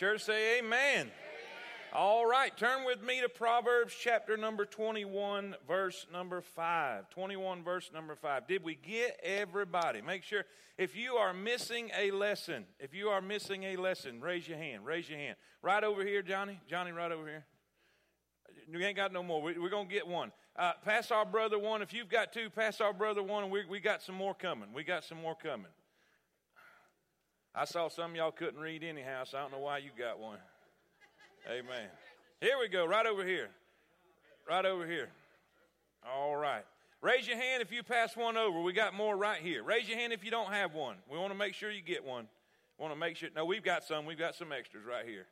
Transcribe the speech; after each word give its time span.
Church 0.00 0.24
say 0.24 0.60
amen. 0.60 1.10
All 1.92 2.24
right, 2.24 2.56
turn 2.56 2.86
with 2.86 3.02
me 3.02 3.20
to 3.20 3.28
Proverbs 3.28 3.92
chapter 4.00 4.38
number 4.38 4.64
21, 4.64 5.56
verse 5.68 6.06
number 6.10 6.40
5. 6.40 7.10
21, 7.10 7.62
verse 7.62 7.90
number 7.92 8.14
5. 8.16 8.48
Did 8.48 8.64
we 8.64 8.76
get 8.76 9.20
everybody? 9.22 10.00
Make 10.00 10.22
sure 10.22 10.46
if 10.78 10.96
you 10.96 11.16
are 11.16 11.34
missing 11.34 11.90
a 11.94 12.12
lesson, 12.12 12.64
if 12.78 12.94
you 12.94 13.08
are 13.08 13.20
missing 13.20 13.64
a 13.64 13.76
lesson, 13.76 14.22
raise 14.22 14.48
your 14.48 14.56
hand. 14.56 14.86
Raise 14.86 15.06
your 15.06 15.18
hand. 15.18 15.36
Right 15.60 15.84
over 15.84 16.02
here, 16.02 16.22
Johnny. 16.22 16.58
Johnny, 16.66 16.92
right 16.92 17.12
over 17.12 17.26
here. 17.26 17.44
We 18.72 18.82
ain't 18.82 18.96
got 18.96 19.12
no 19.12 19.22
more. 19.22 19.42
We, 19.42 19.52
are 19.52 19.68
going 19.68 19.88
to 19.88 19.94
get 19.94 20.08
one. 20.08 20.32
Uh, 20.56 20.72
pass 20.82 21.10
our 21.10 21.26
brother 21.26 21.58
one. 21.58 21.82
If 21.82 21.92
you've 21.92 22.08
got 22.08 22.32
two, 22.32 22.48
pass 22.48 22.80
our 22.80 22.94
brother 22.94 23.22
one. 23.22 23.50
We, 23.50 23.66
we 23.68 23.80
got 23.80 24.02
some 24.02 24.14
more 24.14 24.32
coming. 24.32 24.72
We 24.72 24.82
got 24.82 25.04
some 25.04 25.20
more 25.20 25.34
coming. 25.34 25.66
I 27.54 27.64
saw 27.64 27.88
some 27.88 28.14
y'all 28.14 28.30
couldn't 28.30 28.60
read 28.60 28.84
anyhow, 28.84 29.24
so 29.24 29.38
I 29.38 29.42
don't 29.42 29.52
know 29.52 29.58
why 29.58 29.78
you 29.78 29.90
got 29.98 30.20
one. 30.20 30.38
Amen. 31.48 31.88
Here 32.40 32.58
we 32.60 32.68
go, 32.68 32.86
right 32.86 33.06
over 33.06 33.24
here. 33.24 33.48
Right 34.48 34.64
over 34.64 34.86
here. 34.86 35.10
All 36.08 36.36
right. 36.36 36.64
Raise 37.02 37.26
your 37.26 37.38
hand 37.38 37.62
if 37.62 37.72
you 37.72 37.82
pass 37.82 38.16
one 38.16 38.36
over. 38.36 38.60
We 38.60 38.72
got 38.72 38.94
more 38.94 39.16
right 39.16 39.40
here. 39.40 39.62
Raise 39.62 39.88
your 39.88 39.98
hand 39.98 40.12
if 40.12 40.24
you 40.24 40.30
don't 40.30 40.52
have 40.52 40.74
one. 40.74 40.96
We 41.10 41.18
want 41.18 41.32
to 41.32 41.38
make 41.38 41.54
sure 41.54 41.70
you 41.70 41.82
get 41.82 42.04
one. 42.04 42.28
We 42.78 42.82
want 42.82 42.94
to 42.94 42.98
make 42.98 43.16
sure. 43.16 43.30
No, 43.34 43.44
we've 43.44 43.64
got 43.64 43.84
some. 43.84 44.04
We've 44.04 44.18
got 44.18 44.34
some 44.34 44.52
extras 44.52 44.84
right 44.84 45.06
here. 45.06 45.26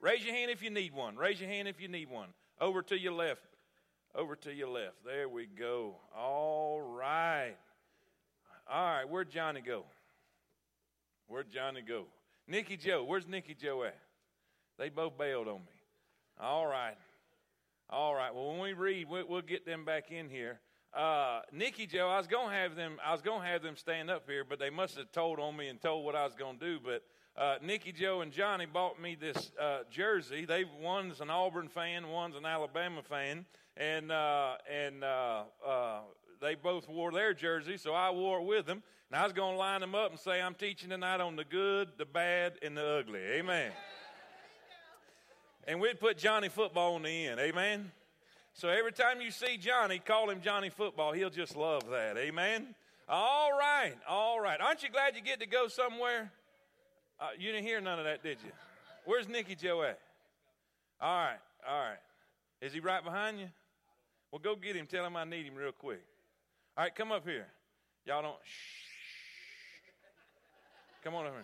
Raise 0.00 0.24
your 0.24 0.34
hand 0.34 0.50
if 0.50 0.62
you 0.62 0.70
need 0.70 0.92
one. 0.92 1.16
Raise 1.16 1.40
your 1.40 1.48
hand 1.48 1.68
if 1.68 1.80
you 1.80 1.86
need 1.86 2.10
one. 2.10 2.28
Over 2.60 2.82
to 2.82 2.98
your 2.98 3.12
left. 3.12 3.46
Over 4.14 4.34
to 4.36 4.52
your 4.52 4.68
left. 4.68 5.04
There 5.04 5.28
we 5.28 5.46
go. 5.46 5.96
All 6.16 6.80
right. 6.80 7.54
All 8.68 8.84
right. 8.84 9.08
Where'd 9.08 9.30
Johnny 9.30 9.60
go? 9.60 9.84
Where'd 11.26 11.50
Johnny 11.50 11.82
go? 11.82 12.06
Nikki 12.46 12.76
Joe. 12.76 13.04
Where's 13.04 13.26
Nikki 13.26 13.54
Joe 13.54 13.84
at? 13.84 13.98
They 14.78 14.88
both 14.88 15.16
bailed 15.16 15.48
on 15.48 15.60
me. 15.60 15.80
All 16.40 16.66
right. 16.66 16.96
All 17.88 18.14
right. 18.14 18.34
Well, 18.34 18.50
when 18.50 18.60
we 18.60 18.72
read, 18.72 19.08
we'll, 19.08 19.26
we'll 19.28 19.42
get 19.42 19.66
them 19.66 19.84
back 19.84 20.10
in 20.10 20.28
here. 20.28 20.60
Uh, 20.94 21.40
Nikki 21.52 21.86
Joe, 21.86 22.08
I 22.08 22.18
was 22.18 22.26
gonna 22.26 22.54
have 22.54 22.76
them. 22.76 22.98
I 23.04 23.12
was 23.12 23.22
gonna 23.22 23.46
have 23.46 23.62
them 23.62 23.76
stand 23.76 24.10
up 24.10 24.28
here, 24.28 24.44
but 24.46 24.58
they 24.58 24.68
must 24.68 24.96
have 24.98 25.10
told 25.10 25.38
on 25.38 25.56
me 25.56 25.68
and 25.68 25.80
told 25.80 26.04
what 26.04 26.14
I 26.14 26.24
was 26.24 26.34
gonna 26.34 26.58
do. 26.58 26.78
But 26.84 27.02
uh, 27.34 27.56
Nikki 27.62 27.92
Joe 27.92 28.20
and 28.20 28.30
Johnny 28.30 28.66
bought 28.66 29.00
me 29.00 29.14
this 29.18 29.52
uh, 29.58 29.80
jersey. 29.90 30.44
They 30.44 30.64
one's 30.82 31.22
an 31.22 31.30
Auburn 31.30 31.68
fan, 31.68 32.08
one's 32.08 32.36
an 32.36 32.44
Alabama 32.44 33.00
fan, 33.02 33.46
and 33.74 34.12
uh, 34.12 34.56
and 34.70 35.02
uh, 35.02 35.44
uh, 35.66 36.00
they 36.42 36.56
both 36.56 36.90
wore 36.90 37.10
their 37.10 37.32
jersey, 37.32 37.78
so 37.78 37.94
I 37.94 38.10
wore 38.10 38.40
it 38.40 38.44
with 38.44 38.66
them. 38.66 38.82
And 39.12 39.20
I 39.20 39.24
was 39.24 39.34
gonna 39.34 39.58
line 39.58 39.82
them 39.82 39.94
up 39.94 40.10
and 40.10 40.18
say, 40.18 40.40
"I'm 40.40 40.54
teaching 40.54 40.88
tonight 40.88 41.20
on 41.20 41.36
the 41.36 41.44
good, 41.44 41.98
the 41.98 42.06
bad, 42.06 42.58
and 42.62 42.74
the 42.74 42.96
ugly." 42.96 43.20
Amen. 43.20 43.70
And 45.66 45.82
we'd 45.82 46.00
put 46.00 46.16
Johnny 46.16 46.48
football 46.48 46.94
on 46.94 47.02
the 47.02 47.26
end. 47.26 47.38
Amen. 47.38 47.92
So 48.54 48.70
every 48.70 48.90
time 48.90 49.20
you 49.20 49.30
see 49.30 49.58
Johnny, 49.58 49.98
call 49.98 50.30
him 50.30 50.40
Johnny 50.40 50.70
football. 50.70 51.12
He'll 51.12 51.28
just 51.28 51.56
love 51.56 51.90
that. 51.90 52.16
Amen. 52.16 52.74
All 53.06 53.52
right. 53.52 53.92
All 54.08 54.40
right. 54.40 54.58
Aren't 54.58 54.82
you 54.82 54.88
glad 54.88 55.14
you 55.14 55.20
get 55.20 55.40
to 55.40 55.46
go 55.46 55.68
somewhere? 55.68 56.32
Uh, 57.20 57.28
you 57.38 57.52
didn't 57.52 57.66
hear 57.66 57.82
none 57.82 57.98
of 57.98 58.06
that, 58.06 58.22
did 58.22 58.38
you? 58.42 58.50
Where's 59.04 59.28
Nicky 59.28 59.56
Joe 59.56 59.82
at? 59.82 59.98
All 61.02 61.22
right. 61.22 61.40
All 61.68 61.78
right. 61.78 62.00
Is 62.62 62.72
he 62.72 62.80
right 62.80 63.04
behind 63.04 63.38
you? 63.38 63.50
Well, 64.30 64.40
go 64.42 64.56
get 64.56 64.74
him. 64.74 64.86
Tell 64.86 65.04
him 65.04 65.16
I 65.16 65.24
need 65.24 65.44
him 65.44 65.54
real 65.54 65.72
quick. 65.72 66.02
All 66.78 66.84
right, 66.84 66.94
come 66.94 67.12
up 67.12 67.26
here. 67.26 67.48
Y'all 68.06 68.22
don't. 68.22 68.38
Shh. 68.42 68.91
Come 71.02 71.16
on 71.16 71.26
over. 71.26 71.42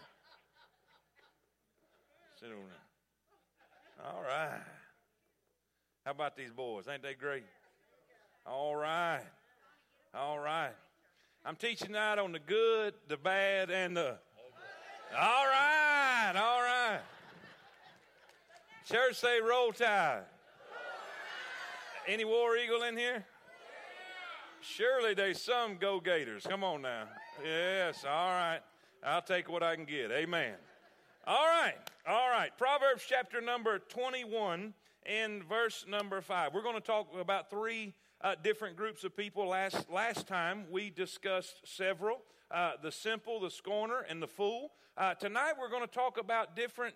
Sit 2.39 2.49
over 2.51 2.63
there. 2.69 4.07
All 4.07 4.23
right. 4.23 4.61
How 6.05 6.13
about 6.13 6.37
these 6.37 6.53
boys? 6.53 6.85
Ain't 6.89 7.03
they 7.03 7.15
great? 7.15 7.43
All 8.47 8.77
right. 8.77 9.25
All 10.15 10.39
right. 10.39 10.71
I'm 11.45 11.57
teaching 11.57 11.89
tonight 11.89 12.19
on 12.19 12.31
the 12.31 12.39
good, 12.39 12.95
the 13.09 13.17
bad, 13.17 13.71
and 13.71 13.97
the. 13.97 14.17
All 15.19 15.47
right. 15.47 16.33
All 16.37 16.61
right. 16.61 17.01
Church 18.85 19.17
say 19.17 19.41
roll 19.41 19.73
tide. 19.73 20.23
Any 22.07 22.25
war 22.25 22.57
eagle 22.57 22.85
in 22.85 22.97
here? 22.97 23.25
Surely 24.61 25.15
there's 25.15 25.43
some 25.43 25.79
go 25.79 25.99
gators. 25.99 26.47
Come 26.47 26.63
on 26.63 26.83
now. 26.83 27.09
Yes. 27.45 28.05
All 28.09 28.31
right. 28.31 28.61
I'll 29.05 29.23
take 29.23 29.49
what 29.49 29.63
I 29.63 29.77
can 29.77 29.85
get. 29.85 30.11
Amen. 30.11 30.55
All 31.27 31.47
right, 31.47 31.75
all 32.07 32.31
right. 32.31 32.51
Proverbs 32.59 33.05
chapter 33.09 33.41
number 33.41 33.79
21 33.79 34.75
and 35.07 35.45
verse 35.45 35.85
number 35.89 36.21
5. 36.21 36.55
We're 36.55 36.63
going 36.63 36.75
to 36.75 36.81
talk 36.81 37.09
about 37.19 37.51
three 37.51 37.95
uh, 38.21 38.35
different 38.43 38.77
groups 38.77 39.05
of 39.05 39.17
people. 39.17 39.47
Last, 39.47 39.91
last 39.91 40.27
time 40.27 40.65
we 40.71 40.91
discussed 40.91 41.61
several 41.65 42.23
uh, 42.51 42.73
the 42.83 42.91
simple, 42.91 43.41
the 43.41 43.51
scorner, 43.51 44.01
and 44.09 44.23
the 44.23 44.27
fool. 44.27 44.73
Uh, 44.97 45.15
tonight 45.15 45.53
we're 45.61 45.69
going 45.69 45.87
to 45.87 45.95
talk 45.95 46.19
about 46.19 46.57
different 46.57 46.95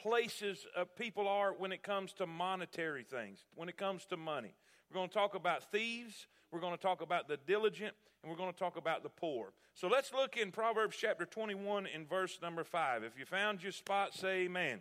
places 0.00 0.66
people 0.96 1.28
are 1.28 1.52
when 1.52 1.72
it 1.72 1.82
comes 1.82 2.14
to 2.14 2.26
monetary 2.26 3.04
things, 3.04 3.44
when 3.54 3.68
it 3.68 3.76
comes 3.76 4.06
to 4.06 4.16
money. 4.16 4.54
We're 4.90 4.94
going 4.94 5.08
to 5.08 5.14
talk 5.14 5.34
about 5.34 5.70
thieves, 5.70 6.26
we're 6.54 6.60
going 6.60 6.76
to 6.76 6.80
talk 6.80 7.02
about 7.02 7.26
the 7.26 7.36
diligent, 7.36 7.94
and 8.22 8.30
we're 8.30 8.38
going 8.38 8.52
to 8.52 8.58
talk 8.58 8.76
about 8.76 9.02
the 9.02 9.08
poor. 9.08 9.52
So 9.74 9.88
let's 9.88 10.12
look 10.12 10.36
in 10.36 10.52
Proverbs 10.52 10.96
chapter 10.96 11.26
21 11.26 11.86
in 11.86 12.06
verse 12.06 12.38
number 12.40 12.62
5. 12.62 13.02
If 13.02 13.18
you 13.18 13.24
found 13.24 13.60
your 13.60 13.72
spot, 13.72 14.14
say 14.14 14.42
amen. 14.44 14.64
amen. 14.64 14.80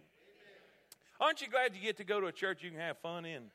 Aren't 1.20 1.42
you 1.42 1.48
glad 1.48 1.74
you 1.74 1.82
get 1.82 1.98
to 1.98 2.04
go 2.04 2.22
to 2.22 2.28
a 2.28 2.32
church 2.32 2.62
you 2.64 2.70
can 2.70 2.80
have 2.80 3.00
fun 3.00 3.26
in? 3.26 3.46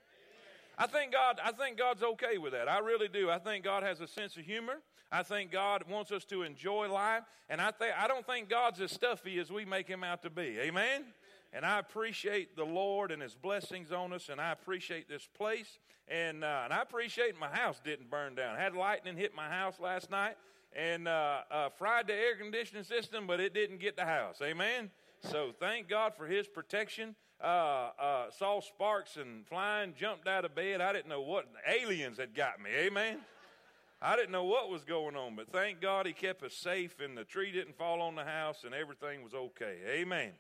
I 0.76 0.88
think 0.88 1.12
God 1.12 1.40
I 1.42 1.52
think 1.52 1.78
God's 1.78 2.02
okay 2.02 2.38
with 2.38 2.52
that. 2.52 2.68
I 2.68 2.78
really 2.80 3.08
do. 3.08 3.30
I 3.30 3.38
think 3.38 3.64
God 3.64 3.84
has 3.84 4.00
a 4.00 4.06
sense 4.08 4.36
of 4.36 4.44
humor. 4.44 4.78
I 5.10 5.22
think 5.22 5.52
God 5.52 5.84
wants 5.88 6.12
us 6.12 6.24
to 6.26 6.42
enjoy 6.42 6.88
life, 6.92 7.22
and 7.48 7.60
I 7.60 7.70
think 7.70 7.94
I 7.96 8.08
don't 8.08 8.26
think 8.26 8.48
God's 8.48 8.80
as 8.80 8.90
stuffy 8.90 9.38
as 9.38 9.50
we 9.50 9.64
make 9.64 9.88
him 9.88 10.02
out 10.02 10.22
to 10.22 10.30
be. 10.30 10.58
Amen. 10.60 11.04
And 11.52 11.64
I 11.64 11.78
appreciate 11.78 12.56
the 12.56 12.64
Lord 12.64 13.10
and 13.10 13.22
His 13.22 13.34
blessings 13.34 13.90
on 13.90 14.12
us, 14.12 14.28
and 14.28 14.40
I 14.40 14.52
appreciate 14.52 15.08
this 15.08 15.26
place, 15.36 15.78
and 16.06 16.44
uh, 16.44 16.62
and 16.64 16.72
I 16.72 16.82
appreciate 16.82 17.38
my 17.38 17.48
house 17.48 17.80
didn't 17.82 18.10
burn 18.10 18.34
down. 18.34 18.56
I 18.56 18.60
had 18.60 18.74
lightning 18.74 19.16
hit 19.16 19.34
my 19.34 19.48
house 19.48 19.80
last 19.80 20.10
night, 20.10 20.36
and 20.76 21.08
uh, 21.08 21.40
uh, 21.50 21.68
fried 21.70 22.06
the 22.06 22.12
air 22.12 22.36
conditioning 22.36 22.84
system, 22.84 23.26
but 23.26 23.40
it 23.40 23.54
didn't 23.54 23.80
get 23.80 23.96
the 23.96 24.04
house. 24.04 24.40
Amen. 24.42 24.90
So 25.22 25.52
thank 25.58 25.88
God 25.88 26.12
for 26.16 26.26
His 26.26 26.46
protection. 26.46 27.14
Uh, 27.42 27.90
uh, 27.98 28.30
saw 28.36 28.60
sparks 28.60 29.16
and 29.16 29.46
flying, 29.46 29.94
jumped 29.96 30.26
out 30.26 30.44
of 30.44 30.54
bed. 30.54 30.80
I 30.80 30.92
didn't 30.92 31.08
know 31.08 31.22
what 31.22 31.46
aliens 31.66 32.18
had 32.18 32.34
got 32.34 32.60
me. 32.60 32.70
Amen. 32.76 33.18
I 34.02 34.16
didn't 34.16 34.32
know 34.32 34.44
what 34.44 34.70
was 34.70 34.84
going 34.84 35.16
on, 35.16 35.34
but 35.34 35.50
thank 35.50 35.80
God 35.80 36.06
He 36.06 36.12
kept 36.12 36.42
us 36.42 36.54
safe, 36.54 37.00
and 37.00 37.16
the 37.16 37.24
tree 37.24 37.52
didn't 37.52 37.78
fall 37.78 38.02
on 38.02 38.16
the 38.16 38.24
house, 38.24 38.64
and 38.64 38.74
everything 38.74 39.22
was 39.22 39.34
okay. 39.34 39.78
Amen. 39.88 40.32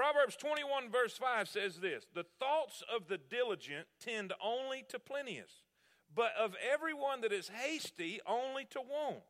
Proverbs 0.00 0.34
21, 0.36 0.88
verse 0.88 1.18
5 1.18 1.46
says 1.46 1.76
this 1.76 2.06
The 2.14 2.24
thoughts 2.38 2.82
of 2.90 3.08
the 3.08 3.18
diligent 3.18 3.86
tend 4.02 4.32
only 4.42 4.82
to 4.88 4.98
plenteous, 4.98 5.50
but 6.14 6.32
of 6.40 6.56
everyone 6.72 7.20
that 7.20 7.34
is 7.34 7.50
hasty, 7.50 8.18
only 8.26 8.64
to 8.70 8.80
want 8.80 9.20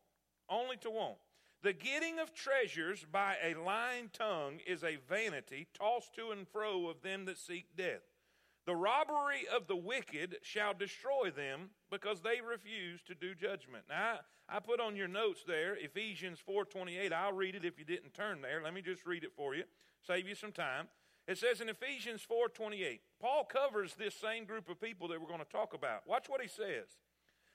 only 0.48 0.76
to 0.76 0.90
want. 0.90 1.16
The 1.64 1.72
getting 1.72 2.20
of 2.20 2.32
treasures 2.32 3.04
by 3.10 3.34
a 3.42 3.54
lying 3.54 4.10
tongue 4.12 4.60
is 4.64 4.84
a 4.84 4.98
vanity 5.08 5.66
tossed 5.74 6.14
to 6.14 6.30
and 6.30 6.46
fro 6.46 6.86
of 6.86 7.02
them 7.02 7.24
that 7.24 7.38
seek 7.38 7.76
death. 7.76 8.06
The 8.66 8.76
robbery 8.76 9.46
of 9.52 9.66
the 9.66 9.76
wicked 9.76 10.36
shall 10.42 10.74
destroy 10.74 11.30
them 11.34 11.70
because 11.90 12.20
they 12.20 12.40
refuse 12.40 13.00
to 13.06 13.14
do 13.14 13.34
judgment. 13.34 13.84
Now, 13.88 14.20
I, 14.48 14.56
I 14.56 14.60
put 14.60 14.80
on 14.80 14.96
your 14.96 15.08
notes 15.08 15.42
there 15.46 15.76
Ephesians 15.76 16.38
4:28. 16.46 17.12
I'll 17.12 17.32
read 17.32 17.54
it 17.54 17.64
if 17.64 17.78
you 17.78 17.84
didn't 17.84 18.14
turn 18.14 18.42
there. 18.42 18.62
Let 18.62 18.74
me 18.74 18.82
just 18.82 19.06
read 19.06 19.24
it 19.24 19.32
for 19.36 19.54
you. 19.54 19.64
Save 20.06 20.28
you 20.28 20.34
some 20.34 20.52
time. 20.52 20.88
It 21.26 21.38
says 21.38 21.60
in 21.60 21.68
Ephesians 21.68 22.26
4:28. 22.30 23.00
Paul 23.20 23.44
covers 23.44 23.94
this 23.94 24.14
same 24.14 24.44
group 24.44 24.68
of 24.68 24.80
people 24.80 25.08
that 25.08 25.20
we're 25.20 25.28
going 25.28 25.40
to 25.40 25.44
talk 25.44 25.74
about. 25.74 26.06
Watch 26.06 26.28
what 26.28 26.42
he 26.42 26.48
says. 26.48 26.98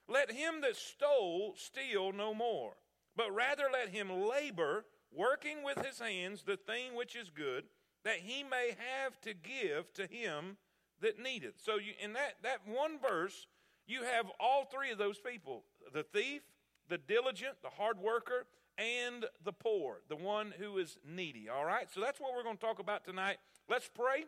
Let 0.07 0.31
him 0.31 0.61
that 0.61 0.75
stole 0.75 1.55
steal 1.55 2.11
no 2.11 2.33
more 2.33 2.73
but 3.15 3.33
rather 3.33 3.65
let 3.71 3.89
him 3.89 4.09
labor, 4.09 4.85
working 5.11 5.63
with 5.63 5.85
his 5.85 5.99
hands 5.99 6.43
the 6.43 6.57
thing 6.57 6.95
which 6.95 7.15
is 7.15 7.29
good, 7.29 7.65
that 8.03 8.17
he 8.17 8.43
may 8.43 8.75
have 8.77 9.19
to 9.21 9.33
give 9.33 9.91
to 9.93 10.05
him 10.05 10.57
that 11.01 11.19
needeth. 11.19 11.55
So 11.63 11.75
you, 11.75 11.93
in 12.01 12.13
that, 12.13 12.35
that 12.43 12.59
one 12.65 12.99
verse, 12.99 13.47
you 13.87 14.03
have 14.03 14.25
all 14.39 14.65
three 14.65 14.91
of 14.91 14.97
those 14.97 15.19
people 15.19 15.63
the 15.93 16.03
thief, 16.03 16.41
the 16.89 16.97
diligent, 16.97 17.61
the 17.61 17.69
hard 17.69 17.99
worker, 17.99 18.45
and 18.77 19.25
the 19.43 19.53
poor, 19.53 20.01
the 20.09 20.15
one 20.15 20.53
who 20.57 20.77
is 20.77 20.97
needy. 21.07 21.47
All 21.49 21.65
right? 21.65 21.87
So 21.93 22.01
that's 22.01 22.19
what 22.19 22.33
we're 22.35 22.43
going 22.43 22.57
to 22.57 22.61
talk 22.61 22.79
about 22.79 23.05
tonight. 23.05 23.37
Let's 23.69 23.89
pray, 23.93 24.25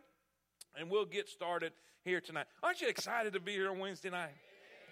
and 0.78 0.90
we'll 0.90 1.06
get 1.06 1.28
started 1.30 1.74
here 2.04 2.22
tonight. 2.22 2.46
Aren't 2.64 2.82
you 2.82 2.88
excited 2.88 3.34
to 3.34 3.40
be 3.40 3.52
here 3.54 3.70
on 3.70 3.80
Wednesday 3.80 4.10
night? 4.10 4.32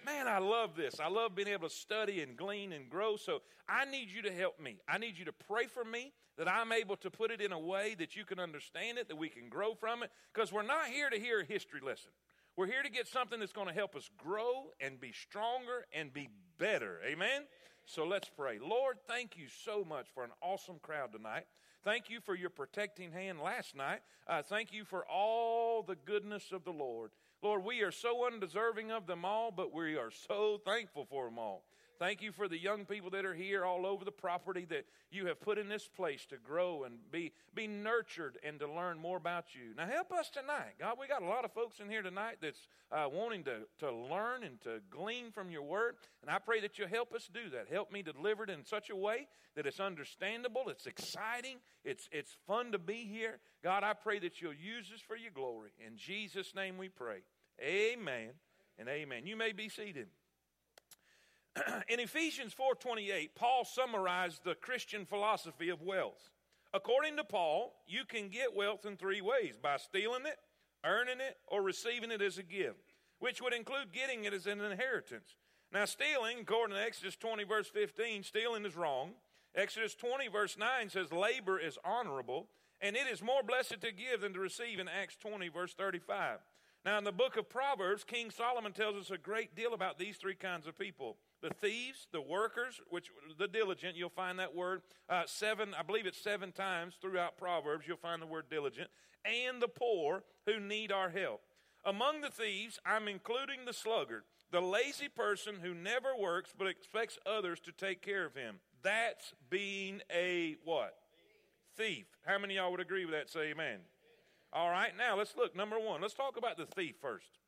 Man, 0.06 0.28
I 0.28 0.38
love 0.38 0.76
this. 0.76 1.00
I 1.00 1.08
love 1.08 1.34
being 1.34 1.48
able 1.48 1.68
to 1.68 1.74
study 1.74 2.22
and 2.22 2.36
glean 2.36 2.72
and 2.72 2.88
grow. 2.88 3.16
So 3.16 3.42
I 3.68 3.84
need 3.84 4.08
you 4.10 4.22
to 4.22 4.32
help 4.32 4.60
me. 4.60 4.78
I 4.88 4.98
need 4.98 5.18
you 5.18 5.24
to 5.26 5.32
pray 5.32 5.66
for 5.66 5.84
me 5.84 6.12
that 6.38 6.48
I'm 6.48 6.72
able 6.72 6.96
to 6.98 7.10
put 7.10 7.30
it 7.30 7.40
in 7.40 7.52
a 7.52 7.58
way 7.58 7.96
that 7.98 8.14
you 8.14 8.24
can 8.24 8.38
understand 8.38 8.98
it, 8.98 9.08
that 9.08 9.16
we 9.16 9.28
can 9.28 9.48
grow 9.48 9.74
from 9.74 10.04
it. 10.04 10.10
Because 10.32 10.52
we're 10.52 10.62
not 10.62 10.86
here 10.86 11.10
to 11.10 11.18
hear 11.18 11.40
a 11.40 11.44
history 11.44 11.80
lesson. 11.84 12.12
We're 12.56 12.66
here 12.66 12.82
to 12.82 12.90
get 12.90 13.08
something 13.08 13.40
that's 13.40 13.52
going 13.52 13.66
to 13.66 13.74
help 13.74 13.96
us 13.96 14.08
grow 14.16 14.70
and 14.80 14.98
be 15.00 15.12
stronger 15.12 15.84
and 15.92 16.12
be 16.12 16.28
better. 16.58 17.00
Amen? 17.04 17.42
So 17.84 18.06
let's 18.06 18.30
pray. 18.30 18.58
Lord, 18.58 18.96
thank 19.06 19.36
you 19.36 19.46
so 19.64 19.84
much 19.84 20.06
for 20.14 20.24
an 20.24 20.30
awesome 20.40 20.78
crowd 20.80 21.12
tonight. 21.12 21.44
Thank 21.84 22.08
you 22.10 22.20
for 22.20 22.34
your 22.34 22.50
protecting 22.50 23.12
hand 23.12 23.40
last 23.40 23.76
night. 23.76 24.00
Uh, 24.26 24.42
thank 24.42 24.72
you 24.72 24.84
for 24.84 25.04
all 25.06 25.82
the 25.82 25.94
goodness 25.94 26.50
of 26.50 26.64
the 26.64 26.72
Lord. 26.72 27.10
Lord, 27.42 27.64
we 27.64 27.82
are 27.82 27.92
so 27.92 28.26
undeserving 28.26 28.90
of 28.90 29.06
them 29.06 29.24
all, 29.24 29.50
but 29.50 29.72
we 29.72 29.96
are 29.96 30.10
so 30.10 30.60
thankful 30.64 31.06
for 31.08 31.26
them 31.26 31.38
all. 31.38 31.64
Thank 31.98 32.20
you 32.20 32.32
for 32.32 32.48
the 32.48 32.58
young 32.58 32.84
people 32.84 33.10
that 33.10 33.24
are 33.24 33.34
here 33.34 33.64
all 33.64 33.86
over 33.86 34.04
the 34.04 34.12
property 34.12 34.66
that 34.70 34.84
you 35.10 35.26
have 35.26 35.40
put 35.40 35.56
in 35.56 35.68
this 35.68 35.88
place 35.88 36.26
to 36.26 36.36
grow 36.36 36.84
and 36.84 36.98
be, 37.10 37.32
be 37.54 37.66
nurtured 37.66 38.38
and 38.42 38.60
to 38.60 38.70
learn 38.70 38.98
more 38.98 39.16
about 39.16 39.54
you. 39.54 39.74
Now, 39.76 39.86
help 39.86 40.12
us 40.12 40.28
tonight. 40.28 40.74
God, 40.78 40.96
we 41.00 41.06
got 41.06 41.22
a 41.22 41.26
lot 41.26 41.44
of 41.44 41.52
folks 41.52 41.80
in 41.80 41.88
here 41.88 42.02
tonight 42.02 42.36
that's 42.42 42.68
uh, 42.92 43.06
wanting 43.10 43.44
to, 43.44 43.60
to 43.78 43.90
learn 43.90 44.44
and 44.44 44.60
to 44.62 44.80
glean 44.90 45.30
from 45.32 45.50
your 45.50 45.62
word. 45.62 45.96
And 46.22 46.30
I 46.30 46.38
pray 46.38 46.60
that 46.60 46.78
you'll 46.78 46.88
help 46.88 47.14
us 47.14 47.28
do 47.32 47.48
that. 47.50 47.68
Help 47.70 47.90
me 47.92 48.02
deliver 48.02 48.44
it 48.44 48.50
in 48.50 48.64
such 48.64 48.90
a 48.90 48.96
way 48.96 49.26
that 49.54 49.66
it's 49.66 49.80
understandable, 49.80 50.68
it's 50.68 50.86
exciting, 50.86 51.56
it's, 51.82 52.08
it's 52.12 52.36
fun 52.46 52.72
to 52.72 52.78
be 52.78 53.08
here. 53.10 53.38
God, 53.64 53.84
I 53.84 53.94
pray 53.94 54.18
that 54.18 54.42
you'll 54.42 54.52
use 54.52 54.92
us 54.94 55.00
for 55.00 55.16
your 55.16 55.30
glory. 55.30 55.70
In 55.84 55.96
Jesus' 55.96 56.54
name 56.54 56.76
we 56.76 56.88
pray. 56.88 57.20
Amen 57.60 58.30
and 58.78 58.88
amen. 58.88 59.26
You 59.26 59.36
may 59.36 59.52
be 59.52 59.68
seated. 59.70 60.08
in 61.88 62.00
Ephesians 62.00 62.54
4:28, 62.54 63.30
Paul 63.34 63.64
summarized 63.64 64.44
the 64.44 64.54
Christian 64.54 65.06
philosophy 65.06 65.68
of 65.68 65.82
wealth. 65.82 66.30
According 66.74 67.16
to 67.16 67.24
Paul, 67.24 67.74
you 67.86 68.04
can 68.04 68.28
get 68.28 68.54
wealth 68.54 68.84
in 68.84 68.96
three 68.96 69.20
ways: 69.20 69.54
by 69.60 69.76
stealing 69.76 70.26
it, 70.26 70.38
earning 70.84 71.20
it, 71.20 71.38
or 71.46 71.62
receiving 71.62 72.10
it 72.10 72.22
as 72.22 72.38
a 72.38 72.42
gift, 72.42 72.94
which 73.18 73.40
would 73.40 73.54
include 73.54 73.92
getting 73.92 74.24
it 74.24 74.34
as 74.34 74.46
an 74.46 74.60
inheritance. 74.60 75.36
Now, 75.72 75.84
stealing, 75.84 76.40
according 76.40 76.76
to 76.76 76.82
Exodus 76.82 77.16
20 77.16 77.44
verse 77.44 77.68
15, 77.68 78.22
stealing 78.22 78.64
is 78.64 78.76
wrong. 78.76 79.12
Exodus 79.54 79.94
20 79.94 80.28
verse 80.28 80.58
9 80.58 80.90
says 80.90 81.12
labor 81.12 81.58
is 81.58 81.78
honorable, 81.84 82.48
and 82.80 82.94
it 82.94 83.06
is 83.10 83.22
more 83.22 83.42
blessed 83.42 83.80
to 83.80 83.92
give 83.92 84.20
than 84.20 84.34
to 84.34 84.40
receive 84.40 84.78
in 84.78 84.88
Acts 84.88 85.16
20 85.16 85.48
verse 85.48 85.72
35. 85.74 86.38
Now, 86.84 86.98
in 86.98 87.04
the 87.04 87.10
book 87.10 87.36
of 87.36 87.50
Proverbs, 87.50 88.04
King 88.04 88.30
Solomon 88.30 88.72
tells 88.72 88.94
us 88.94 89.10
a 89.10 89.18
great 89.18 89.56
deal 89.56 89.74
about 89.74 89.98
these 89.98 90.18
three 90.18 90.36
kinds 90.36 90.68
of 90.68 90.78
people 90.78 91.16
the 91.42 91.50
thieves, 91.50 92.06
the 92.12 92.20
workers, 92.20 92.80
which 92.88 93.10
the 93.38 93.48
diligent, 93.48 93.96
you'll 93.96 94.08
find 94.08 94.38
that 94.38 94.54
word 94.54 94.82
uh, 95.08 95.22
seven, 95.26 95.74
I 95.78 95.82
believe 95.82 96.06
it's 96.06 96.20
seven 96.20 96.52
times 96.52 96.94
throughout 97.00 97.36
Proverbs, 97.36 97.86
you'll 97.86 97.96
find 97.96 98.20
the 98.20 98.26
word 98.26 98.46
diligent, 98.50 98.88
and 99.24 99.60
the 99.60 99.68
poor 99.68 100.24
who 100.46 100.60
need 100.60 100.92
our 100.92 101.10
help. 101.10 101.42
Among 101.84 102.20
the 102.20 102.30
thieves, 102.30 102.80
I'm 102.84 103.06
including 103.06 103.64
the 103.64 103.72
sluggard, 103.72 104.24
the 104.50 104.60
lazy 104.60 105.08
person 105.08 105.56
who 105.62 105.74
never 105.74 106.16
works 106.18 106.52
but 106.56 106.66
expects 106.66 107.18
others 107.26 107.60
to 107.60 107.72
take 107.72 108.02
care 108.02 108.24
of 108.24 108.34
him. 108.34 108.56
That's 108.82 109.34
being 109.50 110.00
a 110.12 110.56
what? 110.64 110.94
Thief. 111.76 112.06
How 112.24 112.38
many 112.38 112.54
y'all 112.54 112.70
would 112.70 112.80
agree 112.80 113.04
with 113.04 113.14
that? 113.14 113.30
Say 113.30 113.50
amen. 113.50 113.80
All 114.52 114.70
right, 114.70 114.96
now 114.96 115.16
let's 115.16 115.36
look. 115.36 115.54
Number 115.54 115.78
one, 115.78 116.00
let's 116.00 116.14
talk 116.14 116.36
about 116.36 116.56
the 116.56 116.66
thief 116.66 116.94
first. 117.00 117.38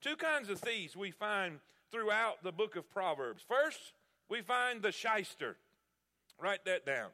Two 0.00 0.16
kinds 0.16 0.48
of 0.48 0.60
thieves 0.60 0.96
we 0.96 1.10
find 1.10 1.60
throughout 1.90 2.42
the 2.42 2.52
book 2.52 2.76
of 2.76 2.90
Proverbs. 2.90 3.42
First, 3.46 3.92
we 4.28 4.42
find 4.42 4.82
the 4.82 4.92
shyster. 4.92 5.56
Write 6.40 6.64
that 6.66 6.86
down. 6.86 7.08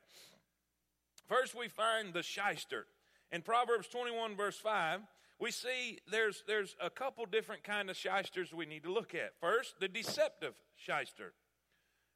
First, 1.29 1.55
we 1.55 1.69
find 1.69 2.13
the 2.13 2.23
shyster. 2.23 2.87
In 3.33 3.43
Proverbs 3.43 3.89
21, 3.89 4.37
verse 4.37 4.59
5, 4.59 5.01
we 5.41 5.51
see 5.51 5.99
there's, 6.11 6.45
there's 6.47 6.77
a 6.81 6.91
couple 6.91 7.25
different 7.27 7.65
kind 7.65 7.91
of 7.91 7.97
shysters 7.97 8.53
we 8.53 8.67
need 8.67 8.85
to 8.85 8.93
look 8.93 9.15
at. 9.15 9.33
First, 9.41 9.75
the 9.81 9.89
deceptive 9.89 10.55
shyster. 10.77 11.33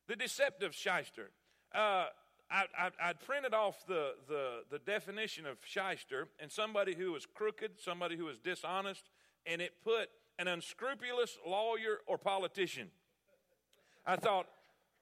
The 0.06 0.16
deceptive 0.16 0.74
shyster. 0.74 1.30
Uh, 1.74 2.06
I, 2.50 2.64
I, 2.78 2.90
I, 3.02 3.12
printed 3.12 3.52
off 3.52 3.86
the, 3.86 4.14
the, 4.26 4.60
the 4.70 4.78
definition 4.78 5.44
of 5.44 5.58
shyster 5.64 6.28
and 6.40 6.50
somebody 6.50 6.94
who 6.94 7.14
is 7.14 7.26
crooked, 7.26 7.72
somebody 7.78 8.16
who 8.16 8.28
is 8.28 8.38
dishonest, 8.38 9.10
and 9.44 9.60
it 9.60 9.72
put 9.84 10.08
an 10.38 10.48
unscrupulous 10.48 11.36
lawyer 11.46 11.98
or 12.06 12.18
politician. 12.18 12.88
I 14.06 14.16
thought, 14.16 14.46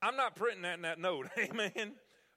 I'm 0.02 0.16
not 0.16 0.34
printing 0.34 0.62
that 0.62 0.76
in 0.76 0.82
that 0.82 0.98
note. 0.98 1.28
Amen. 1.38 1.92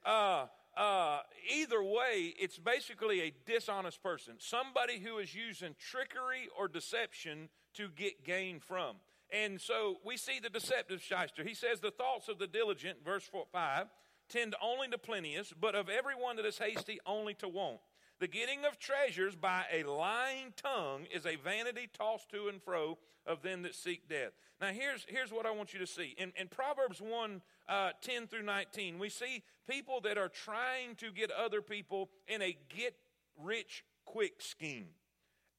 Uh, 0.06 0.46
uh, 0.78 1.20
either 1.54 1.84
way, 1.84 2.34
it's 2.40 2.58
basically 2.58 3.22
a 3.22 3.34
dishonest 3.46 4.02
person, 4.02 4.36
somebody 4.40 5.00
who 5.00 5.18
is 5.18 5.34
using 5.34 5.76
trickery 5.80 6.48
or 6.58 6.68
deception 6.68 7.50
to 7.74 7.90
get 7.96 8.24
gain 8.24 8.60
from. 8.60 8.98
And 9.32 9.60
so 9.60 9.98
we 10.06 10.18
see 10.18 10.40
the 10.40 10.50
deceptive 10.50 11.02
shyster. 11.02 11.44
He 11.44 11.54
says, 11.54 11.80
The 11.80 11.92
thoughts 11.92 12.30
of 12.30 12.40
the 12.40 12.48
diligent, 12.48 13.04
verse 13.04 13.24
4, 13.26 13.46
5, 13.52 13.88
tend 14.30 14.56
only 14.62 14.88
to 14.90 14.98
plenteous, 14.98 15.54
but 15.60 15.76
of 15.76 15.90
everyone 15.90 16.36
that 16.38 16.46
is 16.46 16.58
hasty, 16.58 17.00
only 17.06 17.34
to 17.36 17.48
want. 17.48 17.80
The 18.20 18.28
getting 18.28 18.66
of 18.66 18.78
treasures 18.78 19.36
by 19.36 19.64
a 19.72 19.84
lying 19.84 20.54
tongue 20.58 21.06
is 21.14 21.26
a 21.26 21.38
vanity 21.38 21.90
tossed 21.98 22.30
to 22.32 22.50
and 22.50 22.62
fro 22.62 22.98
of 23.26 23.42
them 23.42 23.62
that 23.62 23.76
seek 23.76 24.10
death. 24.10 24.34
Now, 24.60 24.68
here's, 24.68 25.06
here's 25.08 25.32
what 25.32 25.46
I 25.46 25.52
want 25.52 25.74
you 25.74 25.80
to 25.80 25.88
see. 25.88 26.16
In, 26.18 26.34
in 26.36 26.50
Proverbs 26.50 27.02
1 27.02 27.42
uh, 27.70 27.92
10 28.02 28.28
through 28.28 28.44
19, 28.44 29.00
we 29.00 29.08
see 29.08 29.44
people 29.70 30.02
that 30.02 30.18
are 30.18 30.28
trying 30.28 30.96
to 30.96 31.12
get 31.12 31.32
other 31.32 31.62
people 31.62 32.10
in 32.28 32.42
a 32.42 32.58
get 32.68 32.96
rich 33.42 33.86
quick 34.04 34.42
scheme. 34.42 34.88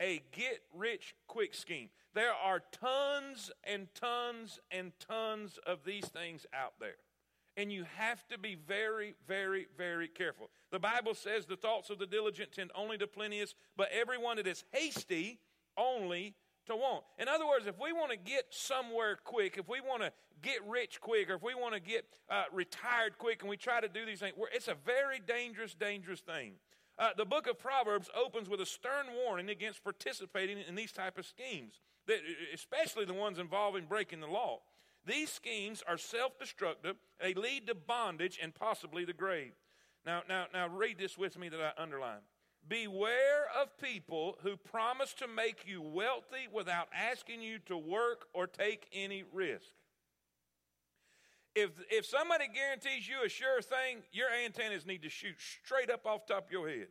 A 0.03 0.21
get 0.33 0.61
rich 0.75 1.15
quick 1.29 1.55
scheme. 1.55 1.89
There 2.12 2.33
are 2.33 2.61
tons 2.73 3.51
and 3.65 3.89
tons 3.95 4.59
and 4.71 4.93
tons 4.99 5.59
of 5.67 5.85
these 5.85 6.07
things 6.07 6.45
out 6.53 6.75
there. 6.79 6.97
And 7.56 7.73
you 7.73 7.85
have 7.97 8.26
to 8.29 8.38
be 8.38 8.55
very, 8.55 9.14
very, 9.26 9.67
very 9.76 10.08
careful. 10.08 10.50
The 10.70 10.79
Bible 10.79 11.14
says 11.14 11.47
the 11.47 11.56
thoughts 11.56 11.91
of 11.91 11.99
the 11.99 12.06
diligent 12.06 12.52
tend 12.52 12.70
only 12.75 12.97
to 12.99 13.06
plenteous, 13.06 13.55
but 13.76 13.88
everyone 13.93 14.37
that 14.37 14.47
is 14.47 14.64
hasty 14.73 15.41
only 15.76 16.35
to 16.67 16.76
want. 16.76 17.05
In 17.19 17.29
other 17.29 17.47
words, 17.47 17.67
if 17.67 17.79
we 17.79 17.93
want 17.93 18.12
to 18.12 18.17
get 18.17 18.47
somewhere 18.50 19.19
quick, 19.25 19.56
if 19.58 19.69
we 19.69 19.81
want 19.81 20.02
to 20.02 20.12
get 20.43 20.67
rich 20.67 21.00
quick, 21.00 21.29
or 21.29 21.35
if 21.35 21.43
we 21.43 21.55
want 21.55 21.75
to 21.75 21.81
get 21.81 22.06
uh, 22.31 22.44
retired 22.52 23.19
quick, 23.19 23.43
and 23.43 23.50
we 23.50 23.56
try 23.56 23.81
to 23.81 23.88
do 23.88 24.06
these 24.06 24.20
things, 24.20 24.35
it's 24.55 24.69
a 24.69 24.76
very 24.87 25.20
dangerous, 25.26 25.75
dangerous 25.75 26.20
thing. 26.20 26.52
Uh, 26.99 27.11
the 27.17 27.25
book 27.25 27.47
of 27.47 27.58
Proverbs 27.58 28.08
opens 28.14 28.49
with 28.49 28.61
a 28.61 28.67
stern 28.67 29.06
warning 29.25 29.49
against 29.49 29.82
participating 29.82 30.58
in 30.67 30.75
these 30.75 30.93
type 30.93 31.19
of 31.19 31.26
schemes, 31.26 31.80
that, 32.07 32.19
especially 32.54 33.04
the 33.04 33.14
ones 33.14 33.38
involving 33.38 33.87
breaking 33.87 34.21
the 34.21 34.26
law. 34.26 34.61
These 35.07 35.30
schemes 35.30 35.83
are 35.87 35.99
self 35.99 36.38
destructive, 36.38 36.97
they 37.21 37.35
lead 37.35 37.66
to 37.66 37.75
bondage 37.75 38.38
and 38.42 38.54
possibly 38.54 39.04
the 39.04 39.12
grave. 39.12 39.52
Now, 40.04 40.23
now, 40.28 40.47
now, 40.52 40.69
read 40.69 40.99
this 40.99 41.19
with 41.19 41.38
me 41.38 41.49
that 41.50 41.61
I 41.61 41.83
underline. 41.83 42.21
Beware 42.66 43.47
of 43.61 43.76
people 43.78 44.38
who 44.42 44.57
promise 44.57 45.14
to 45.14 45.28
make 45.28 45.66
you 45.66 45.83
wealthy 45.83 46.49
without 46.52 46.88
asking 46.95 47.42
you 47.42 47.59
to 47.66 47.76
work 47.76 48.26
or 48.33 48.47
take 48.47 48.87
any 48.92 49.25
risk. 49.33 49.66
If, 51.54 51.71
if 51.90 52.07
somebody 52.07 52.47
guarantees 52.52 53.09
you 53.09 53.25
a 53.25 53.28
sure 53.28 53.61
thing, 53.61 54.02
your 54.12 54.28
antennas 54.45 54.87
need 54.87 55.02
to 55.02 55.09
shoot 55.09 55.37
straight 55.64 55.90
up 55.90 56.07
off 56.07 56.26
top 56.26 56.47
of 56.47 56.52
your 56.52 56.69
head. 56.69 56.88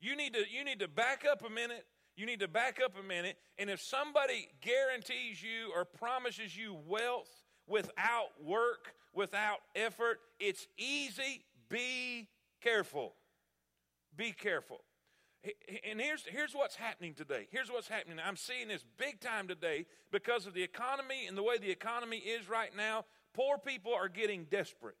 You 0.00 0.16
need 0.16 0.34
to, 0.34 0.42
you 0.50 0.64
need 0.64 0.80
to 0.80 0.88
back 0.88 1.24
up 1.30 1.44
a 1.44 1.50
minute 1.50 1.86
you 2.16 2.26
need 2.26 2.40
to 2.40 2.48
back 2.48 2.78
up 2.84 2.92
a 2.98 3.02
minute. 3.02 3.36
And 3.58 3.70
if 3.70 3.80
somebody 3.80 4.48
guarantees 4.60 5.42
you 5.42 5.72
or 5.74 5.84
promises 5.84 6.56
you 6.56 6.76
wealth 6.86 7.30
without 7.66 8.30
work, 8.42 8.94
without 9.14 9.58
effort, 9.74 10.20
it's 10.38 10.66
easy. 10.76 11.44
Be 11.68 12.28
careful. 12.60 13.14
Be 14.16 14.32
careful. 14.32 14.84
And 15.90 16.00
here's, 16.00 16.24
here's 16.24 16.54
what's 16.54 16.76
happening 16.76 17.14
today. 17.14 17.48
Here's 17.50 17.70
what's 17.70 17.88
happening. 17.88 18.18
I'm 18.24 18.36
seeing 18.36 18.68
this 18.68 18.84
big 18.96 19.20
time 19.20 19.48
today 19.48 19.86
because 20.12 20.46
of 20.46 20.54
the 20.54 20.62
economy 20.62 21.26
and 21.26 21.36
the 21.36 21.42
way 21.42 21.58
the 21.58 21.70
economy 21.70 22.18
is 22.18 22.48
right 22.48 22.70
now. 22.76 23.06
Poor 23.34 23.58
people 23.58 23.92
are 23.92 24.08
getting 24.08 24.44
desperate. 24.44 24.96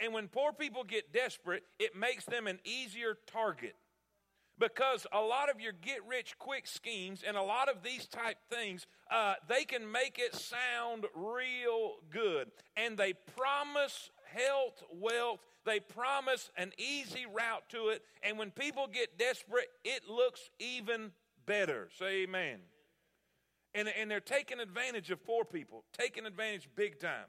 And 0.00 0.12
when 0.12 0.26
poor 0.26 0.52
people 0.52 0.82
get 0.82 1.12
desperate, 1.12 1.62
it 1.78 1.94
makes 1.94 2.24
them 2.24 2.48
an 2.48 2.58
easier 2.64 3.18
target 3.30 3.76
because 4.62 5.08
a 5.12 5.20
lot 5.20 5.50
of 5.50 5.60
your 5.60 5.72
get 5.72 5.98
rich 6.08 6.38
quick 6.38 6.68
schemes 6.68 7.24
and 7.26 7.36
a 7.36 7.42
lot 7.42 7.68
of 7.68 7.82
these 7.82 8.06
type 8.06 8.36
things 8.48 8.86
uh, 9.10 9.34
they 9.48 9.64
can 9.64 9.90
make 9.90 10.20
it 10.20 10.36
sound 10.36 11.04
real 11.16 11.94
good. 12.10 12.52
And 12.76 12.96
they 12.96 13.14
promise 13.36 14.10
health 14.24 14.84
wealth. 14.92 15.40
They 15.66 15.80
promise 15.80 16.50
an 16.56 16.72
easy 16.78 17.26
route 17.26 17.68
to 17.70 17.88
it. 17.88 18.02
And 18.22 18.38
when 18.38 18.52
people 18.52 18.86
get 18.86 19.18
desperate 19.18 19.68
it 19.84 20.08
looks 20.08 20.48
even 20.60 21.10
better. 21.44 21.88
Say 21.98 22.22
amen. 22.22 22.60
And, 23.74 23.88
and 23.88 24.08
they're 24.08 24.20
taking 24.20 24.60
advantage 24.60 25.10
of 25.10 25.24
poor 25.24 25.44
people, 25.44 25.82
taking 25.92 26.24
advantage 26.24 26.68
big 26.76 27.00
time. 27.00 27.26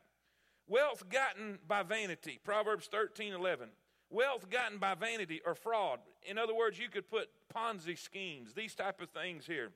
Wealth 0.68 1.10
gotten 1.10 1.58
by 1.68 1.82
vanity, 1.82 2.40
Proverbs 2.44 2.88
13 2.88 3.34
11. 3.34 3.70
Wealth 4.14 4.48
gotten 4.52 4.78
by 4.78 4.94
vanity 4.94 5.42
or 5.44 5.56
fraud. 5.56 6.00
In 6.22 6.38
other 6.38 6.54
words, 6.54 6.78
you 6.78 6.88
could 6.88 7.10
put 7.10 7.30
Ponzi 7.54 7.98
schemes, 7.98 8.54
these 8.54 8.76
type 8.76 9.02
of 9.02 9.10
things 9.10 9.48
here. 9.48 9.72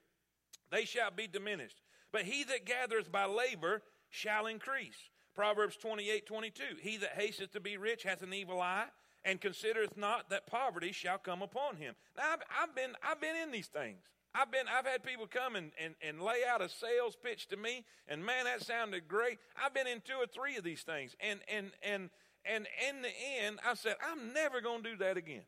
They 0.72 0.86
shall 0.86 1.10
be 1.10 1.26
diminished. 1.26 1.82
But 2.12 2.24
he 2.24 2.44
that 2.44 2.66
gathereth 2.66 3.12
by 3.12 3.26
labor 3.26 3.82
shall 4.10 4.46
increase. 4.46 5.10
Proverbs 5.34 5.76
28 5.78 6.28
22. 6.28 6.64
He 6.80 6.98
that 6.98 7.14
hasteth 7.14 7.52
to 7.54 7.60
be 7.60 7.78
rich 7.78 8.04
hath 8.04 8.22
an 8.22 8.34
evil 8.34 8.62
eye 8.62 8.86
and 9.26 9.42
considereth 9.42 9.98
not 9.98 10.30
that 10.30 10.46
poverty 10.46 10.92
shall 10.92 11.18
come 11.18 11.42
upon 11.42 11.78
him. 11.78 11.96
Now, 12.16 12.34
I've, 12.34 12.40
I've, 12.62 12.76
been, 12.76 12.92
I've 13.04 13.20
been 13.20 13.36
in 13.36 13.52
these 13.52 13.68
things. 13.68 14.04
I've 14.36 14.52
been, 14.52 14.68
I've 14.72 14.86
had 14.86 15.04
people 15.04 15.26
come 15.26 15.56
and, 15.56 15.72
and, 15.84 15.96
and 16.02 16.22
lay 16.22 16.44
out 16.48 16.62
a 16.62 16.70
sales 16.70 17.16
pitch 17.16 17.48
to 17.48 17.58
me, 17.58 17.86
and 18.08 18.24
man, 18.24 18.46
that 18.46 18.62
sounded 18.62 19.08
great. 19.08 19.40
I've 19.62 19.74
been 19.74 19.88
in 19.88 20.02
two 20.02 20.14
or 20.14 20.28
three 20.28 20.58
of 20.58 20.64
these 20.64 20.84
things, 20.84 21.16
and 21.20 21.40
and 21.52 21.72
and 21.82 22.10
and 22.54 22.68
in 22.90 23.02
the 23.02 23.12
end, 23.44 23.60
I 23.66 23.74
said, 23.74 23.96
I'm 24.02 24.34
never 24.34 24.62
going 24.62 24.84
to 24.84 24.92
do 24.92 24.98
that 24.98 25.18
again. 25.18 25.44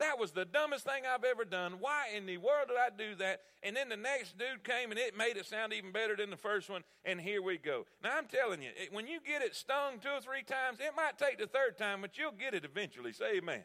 That 0.00 0.18
was 0.18 0.32
the 0.32 0.44
dumbest 0.44 0.84
thing 0.84 1.04
I've 1.06 1.24
ever 1.24 1.44
done. 1.44 1.74
Why 1.78 2.08
in 2.16 2.26
the 2.26 2.36
world 2.38 2.68
did 2.68 2.76
I 2.76 2.88
do 2.96 3.14
that? 3.16 3.42
And 3.62 3.76
then 3.76 3.88
the 3.88 3.96
next 3.96 4.36
dude 4.36 4.64
came 4.64 4.90
and 4.90 4.98
it 4.98 5.16
made 5.16 5.36
it 5.36 5.46
sound 5.46 5.72
even 5.72 5.92
better 5.92 6.16
than 6.16 6.30
the 6.30 6.36
first 6.36 6.68
one, 6.68 6.82
and 7.04 7.20
here 7.20 7.42
we 7.42 7.58
go. 7.58 7.86
Now, 8.02 8.18
I'm 8.18 8.26
telling 8.26 8.60
you, 8.60 8.70
when 8.90 9.06
you 9.06 9.20
get 9.24 9.40
it 9.40 9.54
stung 9.54 10.00
two 10.00 10.08
or 10.08 10.20
three 10.20 10.42
times, 10.42 10.78
it 10.80 10.92
might 10.96 11.16
take 11.16 11.38
the 11.38 11.46
third 11.46 11.78
time, 11.78 12.00
but 12.00 12.18
you'll 12.18 12.32
get 12.32 12.54
it 12.54 12.64
eventually. 12.64 13.12
Say 13.12 13.36
amen. 13.36 13.62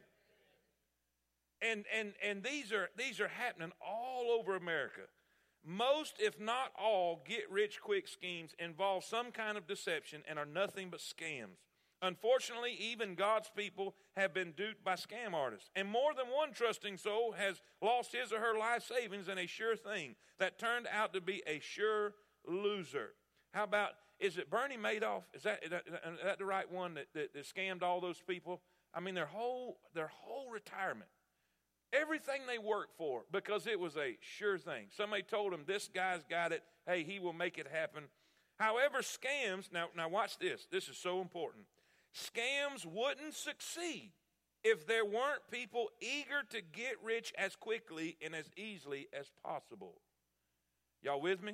And, 1.61 1.85
and, 1.93 2.13
and 2.23 2.43
these, 2.43 2.71
are, 2.71 2.89
these 2.95 3.19
are 3.19 3.27
happening 3.27 3.71
all 3.85 4.37
over 4.39 4.55
America. 4.55 5.01
Most, 5.65 6.15
if 6.19 6.39
not 6.39 6.71
all, 6.79 7.21
get 7.27 7.49
rich 7.51 7.81
quick 7.81 8.07
schemes 8.07 8.55
involve 8.59 9.03
some 9.03 9.31
kind 9.31 9.57
of 9.57 9.67
deception 9.67 10.21
and 10.27 10.39
are 10.39 10.45
nothing 10.45 10.89
but 10.89 11.01
scams. 11.01 11.57
Unfortunately, 12.01 12.77
even 12.79 13.15
God's 13.15 13.49
people 13.55 13.93
have 14.15 14.33
been 14.33 14.53
duped 14.53 14.83
by 14.83 14.93
scam 14.93 15.33
artists. 15.33 15.69
And 15.75 15.87
more 15.87 16.13
than 16.15 16.27
one 16.27 16.53
trusting 16.53 16.97
soul 16.97 17.33
has 17.33 17.61
lost 17.81 18.15
his 18.15 18.31
or 18.31 18.39
her 18.39 18.57
life 18.57 18.83
savings 18.83 19.27
in 19.27 19.37
a 19.37 19.47
sure 19.47 19.75
thing 19.75 20.15
that 20.39 20.57
turned 20.57 20.87
out 20.91 21.13
to 21.13 21.21
be 21.21 21.43
a 21.45 21.59
sure 21.59 22.13
loser. 22.47 23.09
How 23.53 23.65
about, 23.65 23.91
is 24.19 24.37
it 24.37 24.49
Bernie 24.49 24.77
Madoff? 24.77 25.23
Is 25.33 25.43
that, 25.43 25.63
is 25.63 25.71
that, 25.71 25.83
is 25.87 26.19
that 26.23 26.37
the 26.37 26.45
right 26.45 26.71
one 26.71 26.93
that, 26.93 27.07
that, 27.13 27.33
that 27.33 27.45
scammed 27.45 27.83
all 27.83 27.99
those 27.99 28.21
people? 28.25 28.61
I 28.93 29.01
mean, 29.01 29.13
their 29.13 29.25
whole, 29.25 29.79
their 29.93 30.07
whole 30.07 30.49
retirement. 30.49 31.09
Everything 31.91 32.41
they 32.47 32.59
worked 32.59 32.95
for 32.97 33.23
because 33.31 33.67
it 33.67 33.79
was 33.79 33.97
a 33.97 34.17
sure 34.21 34.57
thing. 34.57 34.85
Somebody 34.95 35.23
told 35.23 35.51
them, 35.51 35.63
this 35.65 35.89
guy's 35.93 36.23
got 36.29 36.51
it. 36.53 36.63
Hey, 36.87 37.03
he 37.03 37.19
will 37.19 37.33
make 37.33 37.57
it 37.57 37.67
happen. 37.67 38.03
However, 38.57 38.99
scams, 38.99 39.71
now, 39.73 39.87
now 39.97 40.07
watch 40.07 40.37
this. 40.37 40.67
This 40.71 40.87
is 40.87 40.97
so 40.97 41.19
important. 41.19 41.65
Scams 42.15 42.85
wouldn't 42.85 43.35
succeed 43.35 44.11
if 44.63 44.85
there 44.87 45.05
weren't 45.05 45.49
people 45.51 45.89
eager 46.01 46.43
to 46.49 46.61
get 46.61 46.95
rich 47.03 47.33
as 47.37 47.55
quickly 47.55 48.17
and 48.23 48.35
as 48.35 48.49
easily 48.57 49.07
as 49.17 49.31
possible. 49.43 50.01
Y'all 51.01 51.21
with 51.21 51.41
me? 51.41 51.53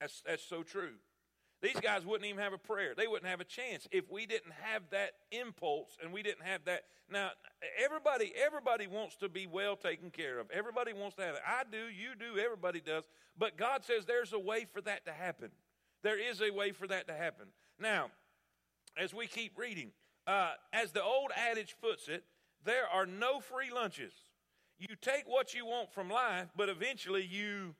That's, 0.00 0.22
that's 0.26 0.44
so 0.44 0.62
true. 0.62 0.94
These 1.62 1.80
guys 1.80 2.04
wouldn't 2.04 2.28
even 2.28 2.42
have 2.42 2.52
a 2.52 2.58
prayer. 2.58 2.94
They 2.94 3.06
wouldn't 3.06 3.30
have 3.30 3.40
a 3.40 3.44
chance 3.44 3.88
if 3.90 4.10
we 4.10 4.26
didn't 4.26 4.52
have 4.60 4.82
that 4.90 5.12
impulse 5.30 5.96
and 6.02 6.12
we 6.12 6.22
didn't 6.22 6.44
have 6.44 6.64
that. 6.66 6.84
Now, 7.10 7.30
everybody, 7.82 8.32
everybody 8.36 8.86
wants 8.86 9.16
to 9.16 9.30
be 9.30 9.46
well 9.46 9.74
taken 9.74 10.10
care 10.10 10.38
of. 10.38 10.50
Everybody 10.50 10.92
wants 10.92 11.16
to 11.16 11.22
have 11.22 11.36
it. 11.36 11.40
I 11.46 11.62
do, 11.70 11.78
you 11.78 12.14
do, 12.18 12.38
everybody 12.38 12.80
does. 12.80 13.04
But 13.38 13.56
God 13.56 13.82
says 13.82 14.04
there's 14.04 14.34
a 14.34 14.38
way 14.38 14.66
for 14.70 14.82
that 14.82 15.06
to 15.06 15.12
happen. 15.12 15.50
There 16.02 16.18
is 16.18 16.42
a 16.42 16.50
way 16.50 16.72
for 16.72 16.86
that 16.86 17.08
to 17.08 17.14
happen. 17.14 17.46
Now, 17.80 18.10
as 18.96 19.14
we 19.14 19.26
keep 19.26 19.58
reading. 19.58 19.90
Uh, 20.26 20.52
as 20.72 20.92
the 20.92 21.02
old 21.02 21.30
adage 21.36 21.76
puts 21.82 22.08
it, 22.08 22.24
there 22.64 22.86
are 22.92 23.06
no 23.06 23.40
free 23.40 23.70
lunches. 23.72 24.12
You 24.78 24.96
take 25.00 25.24
what 25.26 25.54
you 25.54 25.66
want 25.66 25.92
from 25.92 26.08
life, 26.08 26.48
but 26.56 26.68
eventually 26.68 27.24
you 27.24 27.74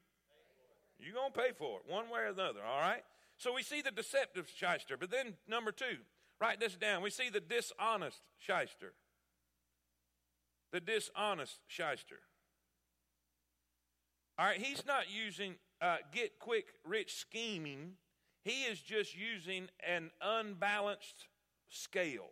you're 0.99 1.15
gonna 1.15 1.31
pay 1.31 1.53
for 1.57 1.81
it 1.81 1.93
one 1.93 2.09
way 2.09 2.21
or 2.21 2.27
another. 2.27 2.61
All 2.65 2.81
right. 2.81 3.03
So 3.37 3.53
we 3.53 3.63
see 3.63 3.83
the 3.83 3.91
deceptive 3.91 4.49
shyster, 4.55 4.97
but 4.97 5.11
then 5.11 5.35
number 5.49 5.73
two, 5.73 5.99
write 6.41 6.61
this 6.61 6.77
down. 6.77 7.03
We 7.03 7.11
see 7.11 7.31
the 7.31 7.41
dishonest 7.41 8.21
shyster. 8.39 8.93
The 10.73 10.81
dishonest 10.81 11.59
shyster. 11.67 12.21
All 14.39 14.47
right, 14.47 14.61
he's 14.61 14.85
not 14.87 15.05
using 15.11 15.57
uh, 15.81 15.99
get 16.13 16.39
quick 16.39 16.67
rich 16.85 17.15
scheming 17.15 17.93
he 18.45 18.63
is 18.65 18.81
just 18.81 19.17
using 19.17 19.69
an 19.87 20.11
unbalanced 20.21 21.27
scale. 21.69 22.31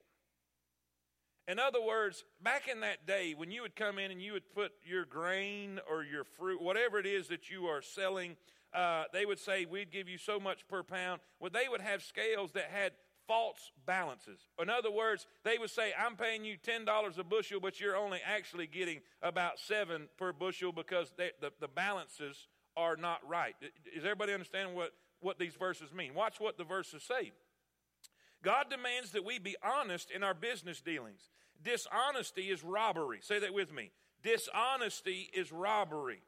In 1.49 1.59
other 1.59 1.83
words, 1.83 2.25
back 2.42 2.69
in 2.69 2.81
that 2.81 3.07
day, 3.07 3.35
when 3.37 3.50
you 3.50 3.62
would 3.62 3.75
come 3.75 3.99
in 3.99 4.11
and 4.11 4.23
you 4.23 4.35
would 4.35 4.54
put 4.54 4.73
your 4.85 5.04
grain 5.04 5.81
or 5.90 6.04
your 6.04 6.25
fruit, 6.25 6.62
whatever 6.62 6.99
it 6.99 7.07
is 7.07 7.28
that 7.28 7.50
you 7.50 7.64
are 7.66 7.83
selling, 7.83 8.37
uh, 8.73 9.04
they 9.12 9.26
would 9.26 9.40
say, 9.40 9.64
We'd 9.64 9.90
give 9.90 10.09
you 10.09 10.19
so 10.19 10.38
much 10.38 10.69
per 10.69 10.83
pound. 10.83 11.21
Well, 11.40 11.50
they 11.52 11.69
would 11.69 11.81
have 11.81 12.02
scales 12.02 12.52
that 12.52 12.71
had 12.73 12.92
false 13.26 13.73
balances. 13.87 14.40
In 14.61 14.71
other 14.71 14.90
words, 14.90 15.26
they 15.45 15.59
would 15.59 15.71
say, 15.71 15.92
I'm 15.99 16.16
paying 16.16 16.45
you 16.45 16.57
$10 16.59 17.19
a 17.19 17.25
bushel, 17.25 17.61
but 17.61 17.81
you're 17.81 17.97
only 17.97 18.21
actually 18.25 18.66
getting 18.66 19.00
about 19.23 19.59
seven 19.59 20.09
per 20.19 20.33
bushel 20.33 20.73
because 20.73 21.12
they, 21.16 21.31
the, 21.40 21.52
the 21.61 21.69
balances 21.69 22.49
are 22.76 22.97
not 22.97 23.21
right. 23.28 23.54
Does 23.61 24.04
everybody 24.04 24.33
understand 24.33 24.75
what, 24.75 24.92
what 25.23 25.38
these 25.38 25.55
verses 25.55 25.93
mean. 25.93 26.14
Watch 26.14 26.41
what 26.41 26.57
the 26.57 26.64
verses 26.64 27.02
say. 27.02 27.33
God 28.43 28.69
demands 28.71 29.12
that 29.12 29.25
we 29.25 29.38
be 29.38 29.57
honest 29.62 30.11
in 30.11 30.23
our 30.23 30.35
business 30.35 30.81
dealings. 30.81 31.31
Dishonesty 31.62 32.50
is 32.50 32.64
robbery. 32.64 33.21
Say 33.23 33.38
that 33.38 33.55
with 33.55 33.73
me. 33.73 33.93
Dishonesty 34.23 35.31
is 35.33 35.52
robbery. 35.52 36.23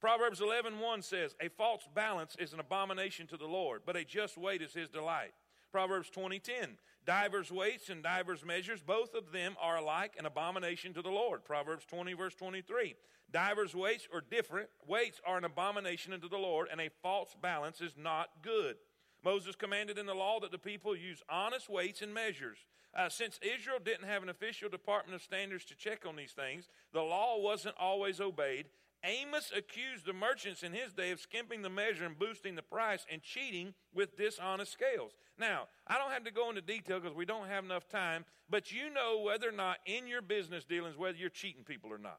Proverbs 0.00 0.40
11:1 0.40 1.02
says, 1.02 1.36
"A 1.40 1.48
false 1.48 1.86
balance 1.88 2.34
is 2.36 2.54
an 2.54 2.60
abomination 2.60 3.26
to 3.26 3.36
the 3.36 3.46
Lord, 3.46 3.84
but 3.84 3.96
a 3.96 4.04
just 4.04 4.38
weight 4.38 4.62
is 4.62 4.72
his 4.72 4.88
delight." 4.88 5.34
Proverbs 5.70 6.10
20:10, 6.10 6.78
"Divers 7.04 7.50
weights 7.50 7.88
and 7.88 8.02
divers 8.02 8.44
measures, 8.44 8.82
both 8.82 9.14
of 9.14 9.32
them 9.32 9.56
are 9.60 9.76
alike 9.76 10.16
an 10.18 10.26
abomination 10.26 10.92
to 10.94 11.02
the 11.02 11.10
Lord." 11.10 11.44
Proverbs 11.44 11.84
20 11.86 12.12
verse 12.14 12.34
23, 12.34 12.96
Divers 13.30 13.74
weights 13.74 14.08
or 14.12 14.20
different 14.20 14.70
weights 14.86 15.20
are 15.24 15.38
an 15.38 15.44
abomination 15.44 16.12
unto 16.12 16.28
the 16.28 16.38
Lord, 16.38 16.68
and 16.70 16.80
a 16.80 16.90
false 17.02 17.34
balance 17.40 17.80
is 17.80 17.96
not 17.96 18.42
good. 18.42 18.76
Moses 19.22 19.54
commanded 19.54 19.98
in 19.98 20.06
the 20.06 20.14
law 20.14 20.40
that 20.40 20.50
the 20.50 20.58
people 20.58 20.96
use 20.96 21.22
honest 21.28 21.68
weights 21.68 22.02
and 22.02 22.12
measures. 22.12 22.58
Uh, 22.94 23.08
since 23.08 23.38
Israel 23.42 23.78
didn't 23.78 24.08
have 24.08 24.22
an 24.22 24.28
official 24.28 24.68
department 24.68 25.14
of 25.14 25.22
standards 25.22 25.64
to 25.66 25.76
check 25.76 26.04
on 26.06 26.16
these 26.16 26.32
things, 26.32 26.68
the 26.92 27.02
law 27.02 27.38
wasn't 27.38 27.76
always 27.78 28.20
obeyed. 28.20 28.66
Amos 29.04 29.50
accused 29.56 30.04
the 30.04 30.12
merchants 30.12 30.62
in 30.62 30.72
his 30.72 30.92
day 30.92 31.10
of 31.10 31.20
skimping 31.20 31.62
the 31.62 31.70
measure 31.70 32.04
and 32.04 32.18
boosting 32.18 32.54
the 32.54 32.62
price 32.62 33.06
and 33.10 33.22
cheating 33.22 33.74
with 33.94 34.16
dishonest 34.16 34.72
scales. 34.72 35.12
Now, 35.38 35.68
I 35.86 35.96
don't 35.96 36.10
have 36.10 36.24
to 36.24 36.30
go 36.30 36.50
into 36.50 36.60
detail 36.60 37.00
because 37.00 37.16
we 37.16 37.24
don't 37.24 37.48
have 37.48 37.64
enough 37.64 37.88
time, 37.88 38.26
but 38.50 38.72
you 38.72 38.90
know 38.92 39.22
whether 39.24 39.48
or 39.48 39.52
not 39.52 39.78
in 39.86 40.06
your 40.06 40.22
business 40.22 40.64
dealings 40.64 40.98
whether 40.98 41.16
you're 41.16 41.30
cheating 41.30 41.64
people 41.64 41.90
or 41.90 41.98
not. 41.98 42.18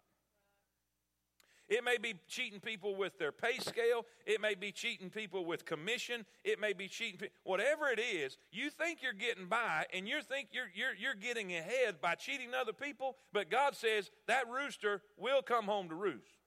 It 1.71 1.85
may 1.85 1.97
be 1.97 2.15
cheating 2.27 2.59
people 2.59 2.97
with 2.97 3.17
their 3.17 3.31
pay 3.31 3.57
scale. 3.59 4.05
It 4.25 4.41
may 4.41 4.55
be 4.55 4.73
cheating 4.73 5.09
people 5.09 5.45
with 5.45 5.63
commission. 5.63 6.25
It 6.43 6.59
may 6.59 6.73
be 6.73 6.89
cheating 6.89 7.29
whatever 7.45 7.87
it 7.87 7.97
is. 7.97 8.37
You 8.51 8.69
think 8.69 9.01
you're 9.01 9.13
getting 9.13 9.45
by, 9.45 9.85
and 9.93 10.05
you 10.05 10.21
think 10.21 10.49
you're 10.51 10.69
you're 10.75 10.93
you're 10.99 11.15
getting 11.15 11.53
ahead 11.53 12.01
by 12.01 12.15
cheating 12.15 12.53
other 12.53 12.73
people. 12.73 13.15
But 13.31 13.49
God 13.49 13.77
says 13.77 14.11
that 14.27 14.49
rooster 14.49 15.01
will 15.15 15.41
come 15.41 15.63
home 15.63 15.87
to 15.87 15.95
roost, 15.95 16.40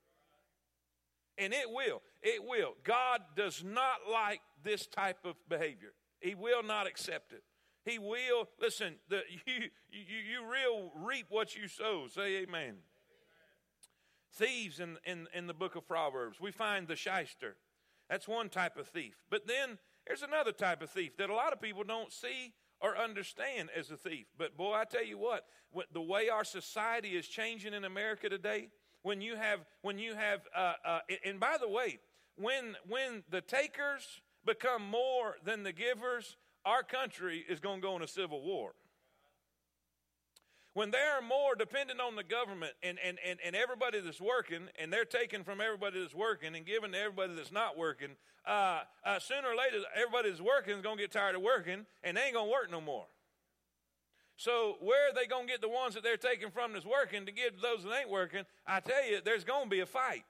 and 1.38 1.53
it 1.53 1.71
will. 1.71 2.03
It 2.23 2.43
will. 2.45 2.75
God 2.85 3.21
does 3.37 3.62
not 3.64 3.99
like 4.11 4.41
this 4.62 4.87
type 4.87 5.19
of 5.25 5.37
behavior. 5.49 5.93
He 6.21 6.35
will 6.35 6.62
not 6.62 6.87
accept 6.87 7.33
it. 7.33 7.43
He 7.85 7.99
will 7.99 8.49
listen. 8.61 8.95
The, 9.09 9.23
you 9.47 9.69
you 9.91 10.19
you 10.33 10.50
real 10.50 10.91
reap 10.97 11.26
what 11.29 11.55
you 11.55 11.69
sow. 11.69 12.07
Say 12.09 12.43
amen 12.43 12.76
thieves 14.35 14.81
in, 14.81 14.99
in, 15.05 15.29
in 15.35 15.47
the 15.47 15.55
book 15.55 15.76
of 15.76 15.87
Proverbs. 15.87 16.41
We 16.41 16.50
find 16.50 16.88
the 16.88 16.97
shyster. 16.97 17.57
That's 18.11 18.29
one 18.29 18.49
type 18.49 18.76
of 18.76 18.88
thief. 18.88 19.14
But 19.31 19.47
then 19.47 19.79
there's 20.07 20.23
another 20.23 20.53
type 20.53 20.83
of 20.83 20.91
thief 20.91 21.17
that 21.19 21.31
a 21.31 21.35
lot 21.35 21.53
of 21.53 21.61
people 21.61 21.85
don't 21.85 22.12
see 22.12 22.53
or 22.81 22.99
understand 22.99 23.71
as 23.76 23.91
a 23.91 23.97
thief. 23.97 24.26
But 24.37 24.57
boy, 24.57 24.75
I 24.75 24.85
tell 24.85 25.05
you 25.05 25.19
what, 25.19 25.47
the 25.93 26.03
way 26.03 26.29
our 26.29 26.45
society 26.45 27.11
is 27.11 27.26
changing 27.26 27.73
in 27.73 27.85
America 27.85 28.29
today, 28.29 28.69
when 29.04 29.20
you 29.20 29.37
have, 29.37 29.61
when 29.82 29.99
you 29.99 30.14
have, 30.14 30.40
uh, 30.56 30.73
uh, 30.84 30.99
and 31.25 31.38
by 31.38 31.56
the 31.61 31.68
way, 31.68 32.00
when 32.37 32.75
when 32.88 33.23
the 33.30 33.40
takers 33.40 34.20
become 34.44 34.82
more 34.82 35.37
than 35.44 35.62
the 35.62 35.73
givers, 35.73 36.37
our 36.64 36.82
country 36.82 37.44
is 37.49 37.61
going 37.61 37.80
to 37.80 37.87
go 37.87 37.94
in 37.96 38.02
a 38.02 38.08
civil 38.08 38.42
war. 38.42 38.73
When 40.73 40.90
they're 40.90 41.23
more 41.23 41.54
dependent 41.54 42.00
on 42.00 42.16
the 42.16 42.25
government 42.25 42.73
and, 42.82 42.99
and, 42.99 43.18
and, 43.25 43.38
and 43.44 43.54
everybody 43.54 44.00
that's 44.00 44.20
working, 44.20 44.68
and 44.76 44.92
they're 44.92 45.04
taking 45.04 45.44
from 45.44 45.61
everybody 45.61 46.00
that's 46.00 46.14
working 46.14 46.56
and 46.56 46.66
giving 46.66 46.90
to 46.92 46.99
everybody 46.99 47.34
that's 47.37 47.52
not 47.52 47.78
working, 47.78 48.16
uh, 48.44 48.80
uh, 49.06 49.20
sooner 49.20 49.49
or 49.49 49.56
later, 49.56 49.87
everybody 49.94 50.30
that's 50.30 50.42
working 50.42 50.75
is 50.75 50.82
going 50.82 50.96
to 50.96 51.02
get 51.04 51.12
tired 51.12 51.37
of 51.37 51.42
working, 51.42 51.87
and 52.02 52.16
they 52.16 52.23
ain't 52.23 52.34
going 52.34 52.46
to 52.46 52.52
work 52.52 52.73
no 52.73 52.80
more. 52.80 53.06
So 54.37 54.76
where 54.81 55.11
are 55.11 55.14
they 55.14 55.26
going 55.26 55.47
to 55.47 55.53
get 55.53 55.61
the 55.61 55.69
ones 55.69 55.95
that 55.95 56.03
they're 56.03 56.17
taking 56.17 56.50
from 56.50 56.73
that's 56.73 56.85
working 56.85 57.26
to 57.26 57.33
give 57.33 57.57
to 57.57 57.61
those 57.62 57.85
that 57.85 58.00
ain't 58.00 58.11
working? 58.11 58.45
I 58.67 58.81
tell 58.81 59.09
you, 59.09 59.21
there's 59.25 59.45
going 59.45 59.64
to 59.64 59.71
be 59.71 59.81
a 59.81 59.87
fight. 59.87 60.25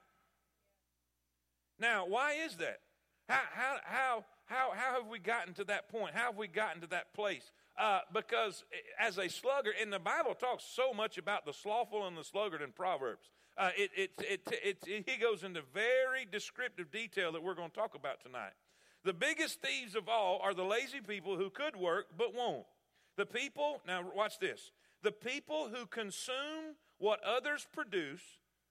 Now, 1.79 2.07
why 2.07 2.35
is 2.35 2.57
that? 2.57 2.81
How, 3.29 3.41
how, 3.53 3.77
how, 3.85 4.25
how, 4.45 4.73
how 4.75 4.95
have 4.95 5.09
we 5.09 5.19
gotten 5.19 5.55
to 5.55 5.65
that 5.65 5.89
point? 5.89 6.15
How 6.15 6.27
have 6.27 6.37
we 6.37 6.47
gotten 6.47 6.83
to 6.83 6.87
that 6.89 7.15
place? 7.15 7.51
Uh, 7.79 8.01
because 8.13 8.65
as 9.01 9.19
a 9.19 9.29
sluggard, 9.29 9.75
and 9.81 9.93
the 9.93 9.99
Bible 9.99 10.35
talks 10.35 10.65
so 10.65 10.93
much 10.93 11.19
about 11.19 11.47
the 11.47 11.53
slothful 11.53 12.07
and 12.07 12.17
the 12.17 12.25
sluggard 12.25 12.63
in 12.63 12.73
Proverbs. 12.73 13.31
Uh, 13.57 13.71
it, 13.77 13.91
it, 13.97 14.11
it, 14.19 14.79
it, 14.87 15.09
he 15.09 15.17
goes 15.17 15.45
into 15.45 15.63
very 15.73 16.27
descriptive 16.31 16.91
detail 16.91 17.33
that 17.33 17.43
we're 17.43 17.55
going 17.55 17.71
to 17.71 17.75
talk 17.75 17.95
about 17.95 18.21
tonight. 18.21 18.53
The 19.05 19.13
biggest 19.13 19.61
thieves 19.61 19.95
of 19.95 20.09
all 20.09 20.41
are 20.43 20.55
the 20.55 20.65
lazy 20.65 21.01
people 21.01 21.37
who 21.37 21.51
could 21.51 21.77
work 21.77 22.07
but 22.17 22.35
won't. 22.35 22.65
The 23.17 23.27
people, 23.27 23.81
now 23.87 24.05
watch 24.15 24.39
this, 24.39 24.73
the 25.03 25.13
people 25.13 25.69
who 25.73 25.87
consume 25.87 26.77
what 26.99 27.23
others 27.23 27.67
produce 27.73 28.23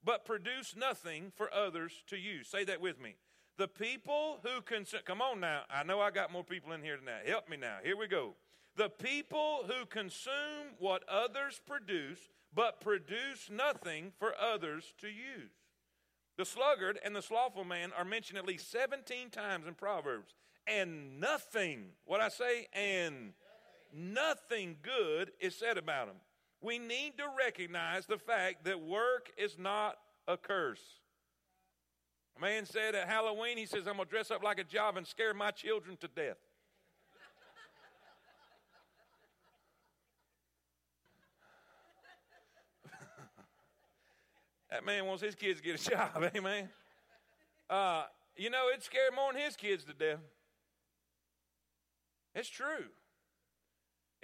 but 0.04 0.26
produce 0.26 0.76
nothing 0.76 1.32
for 1.36 1.54
others 1.54 2.04
to 2.08 2.18
use. 2.18 2.48
Say 2.48 2.66
that 2.66 2.82
with 2.82 3.00
me. 3.00 3.16
The 3.58 3.68
people 3.68 4.40
who 4.44 4.62
consume, 4.62 5.02
come 5.06 5.22
on 5.22 5.40
now, 5.40 5.62
I 5.70 5.84
know 5.84 6.02
I 6.02 6.12
got 6.12 6.32
more 6.32 6.44
people 6.44 6.74
in 6.74 6.82
here 6.82 6.98
tonight. 6.98 7.28
Help 7.28 7.48
me 7.48 7.56
now. 7.56 7.78
Here 7.84 7.96
we 7.96 8.08
go. 8.08 8.34
The 8.76 8.90
people 8.90 9.64
who 9.68 9.86
consume 9.86 10.76
what 10.80 11.08
others 11.08 11.62
produce 11.66 12.20
but 12.54 12.82
produce 12.82 13.50
nothing 13.52 14.12
for 14.18 14.34
others 14.40 14.94
to 15.00 15.08
use. 15.08 15.52
The 16.38 16.46
sluggard 16.46 17.00
and 17.06 17.16
the 17.16 17.22
slothful 17.22 17.64
man 17.64 17.92
are 17.98 18.06
mentioned 18.06 18.40
at 18.40 18.48
least 18.48 18.72
17 18.72 19.30
times 19.30 19.68
in 19.68 19.76
Proverbs. 19.76 20.36
And 20.66 21.20
nothing, 21.20 21.90
what 22.06 22.22
I 22.22 22.30
say, 22.30 22.68
and 22.74 23.34
nothing 23.94 24.78
good 24.82 25.32
is 25.40 25.56
said 25.56 25.78
about 25.78 26.08
them. 26.08 26.18
We 26.62 26.80
need 26.80 27.18
to 27.18 27.26
recognize 27.38 28.06
the 28.06 28.18
fact 28.18 28.66
that 28.66 28.82
work 28.82 29.32
is 29.38 29.58
not 29.60 29.98
a 30.28 30.38
curse. 30.38 30.82
A 32.38 32.42
man 32.42 32.66
said 32.66 32.96
at 32.96 33.08
Halloween, 33.08 33.58
he 33.58 33.66
says, 33.66 33.88
I'm 33.88 33.98
going 33.98 34.08
to 34.08 34.12
dress 34.12 34.32
up 34.32 34.42
like 34.44 34.60
a 34.60 34.64
job 34.64 34.98
and 34.98 35.06
scare 35.06 35.34
my 35.34 35.52
children 35.52 35.98
to 35.98 36.08
death. 36.08 36.38
that 44.72 44.86
man 44.86 45.06
wants 45.06 45.22
his 45.22 45.36
kids 45.36 45.60
to 45.60 45.66
get 45.66 45.86
a 45.86 45.90
job, 45.90 46.32
amen. 46.36 46.70
Uh, 47.70 48.06
you 48.36 48.50
know, 48.50 48.70
it 48.74 48.84
scared 48.84 49.14
more 49.16 49.32
than 49.34 49.42
his 49.42 49.56
kids 49.56 49.84
to 49.84 49.94
death. 49.94 50.20
It's 52.34 52.50
true. 52.50 52.86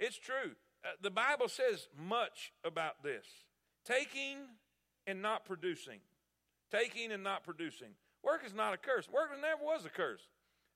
It's 0.00 0.18
true. 0.18 0.56
Uh, 0.82 0.88
the 1.02 1.10
Bible 1.10 1.48
says 1.48 1.88
much 1.96 2.52
about 2.64 3.02
this 3.04 3.26
taking 3.84 4.38
and 5.06 5.22
not 5.22 5.44
producing. 5.44 6.00
Taking 6.72 7.12
and 7.12 7.22
not 7.22 7.44
producing. 7.44 7.90
Work 8.24 8.42
is 8.46 8.54
not 8.54 8.74
a 8.74 8.76
curse. 8.76 9.08
Work 9.08 9.30
never 9.40 9.62
was 9.62 9.84
a 9.84 9.90
curse. 9.90 10.20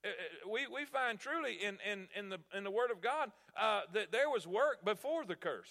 Uh, 0.04 0.08
uh, 0.08 0.50
we, 0.50 0.66
we 0.66 0.84
find 0.84 1.18
truly 1.18 1.54
in, 1.62 1.78
in, 1.90 2.08
in, 2.16 2.28
the, 2.28 2.38
in 2.56 2.64
the 2.64 2.70
Word 2.70 2.90
of 2.90 3.00
God 3.00 3.30
uh, 3.56 3.82
that 3.94 4.12
there 4.12 4.28
was 4.28 4.46
work 4.46 4.84
before 4.84 5.24
the 5.24 5.36
curse. 5.36 5.70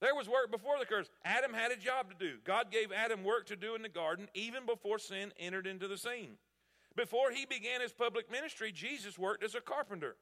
There 0.00 0.14
was 0.14 0.28
work 0.28 0.50
before 0.50 0.78
the 0.78 0.84
curse. 0.84 1.08
Adam 1.24 1.54
had 1.54 1.72
a 1.72 1.76
job 1.76 2.10
to 2.10 2.16
do. 2.18 2.36
God 2.44 2.70
gave 2.70 2.92
Adam 2.92 3.24
work 3.24 3.46
to 3.46 3.56
do 3.56 3.74
in 3.74 3.82
the 3.82 3.88
garden 3.88 4.28
even 4.34 4.66
before 4.66 4.98
sin 4.98 5.32
entered 5.38 5.66
into 5.66 5.88
the 5.88 5.96
scene. 5.96 6.36
Before 6.94 7.30
he 7.30 7.46
began 7.46 7.80
his 7.80 7.92
public 7.92 8.30
ministry, 8.30 8.72
Jesus 8.72 9.18
worked 9.18 9.42
as 9.42 9.54
a 9.54 9.60
carpenter. 9.60 10.16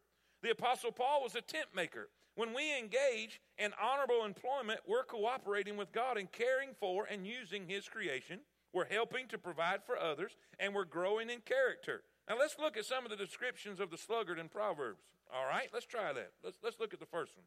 The 0.45 0.51
Apostle 0.51 0.93
Paul 0.93 1.23
was 1.23 1.35
a 1.37 1.41
tent 1.41 1.69
maker. 1.75 2.11
When 2.35 2.53
we 2.53 2.79
engage 2.79 3.41
in 3.57 3.71
honorable 3.83 4.27
employment, 4.27 4.81
we're 4.87 5.03
cooperating 5.03 5.79
with 5.79 5.91
God 5.91 6.19
in 6.19 6.27
caring 6.27 6.75
for 6.79 7.07
and 7.07 7.27
using 7.27 7.67
His 7.67 7.89
creation. 7.89 8.41
We're 8.71 8.85
helping 8.85 9.27
to 9.29 9.39
provide 9.39 9.83
for 9.87 9.99
others, 9.99 10.37
and 10.61 10.75
we're 10.75 10.85
growing 10.85 11.31
in 11.31 11.41
character. 11.41 12.03
Now, 12.29 12.37
let's 12.39 12.57
look 12.59 12.77
at 12.77 12.85
some 12.85 13.07
of 13.07 13.11
the 13.11 13.17
descriptions 13.17 13.81
of 13.81 13.91
the 13.91 13.97
sluggard 13.97 14.39
in 14.39 14.51
Proverbs. 14.51 15.01
All 15.35 15.47
right, 15.47 15.71
let's 15.73 15.87
try 15.87 16.13
that. 16.13 16.33
Let's, 16.45 16.59
let's 16.63 16.79
look 16.79 16.93
at 16.93 17.01
the 17.01 17.07
first 17.07 17.33
one. 17.35 17.47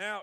Now, 0.00 0.22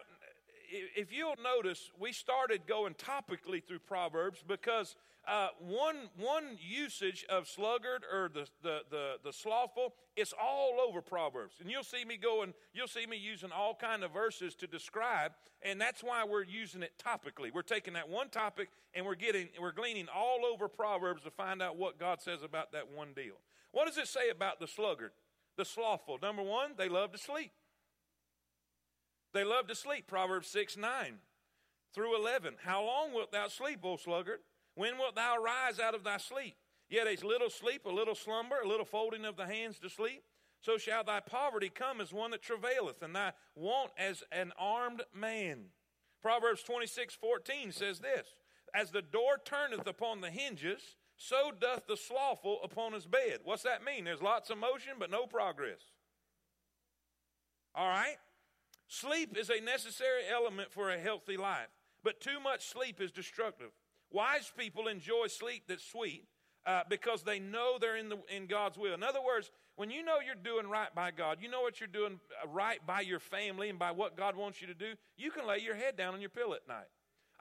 if 0.98 1.14
you'll 1.14 1.42
notice, 1.42 1.92
we 1.98 2.12
started 2.12 2.68
going 2.68 2.96
topically 2.96 3.64
through 3.66 3.80
Proverbs 3.80 4.44
because 4.46 4.98
uh, 5.30 5.50
one, 5.60 6.10
one 6.18 6.58
usage 6.60 7.26
of 7.30 7.48
sluggard 7.48 8.04
or 8.12 8.30
the, 8.34 8.48
the, 8.64 8.80
the, 8.90 9.14
the 9.24 9.32
slothful, 9.32 9.94
it's 10.16 10.34
all 10.34 10.78
over 10.86 11.02
Proverbs. 11.02 11.56
And 11.62 11.70
you'll 11.70 11.84
see 11.84 12.04
me 12.04 12.18
going, 12.18 12.54
you'll 12.74 12.88
see 12.88 13.06
me 13.06 13.18
using 13.18 13.52
all 13.52 13.76
kind 13.76 14.04
of 14.04 14.12
verses 14.12 14.56
to 14.56 14.68
describe, 14.68 15.34
and 15.62 15.80
that's 15.80 16.04
why 16.04 16.26
we're 16.26 16.44
using 16.44 16.82
it 16.82 16.94
topically. 16.98 17.54
We're 17.54 17.62
taking 17.62 17.94
that 17.94 18.10
one 18.10 18.30
topic 18.30 18.70
and 18.96 19.06
we're 19.06 19.16
getting, 19.16 19.50
we're 19.62 19.72
gleaning 19.72 20.08
all 20.14 20.40
over 20.52 20.68
Proverbs 20.68 21.24
to 21.24 21.32
find 21.32 21.62
out 21.62 21.78
what 21.78 22.00
God 22.00 22.22
says 22.22 22.42
about 22.42 22.72
that 22.72 22.92
one 22.92 23.14
deal. 23.16 23.36
What 23.72 23.86
does 23.86 23.98
it 23.98 24.08
say 24.08 24.30
about 24.30 24.60
the 24.60 24.68
sluggard, 24.68 25.12
the 25.58 25.66
slothful? 25.66 26.18
Number 26.22 26.42
one, 26.42 26.72
they 26.76 26.90
love 26.90 27.12
to 27.12 27.20
sleep. 27.20 27.52
They 29.32 29.44
love 29.44 29.68
to 29.68 29.76
sleep. 29.76 30.08
Proverbs 30.08 30.48
6 30.48 30.76
9 30.76 31.20
through 31.94 32.20
11. 32.20 32.56
How 32.64 32.84
long 32.84 33.14
wilt 33.14 33.32
thou 33.32 33.48
sleep, 33.48 33.80
O 33.84 33.96
sluggard? 33.96 34.40
When 34.80 34.98
wilt 34.98 35.16
thou 35.16 35.36
rise 35.44 35.78
out 35.78 35.94
of 35.94 36.06
thy 36.06 36.16
sleep? 36.16 36.56
Yet 36.90 37.06
a 37.06 37.28
little 37.28 37.50
sleep, 37.50 37.86
a 37.86 37.90
little 37.90 38.16
slumber, 38.16 38.56
a 38.64 38.68
little 38.68 38.86
folding 38.86 39.26
of 39.26 39.36
the 39.36 39.46
hands 39.46 39.78
to 39.80 39.90
sleep. 39.90 40.24
So 40.62 40.78
shall 40.78 41.04
thy 41.04 41.20
poverty 41.20 41.68
come 41.68 42.00
as 42.00 42.14
one 42.14 42.32
that 42.32 42.42
travaileth, 42.42 43.04
and 43.04 43.14
thy 43.14 43.34
want 43.56 43.92
as 43.98 44.24
an 44.32 44.54
armed 44.58 45.02
man. 45.14 45.66
Proverbs 46.22 46.64
26 46.64 47.14
14 47.14 47.74
says 47.74 48.00
this 48.00 48.26
As 48.74 48.92
the 48.92 49.02
door 49.02 49.42
turneth 49.44 49.86
upon 49.86 50.22
the 50.22 50.30
hinges, 50.30 50.96
so 51.18 51.52
doth 51.52 51.86
the 51.86 51.98
slothful 51.98 52.60
upon 52.64 52.94
his 52.94 53.06
bed. 53.06 53.40
What's 53.44 53.64
that 53.64 53.84
mean? 53.84 54.06
There's 54.06 54.22
lots 54.22 54.50
of 54.50 54.58
motion, 54.58 54.94
but 54.98 55.12
no 55.12 55.26
progress. 55.26 55.82
All 57.76 57.90
right? 57.90 58.16
Sleep 58.88 59.38
is 59.38 59.50
a 59.50 59.60
necessary 59.60 60.22
element 60.34 60.72
for 60.72 60.90
a 60.90 60.98
healthy 60.98 61.36
life, 61.36 61.68
but 62.02 62.22
too 62.22 62.40
much 62.40 62.66
sleep 62.66 63.02
is 63.02 63.12
destructive. 63.12 63.72
Wise 64.12 64.52
people 64.58 64.88
enjoy 64.88 65.28
sleep 65.28 65.64
that's 65.68 65.86
sweet 65.86 66.26
uh, 66.66 66.82
because 66.90 67.24
they 67.24 67.40
know 67.40 67.78
they're 67.80 67.98
in, 67.98 68.10
the, 68.10 68.18
in 68.36 68.48
God's 68.48 68.78
will. 68.78 68.94
In 68.94 69.04
other 69.04 69.22
words, 69.26 69.52
when 69.76 69.90
you 69.90 70.04
know 70.04 70.18
you're 70.26 70.36
doing 70.36 70.68
right 70.68 70.94
by 70.94 71.12
God, 71.12 71.38
you 71.42 71.50
know 71.50 71.62
what 71.62 71.80
you're 71.80 71.88
doing 71.88 72.20
uh, 72.44 72.48
right 72.48 72.86
by 72.86 73.02
your 73.02 73.20
family 73.20 73.70
and 73.70 73.80
by 73.80 73.92
what 73.92 74.18
God 74.18 74.36
wants 74.36 74.62
you 74.62 74.68
to 74.68 74.74
do, 74.74 74.94
you 75.18 75.32
can 75.32 75.48
lay 75.48 75.60
your 75.60 75.76
head 75.76 75.96
down 75.96 76.14
on 76.14 76.22
your 76.22 76.30
pillow 76.30 76.54
at 76.54 76.68
night. 76.68 76.88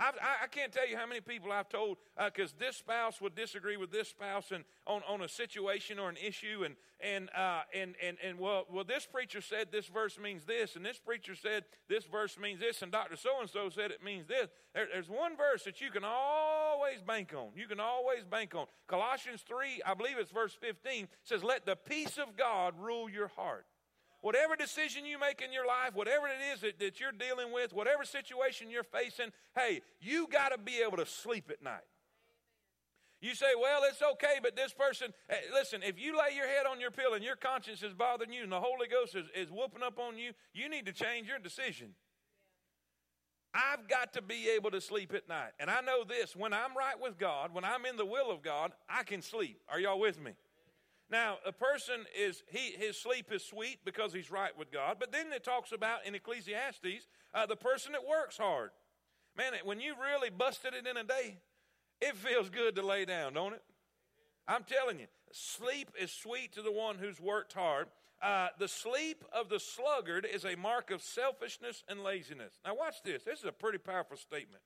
I've, 0.00 0.14
i 0.42 0.46
can't 0.46 0.72
tell 0.72 0.88
you 0.88 0.96
how 0.96 1.06
many 1.06 1.20
people 1.20 1.50
I've 1.50 1.68
told 1.68 1.98
because 2.24 2.52
uh, 2.52 2.60
this 2.60 2.76
spouse 2.76 3.20
would 3.20 3.34
disagree 3.34 3.76
with 3.76 3.90
this 3.90 4.08
spouse 4.08 4.52
and 4.52 4.64
on, 4.86 5.02
on 5.08 5.22
a 5.22 5.28
situation 5.28 5.98
or 5.98 6.08
an 6.08 6.16
issue 6.16 6.64
and 6.64 6.76
and 7.00 7.30
uh, 7.36 7.62
and 7.74 7.94
and 8.02 8.16
and 8.24 8.38
well 8.38 8.66
well 8.70 8.84
this 8.84 9.06
preacher 9.06 9.40
said 9.40 9.68
this 9.70 9.86
verse 9.86 10.18
means 10.18 10.44
this 10.44 10.76
and 10.76 10.84
this 10.84 10.98
preacher 10.98 11.34
said 11.34 11.64
this 11.88 12.04
verse 12.04 12.38
means 12.38 12.60
this 12.60 12.82
and 12.82 12.92
Doctor 12.92 13.16
So 13.16 13.40
and 13.40 13.48
So 13.48 13.68
said 13.68 13.90
it 13.90 14.02
means 14.02 14.26
this. 14.26 14.48
There, 14.74 14.86
there's 14.92 15.08
one 15.08 15.36
verse 15.36 15.64
that 15.64 15.80
you 15.80 15.90
can 15.90 16.04
always 16.04 17.02
bank 17.02 17.32
on. 17.34 17.50
You 17.54 17.66
can 17.66 17.80
always 17.80 18.24
bank 18.24 18.54
on. 18.54 18.66
Colossians 18.86 19.42
three, 19.46 19.80
I 19.84 19.94
believe 19.94 20.16
it's 20.18 20.32
verse 20.32 20.56
fifteen, 20.60 21.08
says, 21.22 21.42
"Let 21.44 21.66
the 21.66 21.76
peace 21.76 22.18
of 22.18 22.36
God 22.36 22.74
rule 22.78 23.08
your 23.08 23.28
heart." 23.28 23.66
Whatever 24.20 24.56
decision 24.56 25.06
you 25.06 25.18
make 25.18 25.40
in 25.40 25.52
your 25.52 25.66
life, 25.66 25.94
whatever 25.94 26.26
it 26.26 26.40
is 26.52 26.60
that, 26.62 26.78
that 26.80 26.98
you're 26.98 27.12
dealing 27.12 27.52
with, 27.52 27.72
whatever 27.72 28.04
situation 28.04 28.70
you're 28.70 28.82
facing, 28.82 29.30
hey, 29.54 29.80
you 30.00 30.26
got 30.30 30.50
to 30.50 30.58
be 30.58 30.82
able 30.84 30.96
to 30.96 31.06
sleep 31.06 31.50
at 31.50 31.62
night. 31.62 31.86
You 33.20 33.34
say, 33.34 33.54
well, 33.60 33.82
it's 33.88 34.02
okay, 34.02 34.38
but 34.42 34.54
this 34.54 34.72
person, 34.72 35.12
hey, 35.28 35.40
listen, 35.52 35.82
if 35.82 36.00
you 36.00 36.16
lay 36.16 36.36
your 36.36 36.46
head 36.46 36.66
on 36.70 36.80
your 36.80 36.92
pillow 36.92 37.14
and 37.14 37.24
your 37.24 37.36
conscience 37.36 37.82
is 37.82 37.92
bothering 37.92 38.32
you 38.32 38.44
and 38.44 38.52
the 38.52 38.60
Holy 38.60 38.86
Ghost 38.88 39.16
is, 39.16 39.26
is 39.34 39.50
whooping 39.50 39.82
up 39.82 39.98
on 39.98 40.18
you, 40.18 40.32
you 40.52 40.68
need 40.68 40.86
to 40.86 40.92
change 40.92 41.26
your 41.26 41.38
decision. 41.38 41.94
I've 43.54 43.88
got 43.88 44.12
to 44.12 44.22
be 44.22 44.48
able 44.50 44.70
to 44.70 44.80
sleep 44.80 45.14
at 45.14 45.28
night. 45.28 45.50
And 45.58 45.70
I 45.70 45.80
know 45.80 46.04
this 46.04 46.36
when 46.36 46.52
I'm 46.52 46.76
right 46.76 47.00
with 47.00 47.18
God, 47.18 47.52
when 47.52 47.64
I'm 47.64 47.86
in 47.86 47.96
the 47.96 48.04
will 48.04 48.30
of 48.30 48.42
God, 48.42 48.72
I 48.88 49.02
can 49.02 49.22
sleep. 49.22 49.60
Are 49.68 49.80
y'all 49.80 49.98
with 49.98 50.20
me? 50.20 50.32
Now, 51.10 51.38
a 51.46 51.52
person 51.52 52.04
is, 52.18 52.42
he, 52.48 52.72
his 52.72 53.00
sleep 53.00 53.32
is 53.32 53.42
sweet 53.42 53.78
because 53.84 54.12
he's 54.12 54.30
right 54.30 54.56
with 54.58 54.70
God. 54.70 54.96
But 55.00 55.10
then 55.10 55.32
it 55.32 55.42
talks 55.42 55.72
about 55.72 56.04
in 56.04 56.14
Ecclesiastes, 56.14 57.08
uh, 57.34 57.46
the 57.46 57.56
person 57.56 57.92
that 57.92 58.06
works 58.06 58.36
hard. 58.36 58.70
Man, 59.36 59.52
when 59.64 59.80
you 59.80 59.94
really 60.00 60.30
busted 60.30 60.74
it 60.74 60.86
in 60.86 60.96
a 60.96 61.04
day, 61.04 61.38
it 62.00 62.14
feels 62.14 62.50
good 62.50 62.76
to 62.76 62.82
lay 62.82 63.04
down, 63.04 63.34
don't 63.34 63.54
it? 63.54 63.62
I'm 64.46 64.64
telling 64.64 64.98
you, 64.98 65.06
sleep 65.32 65.90
is 66.00 66.12
sweet 66.12 66.52
to 66.54 66.62
the 66.62 66.72
one 66.72 66.96
who's 66.98 67.20
worked 67.20 67.52
hard. 67.52 67.88
Uh, 68.20 68.48
the 68.58 68.68
sleep 68.68 69.24
of 69.32 69.48
the 69.48 69.60
sluggard 69.60 70.26
is 70.30 70.44
a 70.44 70.56
mark 70.56 70.90
of 70.90 71.02
selfishness 71.02 71.84
and 71.88 72.02
laziness. 72.02 72.54
Now, 72.64 72.74
watch 72.74 72.96
this. 73.04 73.22
This 73.22 73.38
is 73.40 73.44
a 73.44 73.52
pretty 73.52 73.78
powerful 73.78 74.16
statement. 74.16 74.62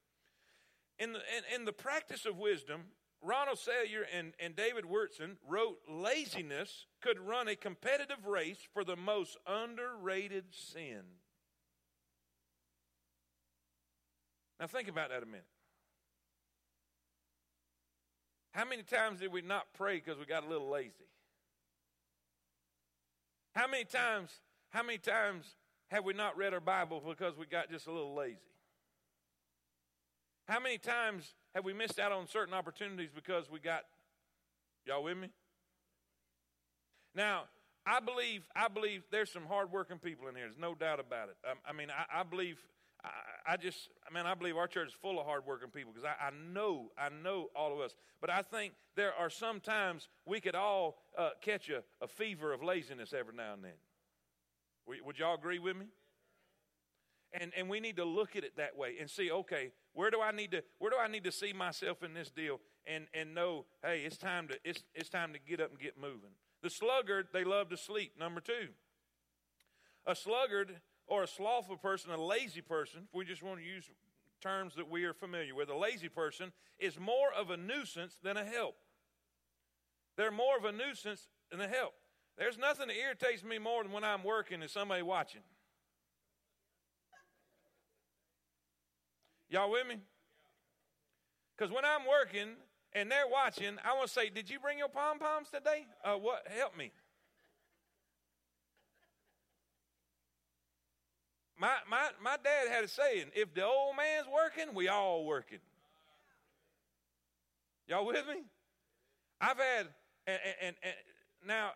In 0.98 1.12
the, 1.12 1.18
in, 1.18 1.60
in 1.60 1.64
the 1.66 1.72
practice 1.72 2.24
of 2.26 2.38
wisdom, 2.38 2.82
Ronald 3.22 3.58
Salyer 3.58 4.04
and, 4.16 4.32
and 4.40 4.56
David 4.56 4.84
Wyrtzen 4.84 5.36
wrote 5.48 5.78
laziness 5.88 6.86
could 7.00 7.20
run 7.20 7.46
a 7.46 7.54
competitive 7.54 8.26
race 8.26 8.58
for 8.74 8.82
the 8.82 8.96
most 8.96 9.36
underrated 9.46 10.44
sin. 10.50 11.02
Now, 14.58 14.66
think 14.66 14.88
about 14.88 15.10
that 15.10 15.22
a 15.22 15.26
minute. 15.26 15.46
How 18.52 18.64
many 18.64 18.82
times 18.82 19.20
did 19.20 19.32
we 19.32 19.40
not 19.40 19.66
pray 19.74 19.96
because 19.96 20.18
we 20.18 20.26
got 20.26 20.44
a 20.44 20.48
little 20.48 20.68
lazy? 20.68 20.92
How 23.54 23.66
many 23.66 23.84
times, 23.84 24.30
how 24.70 24.82
many 24.82 24.98
times 24.98 25.46
have 25.88 26.04
we 26.04 26.12
not 26.12 26.36
read 26.36 26.54
our 26.54 26.60
Bible 26.60 27.02
because 27.06 27.36
we 27.36 27.46
got 27.46 27.70
just 27.70 27.86
a 27.86 27.92
little 27.92 28.14
lazy? 28.14 28.38
How 30.48 30.60
many 30.60 30.78
times 30.78 31.34
have 31.54 31.64
we 31.64 31.72
missed 31.72 31.98
out 31.98 32.12
on 32.12 32.26
certain 32.28 32.54
opportunities 32.54 33.10
because 33.14 33.50
we 33.50 33.58
got 33.58 33.82
y'all 34.86 35.02
with 35.02 35.18
me? 35.18 35.28
Now, 37.14 37.44
I 37.84 38.00
believe 38.00 38.42
I 38.54 38.68
believe 38.68 39.02
there's 39.10 39.30
some 39.30 39.46
hardworking 39.46 39.98
people 39.98 40.28
in 40.28 40.34
here. 40.34 40.44
There's 40.44 40.58
no 40.58 40.74
doubt 40.74 41.00
about 41.00 41.28
it. 41.28 41.36
I, 41.44 41.70
I 41.70 41.72
mean, 41.72 41.88
I, 41.90 42.20
I 42.20 42.22
believe 42.22 42.58
I, 43.04 43.54
I, 43.54 43.56
just, 43.56 43.88
I 44.08 44.14
mean, 44.14 44.26
I 44.26 44.34
believe 44.34 44.56
our 44.56 44.68
church 44.68 44.88
is 44.88 44.94
full 44.94 45.18
of 45.18 45.26
hardworking 45.26 45.70
people 45.70 45.92
because 45.92 46.08
I, 46.08 46.26
I, 46.26 46.30
know, 46.52 46.90
I 46.96 47.08
know 47.08 47.48
all 47.56 47.72
of 47.72 47.80
us. 47.80 47.94
But 48.20 48.30
I 48.30 48.42
think 48.42 48.74
there 48.94 49.12
are 49.14 49.30
some 49.30 49.60
times 49.60 50.08
we 50.24 50.40
could 50.40 50.54
all 50.54 50.98
uh, 51.18 51.30
catch 51.40 51.68
a, 51.68 51.82
a, 52.00 52.06
fever 52.06 52.52
of 52.52 52.62
laziness 52.62 53.12
every 53.12 53.34
now 53.34 53.54
and 53.54 53.64
then. 53.64 53.72
Would 55.04 55.18
y'all 55.18 55.34
agree 55.34 55.58
with 55.58 55.76
me? 55.76 55.86
And, 57.32 57.52
and 57.56 57.68
we 57.68 57.80
need 57.80 57.96
to 57.96 58.04
look 58.04 58.36
at 58.36 58.44
it 58.44 58.56
that 58.58 58.76
way 58.76 58.96
and 59.00 59.08
see, 59.08 59.30
okay, 59.30 59.72
where 59.94 60.10
do 60.10 60.20
I 60.20 60.32
need 60.32 60.50
to, 60.50 60.62
where 60.78 60.90
do 60.90 60.98
I 60.98 61.08
need 61.08 61.24
to 61.24 61.32
see 61.32 61.52
myself 61.52 62.02
in 62.02 62.12
this 62.12 62.30
deal 62.30 62.60
and, 62.86 63.06
and 63.14 63.34
know, 63.34 63.64
hey, 63.82 64.02
it's 64.04 64.18
time 64.18 64.48
to, 64.48 64.58
it's, 64.64 64.82
it's 64.94 65.08
time 65.08 65.32
to 65.32 65.38
get 65.38 65.60
up 65.60 65.70
and 65.70 65.80
get 65.80 65.98
moving. 65.98 66.30
The 66.62 66.70
sluggard, 66.70 67.28
they 67.32 67.44
love 67.44 67.70
to 67.70 67.76
sleep. 67.76 68.12
Number 68.18 68.40
two, 68.40 68.68
a 70.06 70.14
sluggard 70.14 70.76
or 71.06 71.22
a 71.22 71.26
slothful 71.26 71.76
person, 71.76 72.10
a 72.10 72.22
lazy 72.22 72.60
person, 72.60 73.02
if 73.08 73.14
we 73.14 73.24
just 73.24 73.42
want 73.42 73.60
to 73.60 73.64
use 73.64 73.84
terms 74.42 74.74
that 74.74 74.90
we 74.90 75.04
are 75.04 75.14
familiar 75.14 75.54
with, 75.54 75.70
a 75.70 75.76
lazy 75.76 76.08
person 76.08 76.52
is 76.78 76.98
more 76.98 77.32
of 77.32 77.50
a 77.50 77.56
nuisance 77.56 78.18
than 78.22 78.36
a 78.36 78.44
help. 78.44 78.76
They're 80.16 80.30
more 80.30 80.58
of 80.58 80.64
a 80.64 80.72
nuisance 80.72 81.28
than 81.50 81.60
a 81.60 81.68
help. 81.68 81.94
There's 82.36 82.58
nothing 82.58 82.88
that 82.88 82.96
irritates 82.96 83.44
me 83.44 83.58
more 83.58 83.82
than 83.82 83.92
when 83.92 84.04
I'm 84.04 84.24
working 84.24 84.62
and 84.62 84.70
somebody 84.70 85.02
watching. 85.02 85.42
Y'all 89.52 89.70
with 89.70 89.86
me? 89.86 89.96
Because 91.54 91.70
when 91.70 91.84
I'm 91.84 92.08
working 92.08 92.56
and 92.94 93.10
they're 93.10 93.28
watching, 93.30 93.76
I 93.84 93.92
want 93.92 94.06
to 94.06 94.12
say, 94.12 94.30
Did 94.30 94.48
you 94.48 94.58
bring 94.58 94.78
your 94.78 94.88
pom 94.88 95.18
poms 95.18 95.48
today? 95.52 95.84
Uh, 96.02 96.14
what? 96.14 96.46
Help 96.56 96.74
me. 96.74 96.90
My, 101.58 101.74
my, 101.88 102.08
my 102.24 102.36
dad 102.42 102.72
had 102.72 102.82
a 102.82 102.88
saying 102.88 103.26
if 103.36 103.52
the 103.52 103.64
old 103.64 103.94
man's 103.94 104.26
working, 104.26 104.74
we 104.74 104.88
all 104.88 105.26
working. 105.26 105.60
Y'all 107.86 108.06
with 108.06 108.26
me? 108.26 108.44
I've 109.38 109.58
had, 109.58 109.86
and, 110.26 110.38
and, 110.62 110.76
and 110.82 110.94
now, 111.46 111.72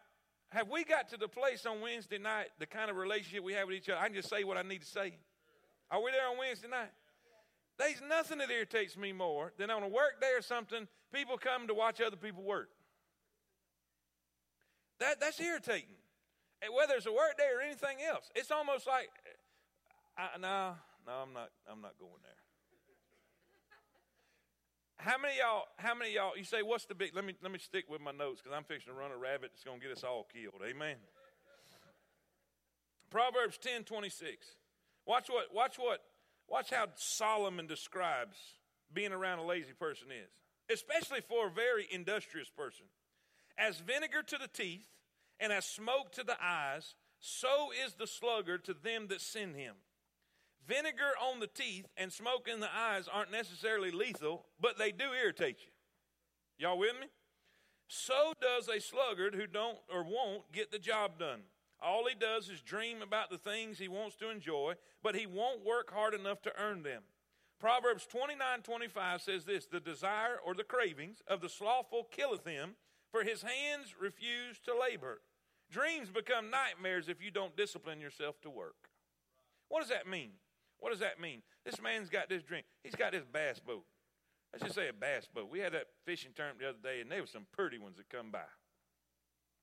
have 0.49 0.69
we 0.71 0.83
got 0.83 1.11
to 1.11 1.19
the 1.19 1.29
place 1.29 1.67
on 1.67 1.83
Wednesday 1.83 2.19
night, 2.19 2.47
the 2.59 2.67
kind 2.67 2.91
of 2.91 2.97
relationship 2.97 3.45
we 3.45 3.53
have 3.53 3.67
with 3.67 3.77
each 3.77 3.91
other? 3.91 4.01
I 4.01 4.07
can 4.07 4.15
just 4.15 4.31
say 4.31 4.45
what 4.45 4.57
I 4.57 4.63
need 4.63 4.81
to 4.81 4.89
say. 4.89 5.13
Are 5.91 6.03
we 6.03 6.11
there 6.11 6.27
on 6.31 6.39
Wednesday 6.39 6.69
night? 6.69 6.91
There's 7.79 8.01
nothing 8.09 8.39
that 8.39 8.51
irritates 8.51 8.97
me 8.97 9.13
more 9.13 9.53
than 9.59 9.71
on 9.71 9.83
a 9.83 9.89
work 9.89 10.21
day 10.21 10.33
or 10.37 10.43
something, 10.43 10.89
people 11.13 11.37
come 11.37 11.69
to 11.69 11.75
watch 11.75 12.01
other 12.01 12.17
people 12.17 12.43
work. 12.43 12.71
That, 14.99 15.21
that's 15.21 15.39
irritating. 15.41 15.97
Whether 16.75 16.95
it's 16.95 17.07
a 17.07 17.13
work 17.13 17.37
day 17.37 17.49
or 17.55 17.61
anything 17.61 17.99
else, 18.09 18.31
it's 18.35 18.51
almost 18.51 18.87
like 18.87 19.11
I, 20.17 20.39
no, 20.41 20.75
no, 21.07 21.13
I'm 21.13 21.33
not. 21.33 21.51
I'm 21.71 21.83
not 21.83 21.99
going 21.99 22.23
there. 22.23 22.33
How 24.97 25.19
many 25.19 25.35
y'all? 25.39 25.65
How 25.77 25.95
many 25.95 26.15
y'all? 26.15 26.37
You 26.37 26.45
say, 26.45 26.63
"What's 26.63 26.87
the 26.87 26.95
big?" 26.95 27.15
Let 27.15 27.25
me 27.25 27.35
let 27.43 27.53
me 27.53 27.59
stick 27.59 27.85
with 27.91 28.01
my 28.01 28.13
notes 28.13 28.41
because 28.41 28.57
I'm 28.57 28.65
fixing 28.65 28.95
to 28.95 28.99
run 28.99 29.13
a 29.13 29.17
rabbit 29.17 29.51
that's 29.53 29.65
going 29.65 29.79
to 29.79 29.87
get 29.87 29.95
us 29.95 30.03
all 30.03 30.27
killed. 30.33 30.63
Amen. 30.67 30.97
Proverbs 33.11 33.59
ten 33.59 33.85
twenty 33.85 34.09
six. 34.09 34.57
Watch 35.05 35.29
what. 35.29 35.55
Watch 35.55 35.79
what. 35.79 36.01
Watch 36.49 36.71
how 36.71 36.87
Solomon 36.97 37.67
describes 37.67 38.37
being 38.93 39.13
around 39.13 39.41
a 39.41 39.45
lazy 39.45 39.73
person 39.73 40.09
is, 40.11 40.31
especially 40.73 41.21
for 41.21 41.49
a 41.49 41.51
very 41.51 41.87
industrious 41.91 42.49
person. 42.49 42.87
As 43.59 43.81
vinegar 43.81 44.23
to 44.23 44.39
the 44.39 44.49
teeth 44.49 44.87
and 45.41 45.53
as 45.53 45.65
smoke 45.65 46.13
to 46.13 46.25
the 46.25 46.37
eyes, 46.41 46.95
so 47.19 47.71
is 47.85 47.95
the 47.95 48.07
sluggard 48.07 48.65
to 48.65 48.75
them 48.75 49.09
that 49.09 49.21
send 49.21 49.57
him. 49.57 49.75
Vinegar 50.67 51.13
on 51.23 51.41
the 51.41 51.47
teeth 51.47 51.87
and 51.97 52.13
smoke 52.13 52.49
in 52.53 52.61
the 52.61 52.75
eyes 52.75 53.09
aren't 53.13 53.31
necessarily 53.31 53.91
lethal, 53.91 54.47
but 54.61 54.79
they 54.79 54.91
do 54.91 55.13
irritate 55.13 55.59
you. 55.61 55.71
Y'all 56.59 56.79
with 56.79 56.95
me? 57.01 57.07
So 57.89 58.33
does 58.41 58.69
a 58.69 58.81
sluggard 58.81 59.35
who 59.35 59.47
don't 59.47 59.79
or 59.93 60.03
won't 60.03 60.51
get 60.53 60.73
the 60.73 60.79
job 60.79 61.19
done. 61.19 61.43
All 61.81 62.07
he 62.07 62.15
does 62.15 62.49
is 62.49 62.63
dream 62.63 63.03
about 63.03 63.31
the 63.31 63.39
things 63.39 63.79
he 63.79 63.89
wants 63.89 64.17
to 64.17 64.31
enjoy, 64.31 64.75
but 65.03 65.15
he 65.15 65.27
won't 65.27 65.65
work 65.65 65.93
hard 65.93 66.15
enough 66.15 66.41
to 66.43 66.53
earn 66.59 66.83
them. 66.83 67.03
Proverbs 67.59 68.07
29 68.07 68.63
25 68.63 69.23
says 69.23 69.45
this 69.45 69.67
The 69.67 69.81
desire 69.81 70.37
or 70.45 70.55
the 70.55 70.65
cravings 70.65 71.23
of 71.27 71.41
the 71.41 71.49
slothful 71.49 72.09
killeth 72.11 72.47
him, 72.47 72.77
for 73.11 73.23
his 73.23 73.43
hands 73.43 73.95
refuse 74.01 74.59
to 74.65 74.79
labor. 74.79 75.21
Dreams 75.71 76.11
become 76.11 76.51
nightmares 76.51 77.09
if 77.09 77.23
you 77.23 77.31
don't 77.31 77.57
discipline 77.57 78.01
yourself 78.01 78.41
to 78.43 78.51
work. 78.51 78.91
What 79.69 79.81
does 79.81 79.91
that 79.91 80.07
mean? 80.07 80.33
What 80.79 80.91
does 80.91 81.01
that 81.01 81.21
mean? 81.21 81.43
This 81.65 81.81
man's 81.81 82.09
got 82.09 82.29
this 82.29 82.43
dream. 82.43 82.63
He's 82.85 82.95
got 82.95 83.13
this 83.13 83.25
bass 83.25 83.59
boat. 83.59 83.85
Let's 84.53 84.65
just 84.65 84.75
say 84.77 84.89
a 84.89 84.93
bass 84.93 85.27
boat. 85.33 85.49
We 85.51 85.59
had 85.59 85.73
that 85.73 85.87
fishing 86.05 86.31
tournament 86.35 86.61
the 86.61 86.69
other 86.69 86.79
day, 86.83 87.01
and 87.01 87.11
there 87.11 87.21
were 87.21 87.27
some 87.27 87.47
pretty 87.53 87.79
ones 87.79 87.97
that 87.97 88.09
come 88.09 88.31
by. 88.31 88.45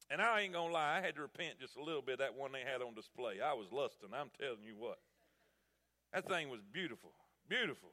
And 0.09 0.21
I 0.21 0.41
ain't 0.41 0.53
gonna 0.53 0.73
lie, 0.73 0.97
I 0.97 1.01
had 1.01 1.15
to 1.15 1.21
repent 1.21 1.59
just 1.59 1.75
a 1.75 1.83
little 1.83 2.01
bit 2.01 2.19
that 2.19 2.35
one 2.35 2.51
they 2.51 2.61
had 2.61 2.81
on 2.81 2.93
display. 2.93 3.35
I 3.43 3.53
was 3.53 3.71
lusting. 3.71 4.09
I'm 4.13 4.29
telling 4.39 4.63
you 4.63 4.75
what. 4.77 4.99
That 6.13 6.27
thing 6.27 6.49
was 6.49 6.61
beautiful, 6.71 7.11
beautiful. 7.49 7.89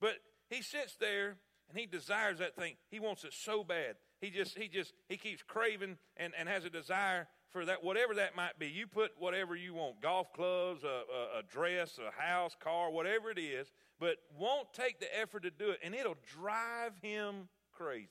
But 0.00 0.14
he 0.50 0.62
sits 0.62 0.96
there 0.96 1.36
and 1.68 1.78
he 1.78 1.86
desires 1.86 2.38
that 2.38 2.56
thing. 2.56 2.74
He 2.90 2.98
wants 2.98 3.24
it 3.24 3.32
so 3.32 3.62
bad. 3.62 3.96
He 4.20 4.30
just, 4.30 4.58
he 4.58 4.68
just, 4.68 4.92
he 5.08 5.16
keeps 5.16 5.42
craving 5.42 5.96
and, 6.16 6.32
and 6.36 6.48
has 6.48 6.64
a 6.64 6.70
desire 6.70 7.28
for 7.50 7.64
that, 7.66 7.84
whatever 7.84 8.14
that 8.14 8.34
might 8.34 8.58
be. 8.58 8.66
You 8.66 8.86
put 8.86 9.12
whatever 9.18 9.54
you 9.54 9.74
want 9.74 10.00
golf 10.02 10.32
clubs, 10.32 10.82
a, 10.82 10.88
a, 10.88 11.38
a, 11.38 11.42
dress, 11.48 11.98
a 11.98 12.20
house, 12.20 12.56
car, 12.58 12.90
whatever 12.90 13.30
it 13.30 13.38
is, 13.38 13.70
but 14.00 14.16
won't 14.36 14.72
take 14.72 14.98
the 15.00 15.18
effort 15.18 15.44
to 15.44 15.50
do 15.50 15.70
it, 15.70 15.78
and 15.82 15.94
it'll 15.94 16.16
drive 16.26 16.92
him 17.00 17.48
crazy. 17.72 18.08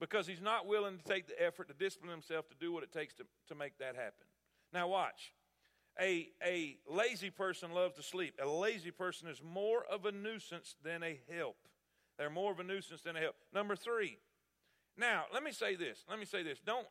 Because 0.00 0.26
he's 0.26 0.42
not 0.42 0.66
willing 0.66 0.98
to 0.98 1.04
take 1.04 1.26
the 1.26 1.42
effort 1.42 1.68
to 1.68 1.74
discipline 1.74 2.10
himself 2.10 2.48
to 2.48 2.54
do 2.60 2.72
what 2.72 2.82
it 2.82 2.92
takes 2.92 3.14
to, 3.14 3.24
to 3.48 3.54
make 3.54 3.78
that 3.78 3.96
happen. 3.96 4.26
Now, 4.72 4.88
watch. 4.88 5.32
A, 5.98 6.28
a 6.44 6.76
lazy 6.86 7.30
person 7.30 7.72
loves 7.72 7.96
to 7.96 8.02
sleep. 8.02 8.34
A 8.42 8.46
lazy 8.46 8.90
person 8.90 9.28
is 9.28 9.40
more 9.42 9.84
of 9.90 10.04
a 10.04 10.12
nuisance 10.12 10.76
than 10.84 11.02
a 11.02 11.18
help. 11.34 11.56
They're 12.18 12.28
more 12.28 12.52
of 12.52 12.60
a 12.60 12.64
nuisance 12.64 13.02
than 13.02 13.16
a 13.16 13.20
help. 13.20 13.36
Number 13.54 13.76
three. 13.76 14.18
Now, 14.98 15.24
let 15.32 15.42
me 15.42 15.52
say 15.52 15.76
this. 15.76 16.04
Let 16.08 16.18
me 16.18 16.26
say 16.26 16.42
this. 16.42 16.58
Don't 16.64 16.86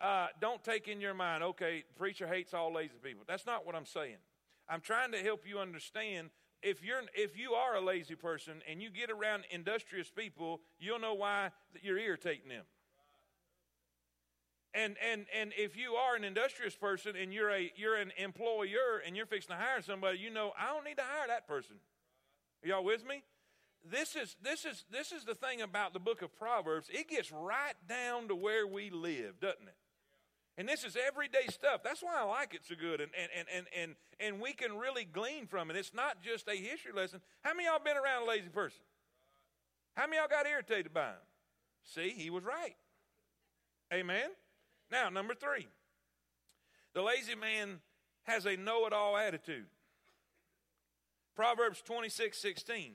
uh, 0.00 0.28
don't 0.40 0.62
take 0.62 0.86
in 0.86 1.00
your 1.00 1.14
mind, 1.14 1.42
okay, 1.42 1.82
preacher 1.96 2.28
hates 2.28 2.54
all 2.54 2.72
lazy 2.72 2.94
people. 3.02 3.24
That's 3.26 3.46
not 3.46 3.66
what 3.66 3.74
I'm 3.74 3.86
saying. 3.86 4.18
I'm 4.68 4.80
trying 4.80 5.10
to 5.12 5.18
help 5.18 5.42
you 5.44 5.58
understand 5.58 6.30
if 6.62 6.84
you're 6.84 7.02
if 7.14 7.36
you 7.36 7.52
are 7.52 7.76
a 7.76 7.80
lazy 7.80 8.14
person 8.14 8.62
and 8.68 8.82
you 8.82 8.90
get 8.90 9.10
around 9.10 9.44
industrious 9.50 10.10
people, 10.10 10.60
you'll 10.78 10.98
know 10.98 11.14
why 11.14 11.50
you're 11.82 11.98
irritating 11.98 12.48
them. 12.48 12.64
And 14.74 14.96
and 15.12 15.26
and 15.36 15.52
if 15.56 15.76
you 15.76 15.94
are 15.94 16.16
an 16.16 16.24
industrious 16.24 16.74
person 16.74 17.14
and 17.16 17.32
you're 17.32 17.50
a 17.50 17.72
you're 17.76 17.96
an 17.96 18.12
employer 18.18 19.02
and 19.06 19.16
you're 19.16 19.26
fixing 19.26 19.54
to 19.54 19.60
hire 19.60 19.82
somebody, 19.82 20.18
you 20.18 20.30
know 20.30 20.52
I 20.58 20.72
don't 20.72 20.84
need 20.84 20.98
to 20.98 21.02
hire 21.02 21.28
that 21.28 21.46
person. 21.46 21.76
Are 22.62 22.68
y'all 22.68 22.84
with 22.84 23.06
me? 23.06 23.22
This 23.84 24.16
is 24.16 24.36
this 24.42 24.64
is 24.64 24.84
this 24.90 25.12
is 25.12 25.24
the 25.24 25.34
thing 25.34 25.62
about 25.62 25.92
the 25.92 26.00
book 26.00 26.22
of 26.22 26.36
Proverbs. 26.36 26.88
It 26.92 27.08
gets 27.08 27.32
right 27.32 27.74
down 27.88 28.28
to 28.28 28.34
where 28.34 28.66
we 28.66 28.90
live, 28.90 29.40
doesn't 29.40 29.68
it? 29.68 29.76
And 30.58 30.68
this 30.68 30.82
is 30.82 30.96
everyday 30.96 31.46
stuff. 31.50 31.82
That's 31.84 32.02
why 32.02 32.16
I 32.18 32.24
like 32.24 32.52
it 32.52 32.62
so 32.68 32.74
good. 32.74 33.00
And, 33.00 33.12
and, 33.16 33.46
and, 33.54 33.66
and, 33.80 33.94
and 34.18 34.40
we 34.42 34.52
can 34.52 34.76
really 34.76 35.04
glean 35.04 35.46
from 35.46 35.70
it. 35.70 35.76
It's 35.76 35.94
not 35.94 36.20
just 36.20 36.48
a 36.48 36.56
history 36.56 36.90
lesson. 36.92 37.20
How 37.42 37.54
many 37.54 37.66
y'all 37.66 37.78
been 37.82 37.96
around 37.96 38.24
a 38.24 38.26
lazy 38.26 38.48
person? 38.48 38.80
How 39.94 40.06
many 40.06 40.16
y'all 40.16 40.26
got 40.28 40.46
irritated 40.46 40.92
by 40.92 41.10
him? 41.10 41.22
See, 41.84 42.10
he 42.10 42.28
was 42.28 42.42
right. 42.42 42.74
Amen. 43.94 44.30
Now, 44.90 45.10
number 45.10 45.32
three. 45.32 45.68
The 46.92 47.02
lazy 47.02 47.36
man 47.36 47.78
has 48.24 48.44
a 48.44 48.56
know 48.56 48.84
it 48.86 48.92
all 48.92 49.16
attitude. 49.16 49.66
Proverbs 51.36 51.80
26 51.82 52.36
16. 52.36 52.94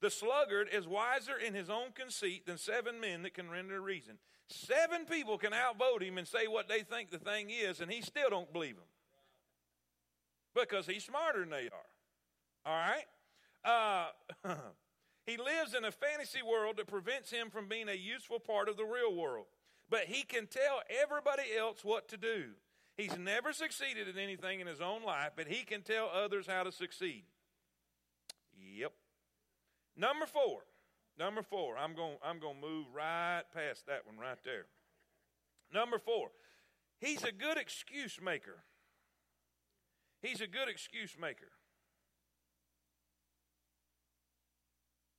The 0.00 0.10
sluggard 0.10 0.68
is 0.72 0.86
wiser 0.86 1.36
in 1.36 1.54
his 1.54 1.68
own 1.68 1.92
conceit 1.94 2.46
than 2.46 2.56
seven 2.56 3.00
men 3.00 3.22
that 3.22 3.34
can 3.34 3.50
render 3.50 3.80
reason. 3.80 4.18
Seven 4.48 5.04
people 5.04 5.38
can 5.38 5.52
outvote 5.52 6.02
him 6.02 6.18
and 6.18 6.26
say 6.26 6.46
what 6.46 6.68
they 6.68 6.80
think 6.80 7.10
the 7.10 7.18
thing 7.18 7.50
is, 7.50 7.80
and 7.80 7.90
he 7.90 8.00
still 8.00 8.30
don't 8.30 8.52
believe 8.52 8.76
them 8.76 8.84
because 10.54 10.86
he's 10.86 11.04
smarter 11.04 11.40
than 11.40 11.50
they 11.50 11.68
are. 11.68 12.64
All 12.64 12.76
right? 12.76 13.04
Uh, 14.44 14.54
he 15.26 15.36
lives 15.36 15.74
in 15.74 15.84
a 15.84 15.92
fantasy 15.92 16.42
world 16.42 16.76
that 16.78 16.86
prevents 16.86 17.30
him 17.30 17.50
from 17.50 17.68
being 17.68 17.88
a 17.88 17.94
useful 17.94 18.38
part 18.38 18.68
of 18.68 18.76
the 18.76 18.84
real 18.84 19.14
world, 19.14 19.46
but 19.90 20.04
he 20.04 20.22
can 20.22 20.46
tell 20.46 20.80
everybody 21.02 21.42
else 21.58 21.84
what 21.84 22.08
to 22.08 22.16
do. 22.16 22.44
He's 22.96 23.16
never 23.16 23.52
succeeded 23.52 24.08
in 24.08 24.18
anything 24.18 24.60
in 24.60 24.66
his 24.66 24.80
own 24.80 25.04
life, 25.04 25.32
but 25.36 25.46
he 25.46 25.64
can 25.64 25.82
tell 25.82 26.10
others 26.12 26.46
how 26.48 26.64
to 26.64 26.72
succeed. 26.72 27.22
Yep. 28.76 28.92
Number 29.98 30.26
four. 30.26 30.60
Number 31.18 31.42
four. 31.42 31.76
I'm 31.76 31.94
going 31.94 32.16
I'm 32.24 32.38
going 32.38 32.60
to 32.60 32.66
move 32.66 32.86
right 32.94 33.42
past 33.52 33.86
that 33.86 34.06
one 34.06 34.16
right 34.16 34.38
there. 34.44 34.66
Number 35.74 35.98
four. 35.98 36.28
He's 37.00 37.24
a 37.24 37.32
good 37.32 37.58
excuse 37.58 38.18
maker. 38.22 38.62
He's 40.22 40.40
a 40.40 40.46
good 40.46 40.68
excuse 40.68 41.16
maker. 41.20 41.50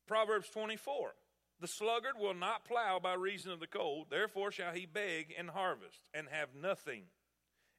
Proverbs 0.08 0.50
24. 0.50 1.14
The 1.62 1.68
sluggard 1.68 2.14
will 2.18 2.34
not 2.34 2.66
plow 2.66 3.00
by 3.00 3.14
reason 3.14 3.52
of 3.52 3.60
the 3.60 3.68
cold, 3.68 4.08
therefore 4.10 4.52
shall 4.52 4.74
he 4.74 4.86
beg 4.86 5.34
and 5.38 5.50
harvest, 5.50 6.00
and 6.14 6.28
have 6.30 6.50
nothing. 6.60 7.04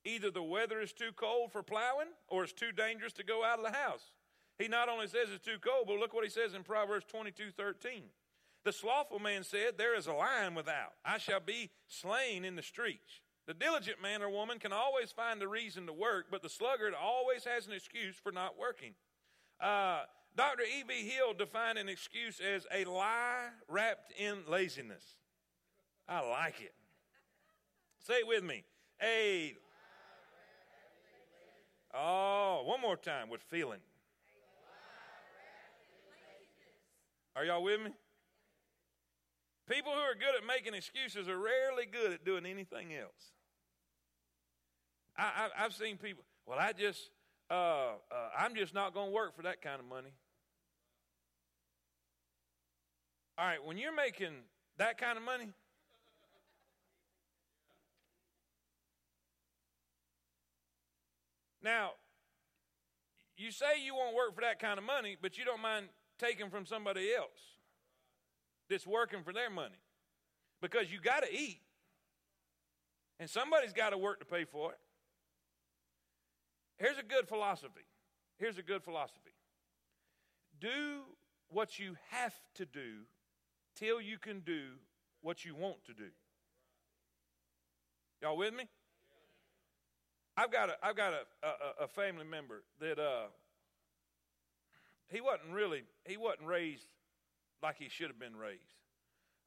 Either 0.04 0.30
the 0.30 0.42
weather 0.42 0.80
is 0.80 0.92
too 0.92 1.12
cold 1.16 1.50
for 1.50 1.62
plowing, 1.62 2.08
or 2.28 2.44
it's 2.44 2.52
too 2.52 2.72
dangerous 2.72 3.14
to 3.14 3.24
go 3.24 3.42
out 3.44 3.58
of 3.58 3.64
the 3.64 3.76
house. 3.76 4.12
He 4.60 4.68
not 4.68 4.90
only 4.90 5.06
says 5.06 5.28
it's 5.34 5.44
too 5.44 5.56
cold, 5.58 5.86
but 5.86 5.98
look 5.98 6.12
what 6.12 6.22
he 6.22 6.30
says 6.30 6.52
in 6.52 6.62
Proverbs 6.62 7.06
22 7.08 7.50
13. 7.56 8.02
The 8.62 8.72
slothful 8.72 9.18
man 9.18 9.42
said, 9.42 9.78
There 9.78 9.96
is 9.96 10.06
a 10.06 10.12
lion 10.12 10.54
without. 10.54 10.92
I 11.02 11.16
shall 11.16 11.40
be 11.40 11.70
slain 11.88 12.44
in 12.44 12.56
the 12.56 12.62
streets. 12.62 13.22
The 13.46 13.54
diligent 13.54 14.02
man 14.02 14.22
or 14.22 14.28
woman 14.28 14.58
can 14.58 14.72
always 14.72 15.10
find 15.12 15.42
a 15.42 15.48
reason 15.48 15.86
to 15.86 15.94
work, 15.94 16.26
but 16.30 16.42
the 16.42 16.50
sluggard 16.50 16.92
always 16.92 17.44
has 17.44 17.66
an 17.66 17.72
excuse 17.72 18.16
for 18.16 18.32
not 18.32 18.58
working. 18.58 18.92
Uh, 19.58 20.02
Dr. 20.36 20.62
E.B. 20.62 21.08
Hill 21.08 21.32
defined 21.32 21.78
an 21.78 21.88
excuse 21.88 22.38
as 22.38 22.66
a 22.72 22.84
lie 22.84 23.48
wrapped 23.66 24.12
in 24.18 24.40
laziness. 24.46 25.16
I 26.06 26.20
like 26.20 26.60
it. 26.60 26.74
Say 28.06 28.18
it 28.18 28.26
with 28.26 28.44
me. 28.44 28.64
A. 29.02 29.54
Oh, 31.94 32.62
one 32.66 32.80
more 32.82 32.96
time 32.96 33.30
with 33.30 33.40
feeling. 33.40 33.80
Are 37.36 37.44
y'all 37.44 37.62
with 37.62 37.80
me? 37.80 37.90
People 39.68 39.92
who 39.92 40.00
are 40.00 40.14
good 40.14 40.34
at 40.36 40.44
making 40.46 40.74
excuses 40.74 41.28
are 41.28 41.38
rarely 41.38 41.86
good 41.86 42.12
at 42.12 42.24
doing 42.24 42.44
anything 42.44 42.92
else. 42.94 43.32
I, 45.16 45.48
have 45.54 45.74
seen 45.74 45.96
people, 45.96 46.24
well, 46.46 46.58
I 46.58 46.72
just, 46.72 47.10
uh, 47.50 47.54
uh, 47.54 47.90
I'm 48.38 48.54
just 48.54 48.74
not 48.74 48.94
going 48.94 49.08
to 49.08 49.12
work 49.12 49.36
for 49.36 49.42
that 49.42 49.60
kind 49.60 49.78
of 49.78 49.86
money. 49.86 50.10
All 53.38 53.46
right, 53.46 53.64
when 53.64 53.76
you're 53.76 53.94
making 53.94 54.32
that 54.78 54.98
kind 54.98 55.16
of 55.16 55.24
money, 55.24 55.48
now, 61.62 61.90
you 63.36 63.50
say 63.50 63.82
you 63.84 63.94
won't 63.94 64.16
work 64.16 64.34
for 64.34 64.40
that 64.40 64.58
kind 64.58 64.78
of 64.78 64.84
money, 64.84 65.16
but 65.20 65.38
you 65.38 65.44
don't 65.44 65.62
mind 65.62 65.86
taken 66.20 66.50
from 66.50 66.66
somebody 66.66 67.12
else 67.14 67.56
that's 68.68 68.86
working 68.86 69.22
for 69.22 69.32
their 69.32 69.50
money 69.50 69.80
because 70.60 70.92
you 70.92 71.00
got 71.00 71.24
to 71.24 71.32
eat 71.32 71.60
and 73.18 73.28
somebody's 73.28 73.72
got 73.72 73.90
to 73.90 73.98
work 73.98 74.20
to 74.20 74.26
pay 74.26 74.44
for 74.44 74.72
it. 74.72 74.78
Here's 76.78 76.98
a 76.98 77.02
good 77.02 77.28
philosophy. 77.28 77.84
Here's 78.38 78.58
a 78.58 78.62
good 78.62 78.82
philosophy. 78.82 79.34
Do 80.60 81.02
what 81.48 81.78
you 81.78 81.96
have 82.10 82.34
to 82.54 82.64
do 82.64 83.04
till 83.76 84.00
you 84.00 84.18
can 84.18 84.40
do 84.40 84.62
what 85.20 85.44
you 85.44 85.54
want 85.54 85.84
to 85.86 85.92
do. 85.92 86.08
Y'all 88.22 88.36
with 88.36 88.54
me? 88.54 88.64
I've 90.36 90.52
got 90.52 90.70
a, 90.70 90.76
I've 90.82 90.96
got 90.96 91.12
a, 91.12 91.46
a, 91.46 91.84
a 91.84 91.88
family 91.88 92.24
member 92.24 92.62
that 92.80 92.98
uh, 92.98 93.26
he 95.10 95.20
wasn't 95.20 95.52
really 95.52 95.82
he 96.06 96.16
wasn't 96.16 96.46
raised 96.46 96.86
like 97.62 97.76
he 97.78 97.88
should 97.88 98.08
have 98.08 98.18
been 98.18 98.36
raised. 98.36 98.74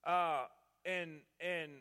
Uh, 0.06 0.46
and 0.86 1.22
and 1.40 1.72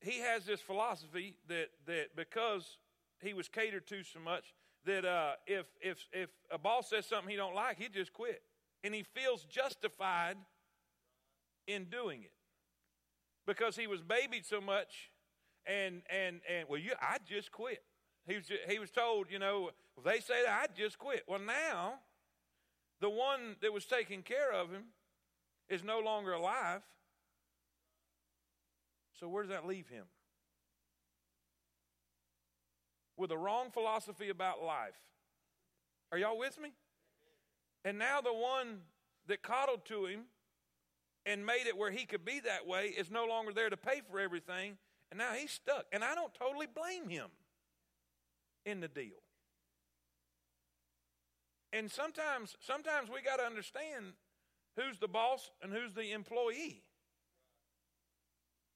he 0.00 0.20
has 0.20 0.44
this 0.44 0.60
philosophy 0.60 1.34
that 1.48 1.68
that 1.86 2.16
because 2.16 2.78
he 3.20 3.34
was 3.34 3.48
catered 3.48 3.86
to 3.88 4.02
so 4.02 4.20
much 4.20 4.54
that 4.84 5.04
uh, 5.04 5.32
if 5.46 5.66
if 5.80 6.06
if 6.12 6.30
a 6.50 6.58
boss 6.58 6.90
says 6.90 7.06
something 7.06 7.30
he 7.30 7.36
don't 7.36 7.54
like, 7.54 7.78
he 7.78 7.88
just 7.88 8.12
quit, 8.12 8.42
and 8.84 8.94
he 8.94 9.02
feels 9.02 9.44
justified 9.44 10.36
in 11.66 11.84
doing 11.84 12.22
it 12.22 12.32
because 13.46 13.76
he 13.76 13.86
was 13.86 14.00
babied 14.02 14.44
so 14.44 14.60
much, 14.60 15.10
and 15.66 16.02
and 16.10 16.40
and 16.48 16.68
well, 16.68 16.78
you 16.80 16.92
I 17.00 17.18
just 17.24 17.52
quit. 17.52 17.82
He 18.26 18.36
was 18.36 18.44
he 18.68 18.78
was 18.78 18.90
told, 18.90 19.30
you 19.30 19.38
know, 19.38 19.70
if 19.96 20.04
they 20.04 20.20
say 20.20 20.44
that 20.44 20.68
I 20.70 20.72
just 20.76 20.98
quit. 20.98 21.24
Well, 21.26 21.40
now 21.40 21.94
the 23.02 23.10
one 23.10 23.56
that 23.60 23.72
was 23.72 23.84
taking 23.84 24.22
care 24.22 24.52
of 24.52 24.70
him 24.70 24.84
is 25.68 25.82
no 25.82 25.98
longer 25.98 26.32
alive. 26.32 26.82
So, 29.18 29.28
where 29.28 29.42
does 29.42 29.50
that 29.50 29.66
leave 29.66 29.88
him? 29.88 30.04
With 33.16 33.32
a 33.32 33.36
wrong 33.36 33.70
philosophy 33.72 34.28
about 34.28 34.62
life. 34.62 34.94
Are 36.12 36.18
y'all 36.18 36.38
with 36.38 36.60
me? 36.60 36.70
And 37.84 37.98
now 37.98 38.20
the 38.20 38.32
one 38.32 38.82
that 39.26 39.42
coddled 39.42 39.84
to 39.86 40.06
him 40.06 40.20
and 41.26 41.44
made 41.44 41.66
it 41.66 41.76
where 41.76 41.90
he 41.90 42.04
could 42.04 42.24
be 42.24 42.38
that 42.40 42.68
way 42.68 42.86
is 42.86 43.10
no 43.10 43.26
longer 43.26 43.52
there 43.52 43.68
to 43.68 43.76
pay 43.76 44.00
for 44.08 44.20
everything, 44.20 44.76
and 45.10 45.18
now 45.18 45.32
he's 45.32 45.50
stuck. 45.50 45.86
And 45.92 46.04
I 46.04 46.14
don't 46.14 46.32
totally 46.34 46.66
blame 46.72 47.08
him 47.08 47.30
in 48.64 48.80
the 48.80 48.88
deal. 48.88 49.21
And 51.72 51.90
sometimes, 51.90 52.56
sometimes 52.60 53.08
we 53.08 53.22
got 53.22 53.36
to 53.36 53.44
understand 53.44 54.12
who's 54.76 54.98
the 54.98 55.08
boss 55.08 55.50
and 55.62 55.72
who's 55.72 55.94
the 55.94 56.12
employee. 56.12 56.82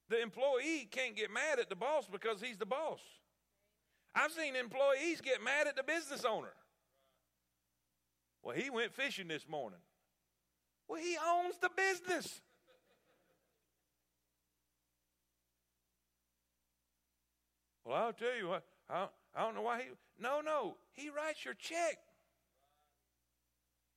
The 0.08 0.22
employee 0.22 0.88
can't 0.90 1.16
get 1.16 1.30
mad 1.30 1.58
at 1.58 1.68
the 1.68 1.76
boss 1.76 2.06
because 2.10 2.40
he's 2.40 2.56
the 2.56 2.66
boss. 2.66 3.00
I've 4.14 4.32
seen 4.32 4.56
employees 4.56 5.20
get 5.20 5.42
mad 5.42 5.66
at 5.66 5.76
the 5.76 5.82
business 5.82 6.24
owner. 6.24 6.54
Well, 8.42 8.56
he 8.56 8.70
went 8.70 8.94
fishing 8.94 9.28
this 9.28 9.46
morning. 9.48 9.80
Well, 10.88 11.02
he 11.02 11.16
owns 11.22 11.56
the 11.60 11.70
business. 11.76 12.40
Well, 17.84 17.96
I'll 17.96 18.12
tell 18.12 18.36
you 18.36 18.48
what, 18.48 18.64
I, 18.88 19.08
I 19.34 19.42
don't 19.42 19.54
know 19.54 19.62
why 19.62 19.82
he. 19.82 19.84
No, 20.18 20.40
no, 20.40 20.76
he 20.92 21.10
writes 21.10 21.44
your 21.44 21.54
check. 21.54 21.98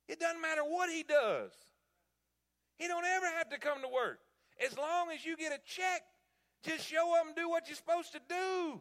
It 0.08 0.18
doesn't 0.18 0.40
matter 0.40 0.62
what 0.62 0.90
he 0.90 1.02
does. 1.02 1.52
He 2.78 2.88
don't 2.88 3.04
ever 3.04 3.26
have 3.26 3.48
to 3.50 3.58
come 3.58 3.82
to 3.82 3.88
work. 3.88 4.18
As 4.64 4.76
long 4.76 5.10
as 5.14 5.24
you 5.24 5.36
get 5.36 5.52
a 5.52 5.60
check, 5.64 6.02
just 6.62 6.86
show 6.86 7.14
up 7.18 7.26
and 7.26 7.36
do 7.36 7.48
what 7.48 7.68
you're 7.68 7.76
supposed 7.76 8.12
to 8.12 8.20
do. 8.28 8.80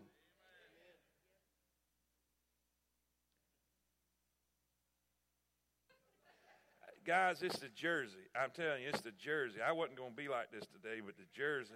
Guys, 7.05 7.41
it's 7.41 7.58
the 7.58 7.69
jersey. 7.69 8.29
I'm 8.39 8.51
telling 8.51 8.84
you, 8.84 8.89
it's 8.89 9.01
the 9.01 9.12
jersey. 9.12 9.60
I 9.65 9.71
wasn't 9.71 9.97
going 9.97 10.12
to 10.12 10.15
be 10.15 10.27
like 10.27 10.51
this 10.51 10.65
today, 10.67 11.01
but 11.03 11.17
the 11.17 11.23
jersey. 11.36 11.73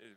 Is, 0.00 0.16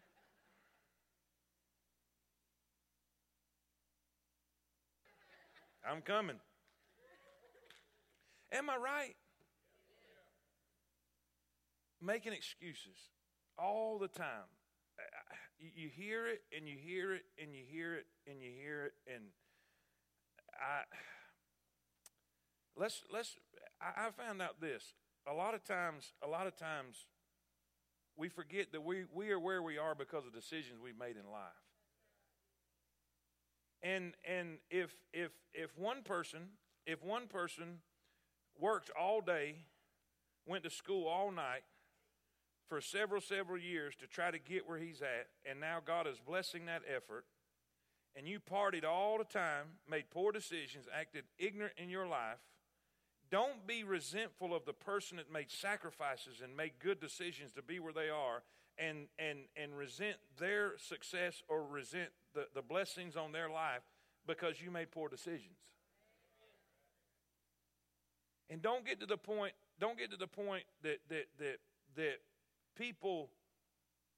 I'm 5.86 6.02
coming. 6.02 6.38
Am 8.56 8.70
I 8.70 8.78
right? 8.78 9.16
Making 12.02 12.34
excuses 12.34 12.98
all 13.58 14.00
the 14.00 14.08
time. 14.08 14.48
You 15.60 15.90
hear 15.90 16.28
it 16.28 16.42
and 16.56 16.68
you 16.68 16.78
hear 16.78 17.14
it 17.14 17.24
and 17.42 17.54
you 17.54 17.64
hear 17.70 17.96
it 17.96 18.06
and 18.30 18.42
you 18.42 18.52
hear 18.52 18.86
it 18.86 18.94
and 19.14 19.24
I 20.54 20.84
let's 22.78 23.04
let's 23.12 23.38
I, 23.82 24.10
found 24.12 24.42
out 24.42 24.62
this. 24.62 24.94
A 25.28 25.34
lot 25.34 25.54
of 25.54 25.64
times 25.64 26.14
a 26.24 26.28
lot 26.28 26.48
of 26.48 26.56
times 26.56 27.08
we 28.16 28.30
forget 28.30 28.72
that 28.72 28.84
we, 28.84 29.04
we 29.14 29.32
are 29.32 29.40
where 29.40 29.62
we 29.62 29.78
are 29.78 29.96
because 29.96 30.26
of 30.26 30.34
decisions 30.34 30.80
we've 30.82 30.98
made 30.98 31.18
in 31.18 31.30
life. 31.30 31.42
And 33.82 34.14
and 34.24 34.60
if 34.70 34.92
if 35.14 35.32
if 35.54 35.78
one 35.78 36.04
person 36.04 36.50
if 36.86 37.04
one 37.04 37.28
person 37.28 37.80
worked 38.60 38.92
all 39.00 39.22
day, 39.22 39.56
went 40.46 40.64
to 40.64 40.70
school 40.70 41.08
all 41.08 41.32
night 41.32 41.64
for 42.68 42.82
several 42.82 43.22
several 43.22 43.60
years 43.60 43.96
to 43.96 44.08
try 44.08 44.32
to 44.32 44.40
get 44.40 44.68
where 44.68 44.78
he's 44.78 45.02
at, 45.02 45.28
and 45.50 45.60
now 45.60 45.80
God 45.86 46.08
is 46.08 46.18
blessing 46.20 46.66
that 46.66 46.82
effort, 46.94 47.26
and 48.16 48.28
you 48.28 48.40
partied 48.40 48.86
all 48.86 49.18
the 49.18 49.24
time, 49.24 49.66
made 49.90 50.06
poor 50.10 50.32
decisions, 50.32 50.88
acted 50.94 51.26
ignorant 51.38 51.74
in 51.78 51.90
your 51.90 52.08
life, 52.08 52.40
don't 53.32 53.66
be 53.68 53.84
resentful 53.84 54.56
of 54.56 54.66
the 54.66 54.74
person 54.74 55.18
that 55.18 55.32
made 55.32 55.52
sacrifices 55.52 56.42
and 56.44 56.56
made 56.56 56.74
good 56.80 57.00
decisions 57.00 57.52
to 57.54 57.62
be 57.62 57.80
where 57.80 57.94
they 57.94 58.10
are 58.10 58.44
and, 58.78 59.08
and, 59.18 59.40
and 59.56 59.76
resent 59.78 60.18
their 60.40 60.78
success 60.78 61.42
or 61.48 61.64
resent 61.64 62.10
the, 62.34 62.48
the 62.54 62.62
blessings 62.62 63.16
on 63.16 63.32
their 63.32 63.50
life 63.50 63.82
because 64.28 64.62
you 64.62 64.72
made 64.72 64.92
poor 64.92 65.10
decisions. 65.10 65.58
And 68.50 68.62
don't 68.62 68.86
get 68.86 69.00
to 69.00 69.06
the 69.06 69.18
point, 69.18 69.54
don't 69.80 69.98
get 69.98 70.12
to 70.12 70.18
the 70.18 70.28
point 70.28 70.64
that, 70.84 70.98
that, 71.10 71.26
that, 71.40 71.58
that 71.96 72.18
people 72.78 73.30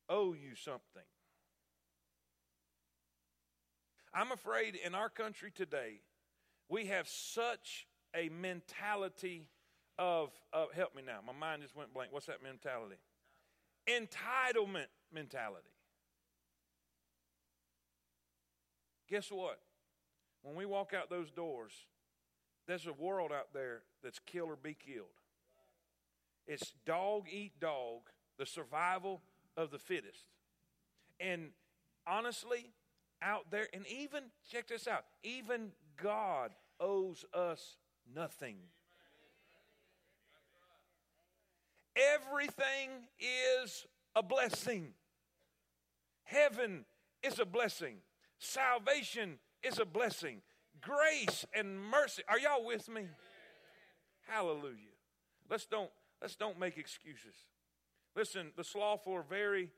owe 0.10 0.34
you 0.34 0.56
something. 0.56 1.04
I'm 4.14 4.32
afraid 4.32 4.76
in 4.76 4.96
our 4.96 5.10
country 5.10 5.52
today, 5.54 6.02
we 6.70 6.88
have 6.88 7.08
such 7.08 7.88
a 8.16 8.30
mentality 8.30 9.48
of, 10.00 10.32
of, 10.54 10.72
help 10.74 10.96
me 10.96 11.04
now, 11.06 11.20
my 11.26 11.34
mind 11.34 11.62
just 11.62 11.76
went 11.76 11.94
blank. 11.94 12.12
What's 12.12 12.26
that 12.28 12.44
mentality? 12.44 12.96
Entitlement 13.88 14.88
mentality. 15.14 15.70
Guess 19.10 19.32
what? 19.32 19.60
When 20.44 20.56
we 20.56 20.66
walk 20.66 20.94
out 20.94 21.10
those 21.10 21.32
doors, 21.32 21.72
there's 22.68 22.86
a 22.86 22.94
world 22.94 23.32
out 23.32 23.54
there 23.54 23.82
that's 24.04 24.20
kill 24.20 24.46
or 24.46 24.56
be 24.56 24.76
killed. 24.76 25.08
It's 26.46 26.74
dog 26.86 27.26
eat 27.32 27.60
dog, 27.60 28.02
the 28.38 28.46
survival 28.46 29.22
of 29.56 29.72
the 29.72 29.80
fittest. 29.80 30.26
And 31.20 31.50
honestly, 32.06 32.72
out 33.22 33.50
there, 33.52 33.68
and 33.74 33.86
even, 33.88 34.24
check 34.50 34.68
this 34.68 34.88
out, 34.88 35.06
even 35.24 35.72
God 36.02 36.52
owes 36.80 37.26
us 37.34 37.78
nothing. 38.14 38.58
Everything 41.96 43.08
is 43.64 43.88
a 44.16 44.22
blessing. 44.22 44.90
Heaven 46.24 46.86
is 47.24 47.40
a 47.40 47.46
blessing. 47.46 47.98
Salvation 48.38 49.40
is 49.64 49.80
a 49.80 49.86
blessing. 49.86 50.42
Grace 50.82 51.46
and 51.54 51.80
mercy. 51.80 52.24
Are 52.28 52.40
y'all 52.40 52.66
with 52.66 52.90
me? 52.90 53.04
Hallelujah. 54.28 54.96
Let's 55.50 55.66
don't 55.66 55.90
let's 56.22 56.36
don't 56.36 56.60
make 56.60 56.78
excuses. 56.78 57.36
Listen, 58.16 58.52
the 58.58 58.64
slothful 58.64 59.14
are 59.14 59.24
very, 59.24 59.70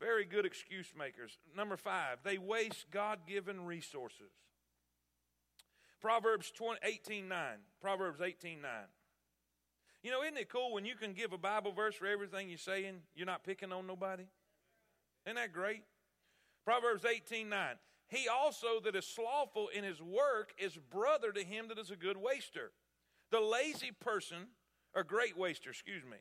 very 0.00 0.24
good 0.24 0.46
excuse 0.46 0.92
makers. 0.96 1.38
Number 1.56 1.76
five, 1.76 2.18
they 2.22 2.38
waste 2.38 2.86
God 2.90 3.20
given 3.26 3.66
resources. 3.66 4.30
Proverbs 6.00 6.50
20, 6.52 6.78
18 6.82 7.28
9. 7.28 7.38
Proverbs 7.80 8.20
18 8.20 8.62
9. 8.62 8.70
You 10.02 10.10
know, 10.10 10.22
isn't 10.22 10.38
it 10.38 10.48
cool 10.48 10.72
when 10.72 10.86
you 10.86 10.94
can 10.94 11.12
give 11.12 11.32
a 11.32 11.38
Bible 11.38 11.72
verse 11.72 11.94
for 11.94 12.06
everything 12.06 12.48
you're 12.48 12.58
saying? 12.58 13.00
You're 13.14 13.26
not 13.26 13.44
picking 13.44 13.70
on 13.70 13.86
nobody? 13.86 14.24
Isn't 15.26 15.36
that 15.36 15.52
great? 15.52 15.82
Proverbs 16.64 17.04
18 17.04 17.48
9. 17.48 17.74
He 18.10 18.26
also 18.28 18.80
that 18.84 18.96
is 18.96 19.06
slothful 19.06 19.68
in 19.68 19.84
his 19.84 20.02
work 20.02 20.52
is 20.58 20.76
brother 20.76 21.30
to 21.30 21.44
him 21.44 21.68
that 21.68 21.78
is 21.78 21.92
a 21.92 21.96
good 21.96 22.16
waster. 22.16 22.72
The 23.30 23.40
lazy 23.40 23.92
person, 23.92 24.48
or 24.94 25.04
great 25.04 25.38
waster, 25.38 25.70
excuse 25.70 26.02
me. 26.04 26.16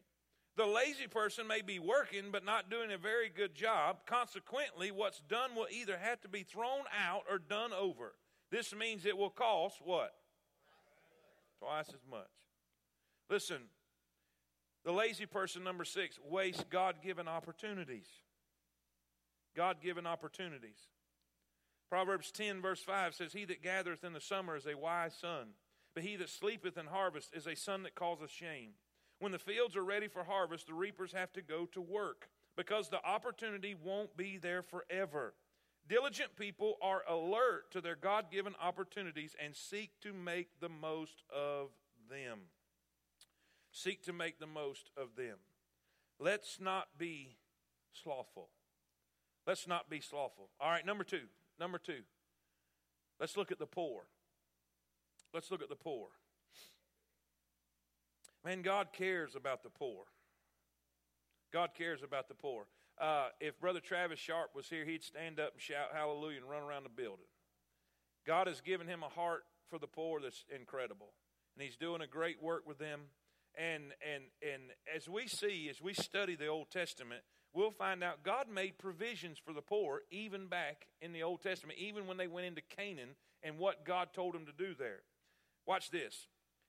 The 0.56 0.67
lazy 0.67 1.08
person 1.08 1.47
may 1.47 1.62
be 1.62 1.80
working 1.80 2.25
but 2.32 2.45
not 2.45 2.69
doing 2.69 2.91
a 2.91 2.97
very 2.97 3.30
good 3.30 3.56
job. 3.56 4.06
Consequently, 4.06 4.91
what's 4.91 5.21
done 5.21 5.56
will 5.56 5.67
either 5.71 5.97
have 5.97 6.21
to 6.21 6.28
be 6.30 6.43
thrown 6.43 6.84
out 7.08 7.23
or 7.30 7.39
done 7.39 7.73
over. 7.73 8.13
This 8.52 8.75
means 8.75 9.06
it 9.06 9.17
will 9.17 9.30
cost 9.32 9.78
what? 9.84 10.13
Twice 11.60 11.89
as 11.89 12.06
much. 12.10 12.28
Listen, 13.32 13.62
the 14.86 14.91
lazy 14.91 15.25
person, 15.25 15.63
number 15.63 15.86
six, 15.86 16.19
wastes 16.23 16.63
God 16.69 16.97
given 17.02 17.28
opportunities. 17.28 18.08
God 19.56 19.78
given 19.82 20.06
opportunities. 20.06 20.78
Proverbs 21.89 22.32
10, 22.32 22.62
verse 22.62 22.82
5 22.82 23.15
says, 23.15 23.34
He 23.34 23.45
that 23.45 23.63
gathereth 23.63 24.04
in 24.04 24.13
the 24.13 24.21
summer 24.21 24.56
is 24.56 24.67
a 24.67 24.78
wise 24.78 25.15
son, 25.19 25.49
but 25.95 26.04
he 26.04 26.15
that 26.17 26.30
sleepeth 26.30 26.78
in 26.78 26.86
harvest 26.86 27.34
is 27.34 27.47
a 27.47 27.56
son 27.56 27.84
that 27.84 27.95
causeth 27.95 28.32
shame. 28.32 28.71
When 29.19 29.32
the 29.32 29.39
fields 29.39 29.75
are 29.75 29.84
ready 29.84 30.08
for 30.08 30.23
harvest, 30.23 30.67
the 30.67 30.73
reapers 30.73 31.12
have 31.13 31.34
to 31.34 31.41
go 31.41 31.65
to 31.73 31.82
work 31.82 32.30
because 32.56 32.89
the 32.89 33.04
opportunity 33.04 33.75
won't 33.84 34.15
be 34.15 34.38
there 34.38 34.62
forever. 34.62 35.34
Diligent 35.88 36.36
people 36.36 36.78
are 36.82 37.02
alert 37.10 37.71
to 37.71 37.82
their 37.82 37.95
God 37.95 38.25
given 38.32 38.54
opportunities 38.62 39.36
and 39.43 39.56
seek 39.56 39.89
to 40.02 40.13
make 40.13 40.60
the 40.60 40.69
most 40.69 41.23
of 41.36 41.69
them. 42.10 42.39
Seek 43.71 44.04
to 44.04 44.13
make 44.13 44.39
the 44.39 44.47
most 44.47 44.91
of 44.95 45.15
them. 45.15 45.38
Let's 46.19 46.60
not 46.60 46.89
be 46.97 47.38
slothful. 47.91 48.49
Let's 49.47 49.67
not 49.67 49.89
be 49.89 49.99
slothful. 49.99 50.49
All 50.60 50.69
right, 50.69 50.86
number 50.86 51.04
two. 51.04 51.21
Number 51.60 51.78
two. 51.78 52.02
Let's 53.19 53.36
look 53.36 53.52
at 53.52 53.60
the 53.60 53.65
poor. 53.65 54.04
Let's 55.34 55.52
look 55.52 55.62
at 55.62 55.69
the 55.69 55.76
poor. 55.76 56.08
Man, 58.45 58.62
God 58.62 58.88
cares 58.93 59.36
about 59.36 59.63
the 59.63 59.69
poor. 59.69 60.06
God 61.52 61.72
cares 61.78 62.02
about 62.04 62.30
the 62.30 62.36
poor. 62.36 62.67
Uh, 63.00 63.30
if 63.39 63.60
Brother 63.60 63.80
Travis 63.80 64.19
Sharp 64.19 64.52
was 64.56 64.69
here, 64.69 64.86
he'd 64.86 65.04
stand 65.04 65.39
up 65.39 65.54
and 65.54 65.62
shout 65.62 65.89
hallelujah 65.93 66.38
and 66.38 66.50
run 66.50 66.63
around 66.63 66.84
the 66.84 66.89
building. 66.89 67.26
God 68.26 68.48
has 68.48 68.62
given 68.62 68.88
him 68.88 69.04
a 69.04 69.10
heart 69.10 69.43
for 69.69 69.80
the 69.80 69.88
poor 69.88 70.22
that's 70.22 70.45
incredible. 70.54 71.13
And 71.56 71.63
he's 71.63 71.76
doing 71.76 72.02
a 72.02 72.08
great 72.08 72.41
work 72.41 72.67
with 72.67 72.78
them. 72.78 73.02
And, 73.58 73.84
and, 74.08 74.24
and 74.41 74.62
as 74.95 75.10
we 75.10 75.28
see, 75.28 75.67
as 75.69 75.82
we 75.82 75.93
study 75.93 76.36
the 76.36 76.48
Old 76.48 76.69
Testament, 76.69 77.22
we'll 77.54 77.72
find 77.72 78.04
out 78.04 78.24
God 78.24 78.46
made 78.54 78.78
provisions 78.78 79.38
for 79.38 79.54
the 79.54 79.62
poor 79.62 80.02
even 80.12 80.48
back 80.48 80.88
in 81.02 81.14
the 81.14 81.24
Old 81.24 81.42
Testament, 81.42 81.80
even 81.80 82.08
when 82.08 82.18
they 82.18 82.28
went 82.28 82.48
into 82.48 82.62
Canaan 82.62 83.16
and 83.44 83.58
what 83.58 83.86
God 83.86 84.10
told 84.14 84.34
them 84.34 84.46
to 84.46 84.52
do 84.52 84.74
there. 84.78 85.02
Watch 85.66 85.92
this. 85.92 86.28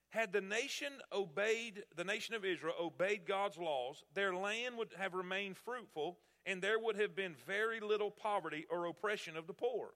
Had 0.09 0.33
the 0.33 0.41
nation 0.41 0.93
obeyed, 1.13 1.83
the 1.95 2.03
nation 2.03 2.35
of 2.35 2.43
Israel 2.43 2.75
obeyed 2.79 3.25
God's 3.25 3.57
laws, 3.57 4.03
their 4.13 4.35
land 4.35 4.77
would 4.77 4.89
have 4.97 5.13
remained 5.13 5.57
fruitful 5.57 6.17
and 6.45 6.61
there 6.61 6.79
would 6.79 6.99
have 6.99 7.15
been 7.15 7.35
very 7.45 7.79
little 7.79 8.11
poverty 8.11 8.65
or 8.69 8.85
oppression 8.85 9.37
of 9.37 9.47
the 9.47 9.53
poor. 9.53 9.91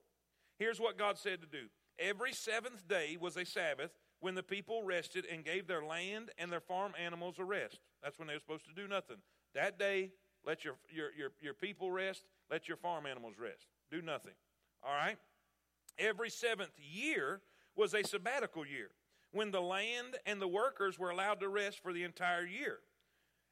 Here's 0.58 0.80
what 0.80 0.98
God 0.98 1.18
said 1.18 1.40
to 1.40 1.46
do 1.46 1.66
Every 1.98 2.32
seventh 2.32 2.86
day 2.88 3.16
was 3.20 3.36
a 3.36 3.44
Sabbath 3.44 3.90
when 4.20 4.34
the 4.34 4.42
people 4.42 4.82
rested 4.82 5.26
and 5.30 5.44
gave 5.44 5.66
their 5.66 5.84
land 5.84 6.30
and 6.38 6.50
their 6.50 6.60
farm 6.60 6.92
animals 7.02 7.36
a 7.38 7.44
rest. 7.44 7.80
That's 8.02 8.18
when 8.18 8.28
they 8.28 8.34
were 8.34 8.40
supposed 8.40 8.66
to 8.66 8.80
do 8.80 8.88
nothing. 8.88 9.16
That 9.54 9.78
day, 9.78 10.12
let 10.46 10.64
your, 10.64 10.74
your, 10.88 11.10
your, 11.18 11.32
your 11.42 11.54
people 11.54 11.90
rest, 11.90 12.22
let 12.50 12.68
your 12.68 12.76
farm 12.76 13.04
animals 13.04 13.34
rest. 13.38 13.66
Do 13.90 14.00
nothing. 14.00 14.34
All 14.82 14.94
right? 14.94 15.18
Every 15.98 16.30
seventh 16.30 16.78
year 16.78 17.40
was 17.74 17.94
a 17.94 18.04
sabbatical 18.04 18.66
year 18.66 18.90
when 19.32 19.50
the 19.50 19.60
land 19.60 20.16
and 20.24 20.40
the 20.40 20.48
workers 20.48 20.98
were 20.98 21.10
allowed 21.10 21.40
to 21.40 21.48
rest 21.48 21.82
for 21.82 21.92
the 21.92 22.04
entire 22.04 22.46
year. 22.46 22.78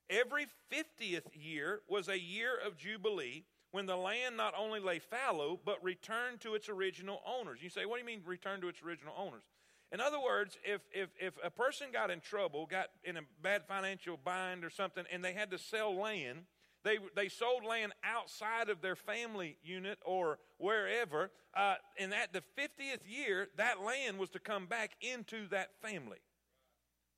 Every 0.09 0.47
50th 0.73 1.31
year 1.35 1.81
was 1.89 2.09
a 2.09 2.19
year 2.19 2.59
of 2.65 2.77
Jubilee 2.77 3.45
when 3.71 3.87
the 3.87 3.97
land 3.97 4.37
not 4.37 4.55
only 4.57 4.79
lay 4.79 4.99
fallow, 5.01 5.59
but 5.65 5.83
returned 5.83 6.41
to 6.43 6.55
its 6.55 6.69
original 6.69 7.21
owners. 7.27 7.61
You 7.63 7.71
say, 7.71 7.87
what 7.87 7.97
do 7.97 8.01
you 8.01 8.07
mean 8.07 8.23
return 8.25 8.61
to 8.61 8.69
its 8.69 8.83
original 8.83 9.15
owners? 9.19 9.43
In 9.91 10.01
other 10.01 10.21
words, 10.21 10.59
if, 10.65 10.83
if, 10.93 11.09
if 11.21 11.35
a 11.43 11.51
person 11.51 11.89
got 11.93 12.11
in 12.11 12.21
trouble, 12.21 12.67
got 12.67 12.89
in 13.03 13.17
a 13.17 13.23
bad 13.43 13.63
financial 13.67 14.19
bind 14.23 14.65
or 14.65 14.71
something, 14.71 15.05
and 15.11 15.25
they 15.25 15.33
had 15.33 15.51
to 15.51 15.59
sell 15.59 15.95
land, 15.95 16.45
they, 16.85 16.99
they 17.17 17.29
sold 17.29 17.65
land 17.65 17.93
outside 18.05 18.69
of 18.69 18.81
their 18.83 18.95
family 18.95 19.57
unit 19.65 19.99
or 20.05 20.39
wherever. 20.59 21.31
Uh, 21.57 21.77
and 21.99 22.13
at 22.13 22.33
the 22.33 22.43
50th 22.59 23.01
year, 23.09 23.49
that 23.57 23.83
land 23.83 24.19
was 24.19 24.31
to 24.31 24.39
come 24.39 24.67
back 24.67 24.93
into 25.01 25.49
that 25.49 25.71
family. 25.83 26.19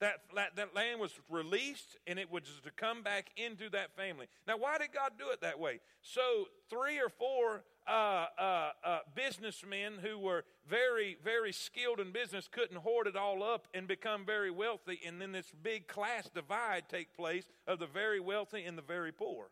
That, 0.01 0.17
that, 0.35 0.57
that 0.57 0.75
land 0.75 1.01
was 1.01 1.12
released 1.31 1.97
and 2.07 2.19
it 2.19 2.31
was 2.31 2.43
to 2.64 2.71
come 2.71 3.03
back 3.03 3.31
into 3.37 3.71
that 3.71 3.97
family. 3.97 4.27
Now, 4.47 4.59
why 4.59 4.79
did 4.79 4.89
God 4.93 5.12
do 5.19 5.31
it 5.31 5.41
that 5.41 5.59
way? 5.59 5.81
So, 6.03 6.45
three 6.69 6.99
or 6.99 7.09
four 7.09 7.64
uh, 7.89 8.26
uh, 8.39 8.70
uh, 8.84 8.99
businessmen 9.14 9.95
who 10.03 10.18
were 10.18 10.45
very, 10.68 11.16
very 11.22 11.53
skilled 11.53 12.01
in 12.01 12.12
business 12.12 12.49
couldn't 12.51 12.78
hoard 12.78 13.07
it 13.07 13.16
all 13.16 13.43
up 13.43 13.68
and 13.74 13.87
become 13.87 14.24
very 14.24 14.51
wealthy, 14.51 15.01
and 15.07 15.20
then 15.20 15.32
this 15.32 15.53
big 15.62 15.87
class 15.87 16.28
divide 16.34 16.89
take 16.89 17.14
place 17.16 17.45
of 17.66 17.78
the 17.78 17.87
very 17.87 18.20
wealthy 18.20 18.64
and 18.64 18.76
the 18.76 18.82
very 18.82 19.12
poor. 19.12 19.51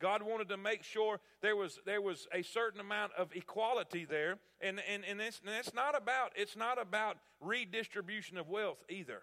God 0.00 0.22
wanted 0.22 0.48
to 0.48 0.56
make 0.56 0.82
sure 0.82 1.20
there 1.40 1.56
was, 1.56 1.78
there 1.86 2.02
was 2.02 2.26
a 2.32 2.42
certain 2.42 2.80
amount 2.80 3.12
of 3.16 3.34
equality 3.34 4.04
there. 4.04 4.38
And, 4.60 4.80
and, 4.90 5.04
and, 5.04 5.20
it's, 5.20 5.40
and 5.46 5.54
it's, 5.54 5.72
not 5.72 5.96
about, 5.96 6.32
it's 6.34 6.56
not 6.56 6.80
about 6.80 7.16
redistribution 7.40 8.36
of 8.36 8.48
wealth 8.48 8.82
either. 8.88 9.22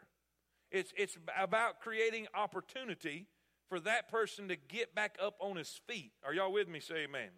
It's, 0.72 0.94
it's 0.98 1.18
about 1.38 1.82
creating 1.82 2.28
opportunity 2.34 3.28
for 3.68 3.80
that 3.82 4.10
person 4.10 4.48
to 4.48 4.56
get 4.56 4.96
back 4.96 5.18
up 5.22 5.36
on 5.40 5.58
his 5.58 5.82
feet. 5.88 6.14
Are 6.26 6.34
y'all 6.34 6.52
with 6.52 6.68
me? 6.68 6.80
Say 6.80 7.04
amen. 7.04 7.30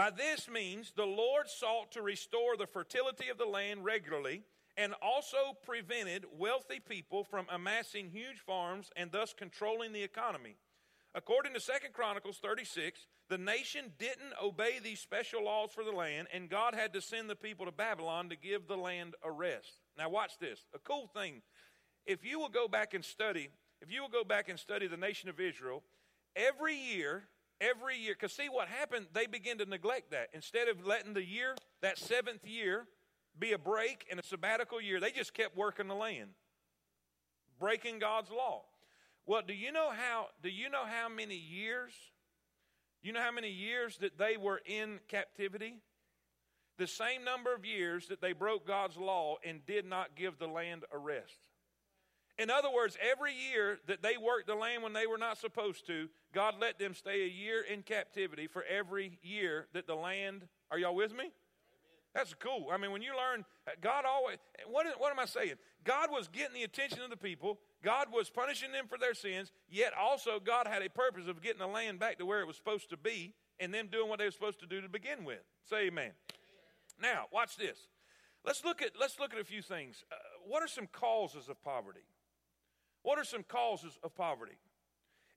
By 0.00 0.08
this 0.08 0.48
means, 0.48 0.92
the 0.96 1.04
Lord 1.04 1.50
sought 1.50 1.92
to 1.92 2.00
restore 2.00 2.56
the 2.56 2.66
fertility 2.66 3.28
of 3.28 3.36
the 3.36 3.44
land 3.44 3.84
regularly 3.84 4.44
and 4.78 4.94
also 5.02 5.52
prevented 5.62 6.24
wealthy 6.38 6.80
people 6.80 7.22
from 7.22 7.44
amassing 7.52 8.08
huge 8.08 8.38
farms 8.38 8.90
and 8.96 9.12
thus 9.12 9.34
controlling 9.34 9.92
the 9.92 10.02
economy. 10.02 10.56
According 11.14 11.52
to 11.52 11.60
Second 11.60 11.92
Chronicles 11.92 12.38
36, 12.38 13.08
the 13.28 13.36
nation 13.36 13.92
didn't 13.98 14.32
obey 14.42 14.78
these 14.82 15.00
special 15.00 15.44
laws 15.44 15.68
for 15.74 15.84
the 15.84 15.92
land, 15.92 16.28
and 16.32 16.48
God 16.48 16.74
had 16.74 16.94
to 16.94 17.02
send 17.02 17.28
the 17.28 17.36
people 17.36 17.66
to 17.66 17.72
Babylon 17.72 18.30
to 18.30 18.36
give 18.36 18.68
the 18.68 18.78
land 18.78 19.16
a 19.22 19.30
rest. 19.30 19.82
Now, 19.98 20.08
watch 20.08 20.38
this. 20.38 20.60
A 20.74 20.78
cool 20.78 21.08
thing. 21.08 21.42
If 22.06 22.24
you 22.24 22.38
will 22.38 22.48
go 22.48 22.68
back 22.68 22.94
and 22.94 23.04
study, 23.04 23.50
if 23.82 23.92
you 23.92 24.00
will 24.00 24.08
go 24.08 24.24
back 24.24 24.48
and 24.48 24.58
study 24.58 24.86
the 24.86 24.96
nation 24.96 25.28
of 25.28 25.38
Israel, 25.38 25.82
every 26.34 26.74
year, 26.74 27.24
every 27.60 27.98
year, 27.98 28.14
because 28.14 28.32
see 28.32 28.48
what 28.48 28.68
happened, 28.68 29.06
they 29.12 29.26
begin 29.26 29.58
to 29.58 29.66
neglect 29.66 30.10
that. 30.10 30.28
Instead 30.32 30.68
of 30.68 30.86
letting 30.86 31.14
the 31.14 31.24
year, 31.24 31.54
that 31.82 31.98
seventh 31.98 32.46
year, 32.46 32.86
be 33.38 33.52
a 33.52 33.58
break 33.58 34.06
and 34.10 34.18
a 34.18 34.22
sabbatical 34.22 34.80
year, 34.80 35.00
they 35.00 35.10
just 35.10 35.34
kept 35.34 35.56
working 35.56 35.88
the 35.88 35.94
land, 35.94 36.30
breaking 37.58 37.98
God's 37.98 38.30
law. 38.30 38.62
Well, 39.26 39.42
do 39.46 39.54
you 39.54 39.72
know 39.72 39.90
how 39.90 40.26
do 40.42 40.48
you 40.48 40.68
know 40.70 40.84
how 40.84 41.08
many 41.08 41.36
years? 41.36 41.92
You 43.02 43.12
know 43.12 43.20
how 43.20 43.32
many 43.32 43.50
years 43.50 43.98
that 43.98 44.18
they 44.18 44.36
were 44.36 44.60
in 44.66 44.98
captivity? 45.08 45.76
The 46.78 46.86
same 46.86 47.24
number 47.24 47.54
of 47.54 47.64
years 47.64 48.08
that 48.08 48.20
they 48.20 48.32
broke 48.32 48.66
God's 48.66 48.96
law 48.96 49.36
and 49.44 49.64
did 49.66 49.84
not 49.84 50.16
give 50.16 50.38
the 50.38 50.46
land 50.46 50.84
a 50.92 50.98
rest. 50.98 51.38
In 52.40 52.48
other 52.48 52.70
words, 52.70 52.96
every 53.02 53.34
year 53.34 53.80
that 53.86 54.02
they 54.02 54.16
worked 54.16 54.46
the 54.46 54.54
land 54.54 54.82
when 54.82 54.94
they 54.94 55.06
were 55.06 55.18
not 55.18 55.36
supposed 55.36 55.86
to, 55.88 56.08
God 56.32 56.54
let 56.58 56.78
them 56.78 56.94
stay 56.94 57.24
a 57.24 57.28
year 57.28 57.60
in 57.60 57.82
captivity 57.82 58.46
for 58.46 58.64
every 58.64 59.18
year 59.22 59.66
that 59.74 59.86
the 59.86 59.94
land. 59.94 60.48
Are 60.70 60.78
y'all 60.78 60.94
with 60.94 61.14
me? 61.14 61.32
That's 62.14 62.32
cool. 62.32 62.68
I 62.72 62.78
mean, 62.78 62.92
when 62.92 63.02
you 63.02 63.12
learn, 63.14 63.44
God 63.82 64.06
always, 64.06 64.38
what, 64.66 64.86
is, 64.86 64.94
what 64.96 65.12
am 65.12 65.18
I 65.18 65.26
saying? 65.26 65.56
God 65.84 66.10
was 66.10 66.28
getting 66.28 66.54
the 66.54 66.62
attention 66.62 67.02
of 67.02 67.10
the 67.10 67.16
people. 67.16 67.58
God 67.84 68.06
was 68.10 68.30
punishing 68.30 68.72
them 68.72 68.86
for 68.88 68.96
their 68.96 69.12
sins, 69.12 69.52
yet 69.68 69.92
also 69.92 70.40
God 70.40 70.66
had 70.66 70.80
a 70.82 70.88
purpose 70.88 71.28
of 71.28 71.42
getting 71.42 71.60
the 71.60 71.66
land 71.66 71.98
back 71.98 72.16
to 72.20 72.26
where 72.26 72.40
it 72.40 72.46
was 72.46 72.56
supposed 72.56 72.88
to 72.88 72.96
be 72.96 73.34
and 73.60 73.72
them 73.72 73.88
doing 73.92 74.08
what 74.08 74.18
they 74.18 74.24
were 74.24 74.30
supposed 74.30 74.60
to 74.60 74.66
do 74.66 74.80
to 74.80 74.88
begin 74.88 75.26
with. 75.26 75.40
Say 75.68 75.88
amen. 75.88 76.12
amen. 76.12 76.12
Now, 77.02 77.26
watch 77.30 77.58
this. 77.58 77.76
Let's 78.46 78.64
look 78.64 78.80
at, 78.80 78.92
let's 78.98 79.20
look 79.20 79.34
at 79.34 79.40
a 79.40 79.44
few 79.44 79.60
things. 79.60 80.04
Uh, 80.10 80.14
what 80.48 80.62
are 80.62 80.68
some 80.68 80.86
causes 80.86 81.50
of 81.50 81.62
poverty? 81.62 82.00
What 83.02 83.18
are 83.18 83.24
some 83.24 83.42
causes 83.42 83.98
of 84.02 84.14
poverty? 84.14 84.58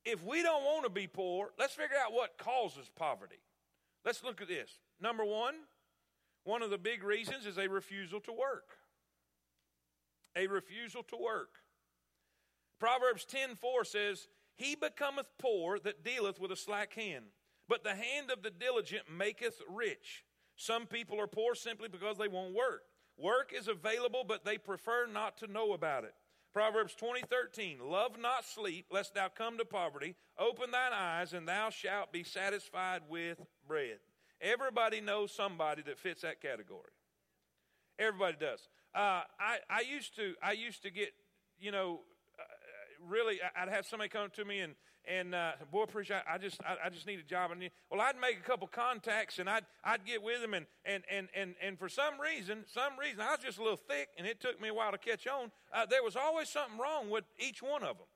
If 0.06 0.24
we 0.24 0.44
don't 0.44 0.64
want 0.64 0.84
to 0.84 0.90
be 0.90 1.08
poor, 1.08 1.54
let's 1.58 1.74
figure 1.74 1.96
out 1.98 2.14
what 2.14 2.38
causes 2.38 2.90
poverty. 2.96 3.40
Let's 4.04 4.24
look 4.24 4.42
at 4.42 4.50
this. 4.50 4.80
Number 5.00 5.24
one, 5.24 5.56
one 6.44 6.62
of 6.62 6.70
the 6.70 6.78
big 6.78 7.04
reasons 7.04 7.46
is 7.46 7.58
a 7.58 7.70
refusal 7.70 8.20
to 8.22 8.34
work. 8.34 8.78
A 10.36 10.48
refusal 10.48 11.04
to 11.04 11.16
work. 11.16 11.64
Proverbs 12.80 13.24
10:4 13.24 13.86
says, 13.86 14.28
"He 14.56 14.76
becometh 14.76 15.38
poor 15.38 15.80
that 15.80 16.04
dealeth 16.04 16.40
with 16.40 16.52
a 16.52 16.58
slack 16.58 16.94
hand, 16.94 17.32
but 17.70 17.84
the 17.84 17.96
hand 17.96 18.30
of 18.30 18.42
the 18.42 18.52
diligent 18.52 19.10
maketh 19.10 19.62
rich." 19.68 20.26
Some 20.58 20.86
people 20.86 21.20
are 21.20 21.28
poor 21.28 21.56
simply 21.56 21.88
because 21.88 22.18
they 22.18 22.28
won't 22.28 22.54
work. 22.54 22.90
Work 23.16 23.54
is 23.54 23.68
available, 23.68 24.24
but 24.24 24.44
they 24.44 24.58
prefer 24.58 25.06
not 25.06 25.38
to 25.38 25.48
know 25.48 25.72
about 25.72 26.04
it. 26.04 26.16
Proverbs 26.54 26.94
20:13, 26.96 27.80
"Love 27.80 28.18
not 28.18 28.46
sleep, 28.46 28.86
lest 28.92 29.16
thou 29.16 29.28
come 29.28 29.58
to 29.58 29.66
poverty. 29.66 30.16
Open 30.38 30.72
thine 30.72 30.94
eyes, 30.94 31.34
and 31.34 31.48
thou 31.48 31.70
shalt 31.72 32.12
be 32.12 32.24
satisfied 32.24 33.10
with 33.10 33.42
bread." 33.66 34.00
Everybody 34.40 35.02
knows 35.02 35.34
somebody 35.34 35.82
that 35.84 35.98
fits 35.98 36.22
that 36.22 36.42
category. 36.42 36.92
Everybody 37.98 38.38
does. 38.38 38.68
Uh, 38.94 39.24
I, 39.40 39.60
I 39.70 39.82
used 39.82 40.16
to 40.18 40.36
I 40.42 40.52
used 40.52 40.84
to 40.84 40.92
get 40.92 41.14
you 41.58 41.72
know 41.72 42.02
uh, 42.38 42.44
really 43.00 43.40
I'd 43.56 43.70
have 43.70 43.86
somebody 43.86 44.10
come 44.10 44.30
to 44.32 44.46
me 44.46 44.60
and 44.60 44.76
and 45.08 45.36
uh, 45.36 45.52
boy 45.72 45.86
preacher 45.86 46.22
I, 46.28 46.36
I 46.36 46.38
just 46.38 46.62
I, 46.64 46.88
I, 46.88 46.90
just 46.90 47.06
need 47.08 47.20
a 47.20 47.24
job 47.24 47.52
and 47.52 47.62
well 47.90 48.02
I'd 48.02 48.20
make 48.20 48.38
a 48.38 48.42
couple 48.42 48.68
contacts 48.68 49.40
and 49.40 49.50
I'd 49.50 49.66
I'd 49.84 50.06
get 50.06 50.24
with 50.24 50.42
them 50.42 50.54
and 50.54 50.66
and 50.86 51.04
and 51.10 51.28
and 51.36 51.56
and 51.62 51.78
for 51.78 51.90
some 51.90 52.20
reason 52.20 52.66
some 52.74 52.98
reason 53.00 53.22
I 53.22 53.32
was 53.32 53.40
just 53.44 53.58
a 53.58 53.62
little 53.62 53.78
thick 53.78 54.10
and 54.18 54.26
it 54.28 54.40
took 54.40 54.62
me 54.62 54.70
a 54.70 54.74
while 54.74 54.92
to 54.92 54.98
catch 54.98 55.28
on. 55.28 55.52
Uh, 55.74 55.86
there 55.86 56.04
was 56.04 56.16
always 56.16 56.50
something 56.50 56.78
wrong 56.78 57.10
with 57.10 57.26
each 57.40 57.62
one 57.62 57.84
of 57.84 57.98
them. 57.98 58.08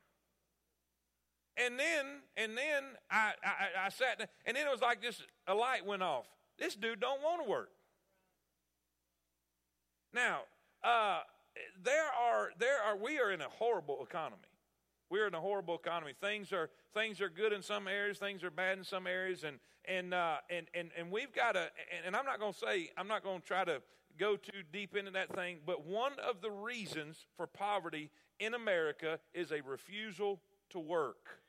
And 1.58 1.80
then, 1.80 2.06
and 2.36 2.56
then 2.56 2.84
I, 3.10 3.34
I, 3.44 3.86
I 3.88 3.90
sat 3.90 4.30
and 4.46 4.56
then 4.56 4.68
it 4.68 4.72
was 4.72 4.82
like 4.82 5.02
this, 5.02 5.22
a 5.48 5.56
light 5.56 5.86
went 5.86 6.04
off. 6.04 6.26
This 6.60 6.76
dude 6.76 7.00
don't 7.00 7.22
want 7.22 7.44
to 7.44 7.50
work. 7.50 7.70
Now, 10.14 10.42
uh, 10.84 11.22
there 11.84 12.06
are, 12.06 12.52
there 12.60 12.82
are, 12.82 12.96
we 12.96 13.20
are 13.20 13.32
in 13.32 13.42
a 13.42 13.50
horrible 13.50 14.06
economy. 14.08 14.42
We're 15.10 15.28
in 15.28 15.34
a 15.34 15.40
horrible 15.40 15.76
economy. 15.76 16.14
Things 16.20 16.52
are, 16.52 16.70
things 16.94 17.22
are 17.22 17.30
good 17.30 17.54
in 17.54 17.62
some 17.62 17.88
areas, 17.88 18.18
things 18.18 18.44
are 18.44 18.52
bad 18.52 18.78
in 18.78 18.84
some 18.84 19.08
areas, 19.08 19.44
and, 19.44 19.58
and, 19.86 20.14
uh, 20.14 20.38
and, 20.50 20.68
and, 20.74 20.90
and 20.98 21.12
we've 21.12 21.34
got 21.34 21.54
to, 21.54 21.60
and, 21.60 22.08
and 22.08 22.16
I'm 22.16 22.26
not 22.26 22.40
going 22.40 22.54
to 22.54 22.60
say, 22.60 22.92
I'm 22.98 23.08
not 23.08 23.24
going 23.24 23.42
to 23.42 23.46
try 23.46 23.64
to 23.64 23.82
go 24.18 24.36
too 24.36 24.64
deep 24.72 24.96
into 24.96 25.12
that 25.12 25.34
thing, 25.36 25.60
but 25.66 25.86
one 25.86 26.14
of 26.28 26.42
the 26.42 26.52
reasons 26.52 27.26
for 27.36 27.48
poverty 27.48 28.10
in 28.40 28.54
America 28.54 29.20
is 29.34 29.52
a 29.52 29.62
refusal 29.62 30.42
to 30.72 30.80
work. 30.80 31.42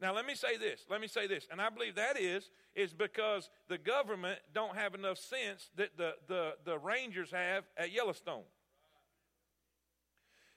Now 0.00 0.14
let 0.14 0.26
me 0.26 0.34
say 0.34 0.56
this. 0.56 0.86
Let 0.88 1.00
me 1.00 1.08
say 1.08 1.26
this. 1.26 1.48
And 1.50 1.60
I 1.60 1.70
believe 1.70 1.96
that 1.96 2.18
is 2.18 2.50
is 2.74 2.92
because 2.92 3.50
the 3.68 3.78
government 3.78 4.38
don't 4.54 4.76
have 4.76 4.94
enough 4.94 5.18
sense 5.18 5.70
that 5.76 5.96
the 5.96 6.14
the, 6.28 6.54
the 6.64 6.78
rangers 6.78 7.32
have 7.32 7.64
at 7.76 7.90
Yellowstone. 7.90 8.44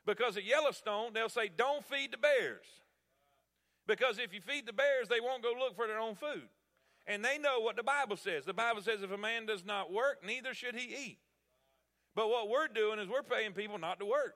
Because 0.05 0.37
at 0.37 0.43
Yellowstone, 0.43 1.13
they'll 1.13 1.29
say, 1.29 1.49
don't 1.55 1.85
feed 1.85 2.11
the 2.11 2.17
bears. 2.17 2.65
Because 3.87 4.19
if 4.19 4.33
you 4.33 4.41
feed 4.41 4.65
the 4.65 4.73
bears, 4.73 5.07
they 5.07 5.19
won't 5.19 5.43
go 5.43 5.53
look 5.57 5.75
for 5.75 5.87
their 5.87 5.99
own 5.99 6.15
food. 6.15 6.47
And 7.07 7.23
they 7.23 7.37
know 7.37 7.59
what 7.59 7.75
the 7.75 7.83
Bible 7.83 8.17
says. 8.17 8.45
The 8.45 8.53
Bible 8.53 8.81
says 8.81 9.01
if 9.01 9.11
a 9.11 9.17
man 9.17 9.45
does 9.45 9.65
not 9.65 9.91
work, 9.91 10.23
neither 10.25 10.53
should 10.53 10.75
he 10.75 10.93
eat. 10.93 11.17
But 12.15 12.29
what 12.29 12.49
we're 12.49 12.67
doing 12.67 12.99
is 12.99 13.07
we're 13.07 13.23
paying 13.23 13.53
people 13.53 13.77
not 13.77 13.99
to 13.99 14.05
work. 14.05 14.35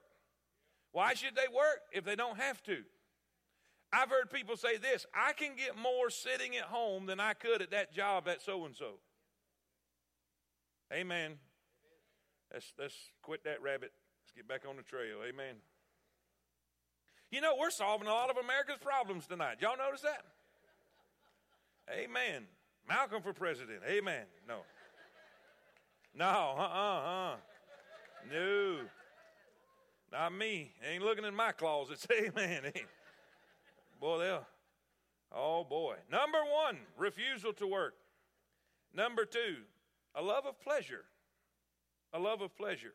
Why 0.91 1.13
should 1.13 1.35
they 1.35 1.53
work 1.53 1.81
if 1.91 2.05
they 2.05 2.15
don't 2.15 2.37
have 2.37 2.63
to? 2.63 2.83
I've 3.91 4.09
heard 4.09 4.31
people 4.31 4.57
say 4.57 4.77
this 4.77 5.05
I 5.13 5.33
can 5.33 5.55
get 5.55 5.77
more 5.77 6.09
sitting 6.09 6.55
at 6.57 6.63
home 6.63 7.05
than 7.05 7.19
I 7.19 7.33
could 7.33 7.61
at 7.61 7.71
that 7.71 7.93
job 7.93 8.27
at 8.27 8.41
so 8.41 8.65
and 8.65 8.75
so. 8.75 8.95
Amen. 10.91 11.33
Let's, 12.53 12.73
let's 12.79 12.95
quit 13.21 13.43
that 13.43 13.61
rabbit. 13.61 13.91
Get 14.35 14.47
back 14.47 14.63
on 14.67 14.75
the 14.75 14.83
trail. 14.83 15.19
Amen. 15.27 15.55
You 17.31 17.41
know, 17.41 17.55
we're 17.59 17.69
solving 17.69 18.07
a 18.07 18.11
lot 18.11 18.29
of 18.29 18.37
America's 18.37 18.77
problems 18.81 19.27
tonight. 19.27 19.57
Y'all 19.61 19.77
notice 19.77 20.01
that? 20.01 20.23
Amen. 21.89 22.43
Malcolm 22.87 23.21
for 23.21 23.33
president. 23.33 23.79
Amen. 23.87 24.25
No. 24.47 24.59
No, 26.13 26.25
uh 26.25 26.61
uh 26.61 27.09
uh. 27.09 27.35
No. 28.31 28.77
Not 30.11 30.33
me. 30.33 30.71
Ain't 30.87 31.03
looking 31.03 31.25
in 31.25 31.35
my 31.35 31.51
closets. 31.51 32.07
Amen. 32.11 32.71
Boy, 33.99 34.19
they'll. 34.19 34.45
Oh, 35.33 35.63
boy. 35.63 35.95
Number 36.11 36.39
one, 36.39 36.77
refusal 36.97 37.53
to 37.53 37.67
work. 37.67 37.95
Number 38.93 39.25
two, 39.25 39.57
a 40.13 40.21
love 40.21 40.45
of 40.45 40.59
pleasure. 40.61 41.03
A 42.13 42.19
love 42.19 42.41
of 42.41 42.55
pleasure. 42.55 42.93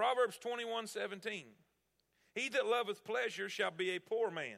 Proverbs 0.00 0.38
21 0.38 0.86
17. 0.86 1.44
He 2.34 2.48
that 2.48 2.64
loveth 2.64 3.04
pleasure 3.04 3.50
shall 3.50 3.70
be 3.70 3.90
a 3.90 4.00
poor 4.00 4.30
man. 4.30 4.56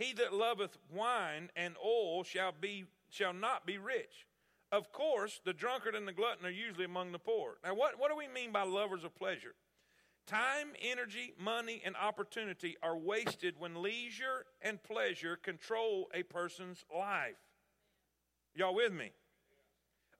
He 0.00 0.12
that 0.14 0.34
loveth 0.34 0.76
wine 0.92 1.50
and 1.54 1.76
oil 1.80 2.24
shall, 2.24 2.50
be, 2.50 2.86
shall 3.08 3.32
not 3.32 3.66
be 3.66 3.78
rich. 3.78 4.26
Of 4.72 4.90
course, 4.90 5.40
the 5.44 5.52
drunkard 5.52 5.94
and 5.94 6.08
the 6.08 6.12
glutton 6.12 6.44
are 6.44 6.50
usually 6.50 6.86
among 6.86 7.12
the 7.12 7.20
poor. 7.20 7.58
Now, 7.62 7.76
what, 7.76 8.00
what 8.00 8.10
do 8.10 8.16
we 8.16 8.26
mean 8.26 8.50
by 8.50 8.64
lovers 8.64 9.04
of 9.04 9.14
pleasure? 9.14 9.54
Time, 10.26 10.70
energy, 10.82 11.34
money, 11.38 11.80
and 11.86 11.94
opportunity 11.94 12.76
are 12.82 12.98
wasted 12.98 13.54
when 13.56 13.80
leisure 13.80 14.44
and 14.60 14.82
pleasure 14.82 15.36
control 15.36 16.08
a 16.12 16.24
person's 16.24 16.84
life. 16.92 17.36
Y'all 18.56 18.74
with 18.74 18.92
me? 18.92 19.12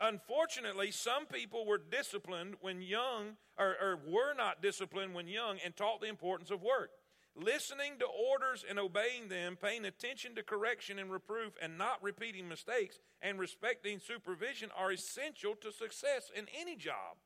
Unfortunately, 0.00 0.90
some 0.90 1.26
people 1.26 1.66
were 1.66 1.78
disciplined 1.78 2.56
when 2.60 2.82
young, 2.82 3.36
or, 3.58 3.76
or, 3.80 4.00
were 4.06 4.34
not 4.34 4.62
disciplined 4.62 5.14
when 5.14 5.28
young, 5.28 5.58
and 5.64 5.76
taught 5.76 6.00
the 6.00 6.08
importance 6.08 6.50
of 6.50 6.62
work. 6.62 6.90
listening 7.36 7.98
to 7.98 8.06
orders 8.06 8.64
and 8.68 8.78
obeying 8.78 9.28
them, 9.28 9.56
paying 9.60 9.84
attention 9.84 10.36
to 10.36 10.42
correction 10.42 11.00
and 11.00 11.10
reproof, 11.10 11.54
and 11.60 11.76
not 11.76 12.00
repeating 12.00 12.48
mistakes, 12.48 13.00
and 13.20 13.40
respecting 13.40 13.98
supervision 13.98 14.70
are 14.76 14.92
essential 14.92 15.54
to 15.56 15.72
success 15.72 16.30
in 16.36 16.46
any 16.56 16.76
job. 16.76 17.16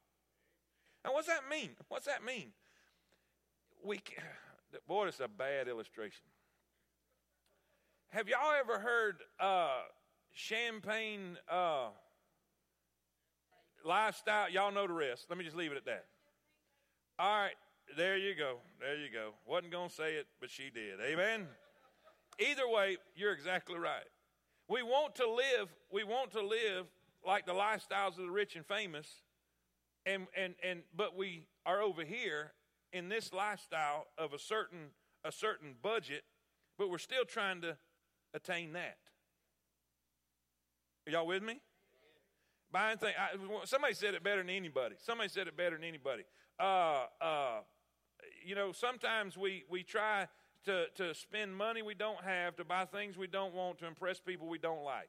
Now, 1.05 1.13
what's 1.13 1.27
that 1.27 1.43
mean? 1.51 1.71
What's 1.89 2.07
that 2.07 2.25
mean? 2.25 2.53
We, 3.85 4.01
boy, 4.89 5.09
it's 5.09 5.21
a 5.21 5.29
bad 5.29 5.69
illustration. 5.69 6.25
Have 8.11 8.29
y'all 8.29 8.55
ever 8.59 8.79
heard 8.79 9.17
uh, 9.39 9.81
champagne 10.33 11.37
uh, 11.51 11.89
lifestyle? 13.85 14.51
Y'all 14.51 14.73
know 14.73 14.87
the 14.87 14.93
rest. 14.93 15.27
Let 15.29 15.39
me 15.39 15.45
just 15.45 15.57
leave 15.57 15.73
it 15.73 15.77
at 15.77 15.85
that. 15.87 16.05
All 17.19 17.41
right, 17.41 17.55
there 17.97 18.17
you 18.17 18.35
go. 18.35 18.59
There 18.81 18.97
you 18.97 19.11
go. 19.13 19.33
Wasn't 19.47 19.73
going 19.73 19.89
to 19.89 19.95
say 19.95 20.15
it, 20.15 20.27
but 20.41 20.51
she 20.51 20.71
did. 20.71 21.01
Amen. 21.05 21.47
Either 22.39 22.69
way, 22.69 22.97
you're 23.17 23.33
exactly 23.33 23.79
right. 23.79 24.07
We 24.69 24.83
want 24.83 25.15
to 25.17 25.29
live, 25.29 25.69
we 25.91 26.05
want 26.05 26.31
to 26.33 26.43
live 26.43 26.87
like 27.27 27.47
the 27.47 27.53
lifestyles 27.53 28.19
of 28.19 28.25
the 28.25 28.31
rich 28.31 28.55
and 28.55 28.65
famous, 28.65 29.09
and 30.07 30.27
and 30.37 30.55
and 30.63 30.83
but 30.95 31.17
we 31.17 31.47
are 31.67 31.81
over 31.81 32.05
here 32.05 32.53
in 32.93 33.09
this 33.09 33.33
lifestyle 33.33 34.07
of 34.17 34.33
a 34.33 34.39
certain 34.39 34.91
a 35.25 35.33
certain 35.33 35.75
budget, 35.83 36.23
but 36.79 36.91
we're 36.91 36.99
still 36.99 37.25
trying 37.25 37.61
to 37.63 37.77
attain 38.35 38.73
that. 38.75 38.99
Are 41.07 41.13
y'all 41.13 41.27
with 41.27 41.43
me? 41.43 41.61
Buying 42.71 42.99
things. 42.99 43.15
I, 43.19 43.37
somebody 43.65 43.95
said 43.95 44.15
it 44.15 44.23
better 44.23 44.43
than 44.43 44.51
anybody. 44.51 44.97
Somebody 44.99 45.31
said 45.31 45.49
it 45.49 45.57
better 45.57 45.77
than 45.77 45.85
anybody. 45.85 46.25
Uh, 46.61 47.07
uh, 47.21 47.61
you 48.45 48.55
know, 48.55 48.73
sometimes 48.73 49.37
we, 49.37 49.65
we 49.71 49.83
try 49.83 50.29
to, 50.65 50.87
to 50.97 51.15
spend 51.15 51.57
money 51.57 51.83
we 51.83 51.95
don't 51.95 52.23
have, 52.25 52.57
to 52.57 52.65
buy 52.65 52.85
things 52.85 53.17
we 53.17 53.27
don't 53.27 53.55
want, 53.55 53.79
to 53.79 53.87
impress 53.87 54.21
people 54.21 54.49
we 54.49 54.59
don't 54.59 54.85
like. 54.85 55.09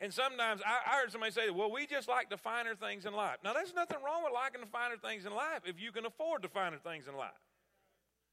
And 0.00 0.14
sometimes 0.14 0.62
I, 0.64 0.92
I 0.92 1.00
heard 1.00 1.10
somebody 1.10 1.32
say, 1.32 1.50
well, 1.50 1.70
we 1.72 1.86
just 1.86 2.08
like 2.08 2.30
the 2.30 2.36
finer 2.36 2.74
things 2.74 3.04
in 3.04 3.12
life. 3.12 3.38
Now, 3.42 3.52
there's 3.52 3.74
nothing 3.74 3.98
wrong 4.04 4.22
with 4.22 4.32
liking 4.32 4.60
the 4.60 4.68
finer 4.68 4.96
things 4.96 5.26
in 5.26 5.34
life 5.34 5.62
if 5.66 5.80
you 5.80 5.90
can 5.90 6.06
afford 6.06 6.42
the 6.42 6.48
finer 6.48 6.78
things 6.78 7.08
in 7.08 7.16
life. 7.16 7.30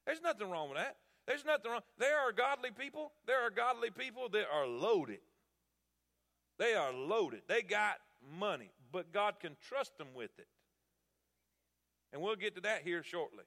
There's 0.06 0.22
nothing 0.22 0.48
wrong 0.48 0.68
with 0.68 0.78
that. 0.78 0.96
There's 1.26 1.44
nothing 1.44 1.72
wrong. 1.72 1.80
There 1.98 2.18
are 2.18 2.30
godly 2.30 2.70
people. 2.70 3.12
There 3.26 3.44
are 3.44 3.50
godly 3.50 3.90
people 3.90 4.28
that 4.30 4.46
are 4.52 4.66
loaded. 4.66 5.18
They 6.58 6.74
are 6.74 6.92
loaded. 6.92 7.42
They 7.48 7.62
got 7.62 7.96
money, 8.38 8.70
but 8.92 9.12
God 9.12 9.34
can 9.40 9.56
trust 9.68 9.98
them 9.98 10.08
with 10.14 10.30
it. 10.38 10.46
And 12.12 12.22
we'll 12.22 12.36
get 12.36 12.54
to 12.54 12.60
that 12.62 12.82
here 12.82 13.02
shortly. 13.02 13.44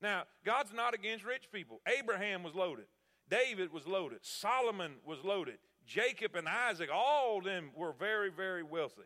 Now, 0.00 0.24
God's 0.44 0.72
not 0.72 0.94
against 0.94 1.24
rich 1.24 1.50
people. 1.52 1.80
Abraham 1.98 2.42
was 2.42 2.54
loaded. 2.54 2.86
David 3.28 3.72
was 3.72 3.86
loaded. 3.86 4.20
Solomon 4.22 4.92
was 5.04 5.24
loaded. 5.24 5.58
Jacob 5.86 6.36
and 6.36 6.48
Isaac, 6.48 6.90
all 6.92 7.38
of 7.38 7.44
them 7.44 7.70
were 7.74 7.92
very, 7.92 8.30
very 8.30 8.62
wealthy. 8.62 9.02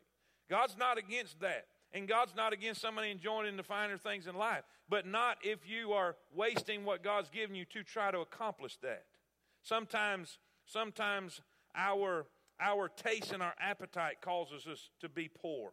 God's 0.51 0.77
not 0.77 0.99
against 0.99 1.41
that. 1.41 1.67
And 1.95 2.09
God's 2.09 2.35
not 2.35 2.53
against 2.53 2.81
somebody 2.81 3.11
enjoying 3.11 3.57
the 3.57 3.63
finer 3.63 3.99
things 3.99 4.27
in 4.27 4.35
life, 4.35 4.63
but 4.89 5.07
not 5.07 5.37
if 5.43 5.59
you 5.69 5.93
are 5.93 6.17
wasting 6.35 6.85
what 6.85 7.05
God's 7.05 7.29
given 7.29 7.55
you 7.55 7.67
to 7.67 7.83
try 7.83 8.11
to 8.11 8.21
accomplish 8.21 8.79
that. 8.79 9.05
Sometimes, 9.63 10.39
sometimes 10.65 11.43
our 11.75 12.27
our 12.63 12.89
taste 12.89 13.33
and 13.33 13.43
our 13.43 13.55
appetite 13.61 14.21
causes 14.23 14.67
us 14.67 14.91
to 15.01 15.09
be 15.09 15.29
poor. 15.29 15.73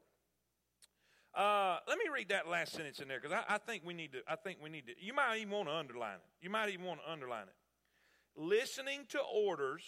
Uh, 1.36 1.78
let 1.88 1.98
me 1.98 2.06
read 2.14 2.30
that 2.30 2.48
last 2.48 2.74
sentence 2.74 3.00
in 3.00 3.08
there 3.08 3.20
because 3.22 3.38
I, 3.48 3.56
I, 3.56 3.58
think 3.60 3.84
we 3.86 3.94
need 3.94 4.14
to. 4.14 4.20
I 4.28 4.36
think 4.36 4.58
we 4.64 4.70
need 4.70 4.88
to. 4.88 4.94
You 5.00 5.14
might 5.14 5.38
even 5.38 5.52
want 5.52 5.68
to 5.68 5.76
underline 5.76 6.16
it. 6.16 6.44
You 6.44 6.50
might 6.50 6.70
even 6.70 6.86
want 6.86 7.02
to 7.06 7.12
underline 7.12 7.44
it. 7.44 7.54
Listening 8.36 9.02
to 9.10 9.20
orders. 9.20 9.84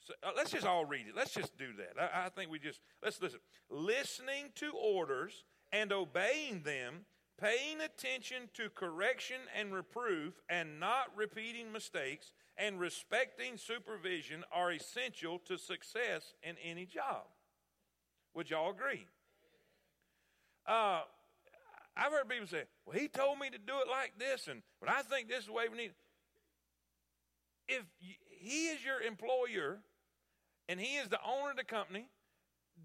So, 0.00 0.14
uh, 0.22 0.32
let's 0.36 0.50
just 0.50 0.66
all 0.66 0.84
read 0.84 1.06
it. 1.08 1.14
Let's 1.16 1.32
just 1.32 1.56
do 1.56 1.68
that. 1.78 2.02
I, 2.02 2.26
I 2.26 2.28
think 2.28 2.50
we 2.50 2.58
just 2.58 2.80
let's 3.02 3.22
listen. 3.22 3.38
Listening 3.70 4.50
to 4.56 4.72
orders 4.72 5.44
and 5.72 5.92
obeying 5.92 6.62
them, 6.64 7.06
paying 7.40 7.80
attention 7.80 8.48
to 8.54 8.68
correction 8.68 9.38
and 9.56 9.72
reproof, 9.72 10.34
and 10.48 10.80
not 10.80 11.06
repeating 11.16 11.72
mistakes, 11.72 12.32
and 12.56 12.78
respecting 12.78 13.56
supervision 13.56 14.44
are 14.52 14.72
essential 14.72 15.38
to 15.40 15.58
success 15.58 16.34
in 16.42 16.56
any 16.62 16.86
job. 16.86 17.24
Would 18.34 18.50
y'all 18.50 18.70
agree? 18.70 19.06
Uh, 20.66 21.02
I've 21.96 22.10
heard 22.10 22.28
people 22.28 22.46
say, 22.46 22.64
well, 22.86 22.98
he 22.98 23.08
told 23.08 23.38
me 23.38 23.50
to 23.50 23.58
do 23.58 23.74
it 23.80 23.88
like 23.88 24.12
this, 24.18 24.48
and 24.48 24.62
but 24.80 24.88
I 24.88 25.02
think 25.02 25.28
this 25.28 25.40
is 25.40 25.46
the 25.46 25.52
way 25.52 25.64
we 25.70 25.78
need 25.78 25.92
If 27.68 27.82
he 28.40 28.68
is 28.68 28.84
your 28.84 29.00
employer 29.00 29.78
and 30.68 30.80
he 30.80 30.96
is 30.96 31.08
the 31.08 31.18
owner 31.26 31.50
of 31.50 31.56
the 31.56 31.64
company, 31.64 32.06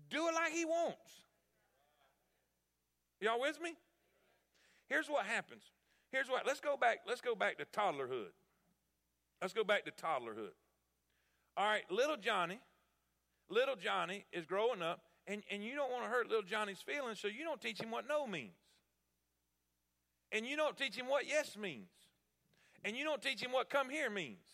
do 0.10 0.28
it 0.28 0.34
like 0.34 0.52
he 0.52 0.66
wants. 0.66 1.24
Y'all 3.22 3.40
with 3.40 3.60
me? 3.62 3.76
Here's 4.88 5.08
what 5.08 5.26
happens. 5.26 5.64
Here's 6.12 6.30
what 6.30 6.46
let's 6.46 6.60
go 6.60 6.78
back, 6.78 7.00
let's 7.08 7.22
go 7.22 7.36
back 7.36 7.58
to 7.58 7.66
toddlerhood. 7.66 8.32
Let's 9.42 9.54
go 9.54 9.64
back 9.64 9.86
to 9.86 9.92
toddlerhood. 9.92 10.54
All 11.58 11.66
right, 11.66 11.84
little 11.90 12.18
Johnny, 12.18 12.60
little 13.50 13.76
Johnny 13.76 14.26
is 14.32 14.46
growing 14.46 14.82
up 14.82 15.02
and, 15.28 15.44
and 15.52 15.64
you 15.64 15.76
don't 15.76 15.92
want 15.92 16.04
to 16.04 16.10
hurt 16.10 16.28
little 16.28 16.44
Johnny's 16.44 16.82
feelings, 16.82 17.20
so 17.20 17.28
you 17.28 17.44
don't 17.44 17.62
teach 17.62 17.80
him 17.80 17.92
what 17.92 18.08
no 18.08 18.26
means. 18.26 18.58
And 20.32 20.46
you 20.46 20.56
don't 20.56 20.76
teach 20.76 20.96
him 20.96 21.08
what 21.08 21.28
yes 21.28 21.56
means. 21.56 21.90
And 22.84 22.96
you 22.96 23.04
don't 23.04 23.22
teach 23.22 23.42
him 23.42 23.52
what 23.52 23.70
come 23.70 23.90
here 23.90 24.10
means. 24.10 24.46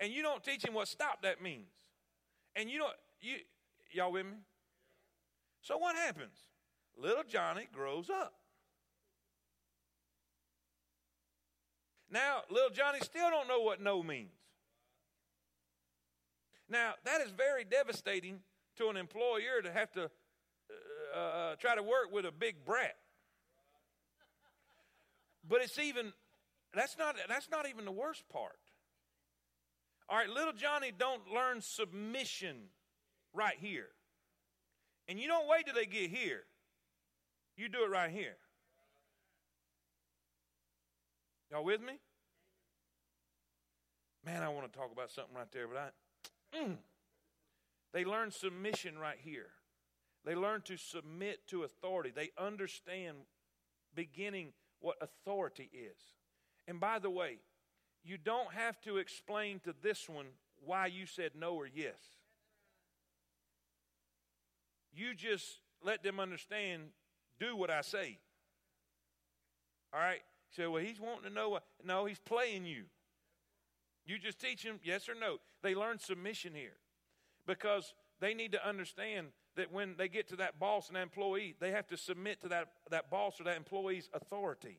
And 0.00 0.12
you 0.12 0.22
don't 0.22 0.42
teach 0.42 0.64
him 0.64 0.74
what 0.74 0.88
stop 0.88 1.22
that 1.22 1.42
means. 1.42 1.68
And 2.56 2.70
you 2.70 2.78
don't, 2.78 2.94
you, 3.20 3.36
y'all 3.92 4.12
with 4.12 4.26
me? 4.26 4.38
So 5.60 5.76
what 5.76 5.96
happens? 5.96 6.36
Little 6.96 7.24
Johnny 7.26 7.68
grows 7.72 8.08
up. 8.08 8.34
Now, 12.14 12.42
little 12.48 12.70
Johnny 12.70 13.00
still 13.00 13.28
don't 13.28 13.48
know 13.48 13.60
what 13.60 13.82
no 13.82 14.00
means. 14.00 14.30
Now, 16.70 16.92
that 17.04 17.20
is 17.20 17.32
very 17.32 17.64
devastating 17.64 18.38
to 18.76 18.88
an 18.88 18.96
employer 18.96 19.60
to 19.60 19.72
have 19.72 19.90
to 19.94 20.04
uh, 20.04 21.18
uh, 21.18 21.56
try 21.56 21.74
to 21.74 21.82
work 21.82 22.12
with 22.12 22.24
a 22.24 22.30
big 22.30 22.64
brat. 22.64 22.94
But 25.46 25.60
it's 25.60 25.76
even 25.76 26.12
that's 26.72 26.96
not 26.96 27.16
that's 27.28 27.50
not 27.50 27.68
even 27.68 27.84
the 27.84 27.92
worst 27.92 28.28
part. 28.28 28.60
All 30.08 30.16
right, 30.16 30.28
little 30.28 30.52
Johnny 30.52 30.92
don't 30.96 31.22
learn 31.34 31.60
submission 31.62 32.68
right 33.32 33.56
here. 33.58 33.88
And 35.08 35.18
you 35.18 35.26
don't 35.26 35.48
wait 35.48 35.66
till 35.66 35.74
they 35.74 35.84
get 35.84 36.10
here. 36.10 36.44
You 37.56 37.68
do 37.68 37.84
it 37.84 37.90
right 37.90 38.10
here. 38.10 38.36
Y'all 41.54 41.62
with 41.62 41.80
me? 41.80 41.92
Man, 44.26 44.42
I 44.42 44.48
want 44.48 44.72
to 44.72 44.76
talk 44.76 44.90
about 44.92 45.08
something 45.08 45.36
right 45.36 45.46
there, 45.52 45.68
but 45.68 45.76
I. 45.76 46.58
Mm. 46.58 46.76
They 47.92 48.04
learn 48.04 48.32
submission 48.32 48.98
right 48.98 49.18
here. 49.22 49.50
They 50.24 50.34
learn 50.34 50.62
to 50.62 50.76
submit 50.76 51.46
to 51.48 51.62
authority. 51.62 52.10
They 52.12 52.30
understand 52.36 53.18
beginning 53.94 54.48
what 54.80 54.96
authority 55.00 55.70
is. 55.72 55.96
And 56.66 56.80
by 56.80 56.98
the 56.98 57.10
way, 57.10 57.38
you 58.02 58.18
don't 58.18 58.52
have 58.52 58.80
to 58.80 58.96
explain 58.96 59.60
to 59.60 59.76
this 59.80 60.08
one 60.08 60.26
why 60.64 60.86
you 60.86 61.06
said 61.06 61.32
no 61.38 61.54
or 61.54 61.68
yes. 61.72 61.94
You 64.92 65.14
just 65.14 65.60
let 65.84 66.02
them 66.02 66.18
understand, 66.18 66.82
do 67.38 67.54
what 67.54 67.70
I 67.70 67.82
say. 67.82 68.18
All 69.92 70.00
right? 70.00 70.22
Say, 70.56 70.66
well, 70.66 70.82
he's 70.82 71.00
wanting 71.00 71.24
to 71.24 71.30
know 71.30 71.48
what. 71.48 71.64
No, 71.84 72.04
he's 72.04 72.20
playing 72.20 72.64
you. 72.64 72.84
You 74.06 74.18
just 74.18 74.40
teach 74.40 74.62
them 74.62 74.78
yes 74.84 75.08
or 75.08 75.14
no. 75.14 75.38
They 75.62 75.74
learn 75.74 75.98
submission 75.98 76.54
here 76.54 76.76
because 77.46 77.94
they 78.20 78.34
need 78.34 78.52
to 78.52 78.68
understand 78.68 79.28
that 79.56 79.72
when 79.72 79.94
they 79.96 80.08
get 80.08 80.28
to 80.28 80.36
that 80.36 80.58
boss 80.58 80.88
and 80.88 80.96
that 80.96 81.02
employee, 81.02 81.54
they 81.58 81.70
have 81.70 81.86
to 81.88 81.96
submit 81.96 82.40
to 82.42 82.48
that, 82.48 82.68
that 82.90 83.10
boss 83.10 83.40
or 83.40 83.44
that 83.44 83.56
employee's 83.56 84.08
authority, 84.12 84.78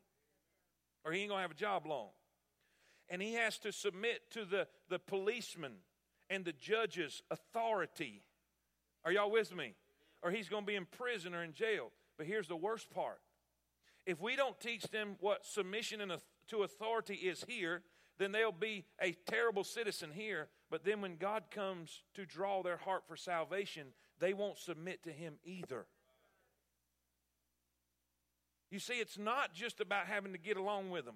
or 1.04 1.12
he 1.12 1.22
ain't 1.22 1.30
going 1.30 1.40
to 1.40 1.44
have 1.44 1.52
a 1.52 1.56
job 1.56 1.86
long. 1.86 2.10
And 3.10 3.22
he 3.22 3.34
has 3.34 3.58
to 3.60 3.72
submit 3.72 4.32
to 4.32 4.46
the, 4.46 4.68
the 4.90 5.00
policeman 5.00 5.74
and 6.30 6.44
the 6.44 6.54
judge's 6.54 7.22
authority. 7.30 8.24
Are 9.04 9.12
y'all 9.12 9.32
with 9.32 9.56
me? 9.56 9.76
Or 10.24 10.32
he's 10.32 10.50
going 10.50 10.64
to 10.64 10.68
be 10.68 10.76
in 10.76 10.86
prison 10.86 11.36
or 11.36 11.44
in 11.44 11.54
jail. 11.54 11.92
But 12.18 12.26
here's 12.26 12.48
the 12.48 12.56
worst 12.56 12.90
part 12.90 13.20
if 14.06 14.22
we 14.22 14.36
don't 14.36 14.60
teach 14.60 14.84
them 14.84 15.16
what 15.20 15.46
submission 15.46 16.02
to 16.50 16.64
authority 16.64 17.16
is 17.16 17.44
here, 17.48 17.82
then 18.18 18.32
they'll 18.32 18.52
be 18.52 18.86
a 19.02 19.14
terrible 19.28 19.64
citizen 19.64 20.12
here. 20.14 20.48
But 20.70 20.84
then 20.84 21.02
when 21.02 21.18
God 21.18 21.46
comes 21.52 22.04
to 22.14 22.26
draw 22.26 22.64
their 22.64 22.78
heart 22.78 23.04
for 23.08 23.16
salvation, 23.16 23.88
they 24.20 24.34
won't 24.34 24.58
submit 24.58 25.04
to 25.04 25.12
Him 25.12 25.36
either. 25.44 25.86
You 28.72 28.80
see, 28.80 28.96
it's 28.96 29.18
not 29.18 29.54
just 29.54 29.80
about 29.80 30.08
having 30.08 30.32
to 30.34 30.38
get 30.38 30.58
along 30.58 30.90
with 30.90 31.06
them. 31.06 31.16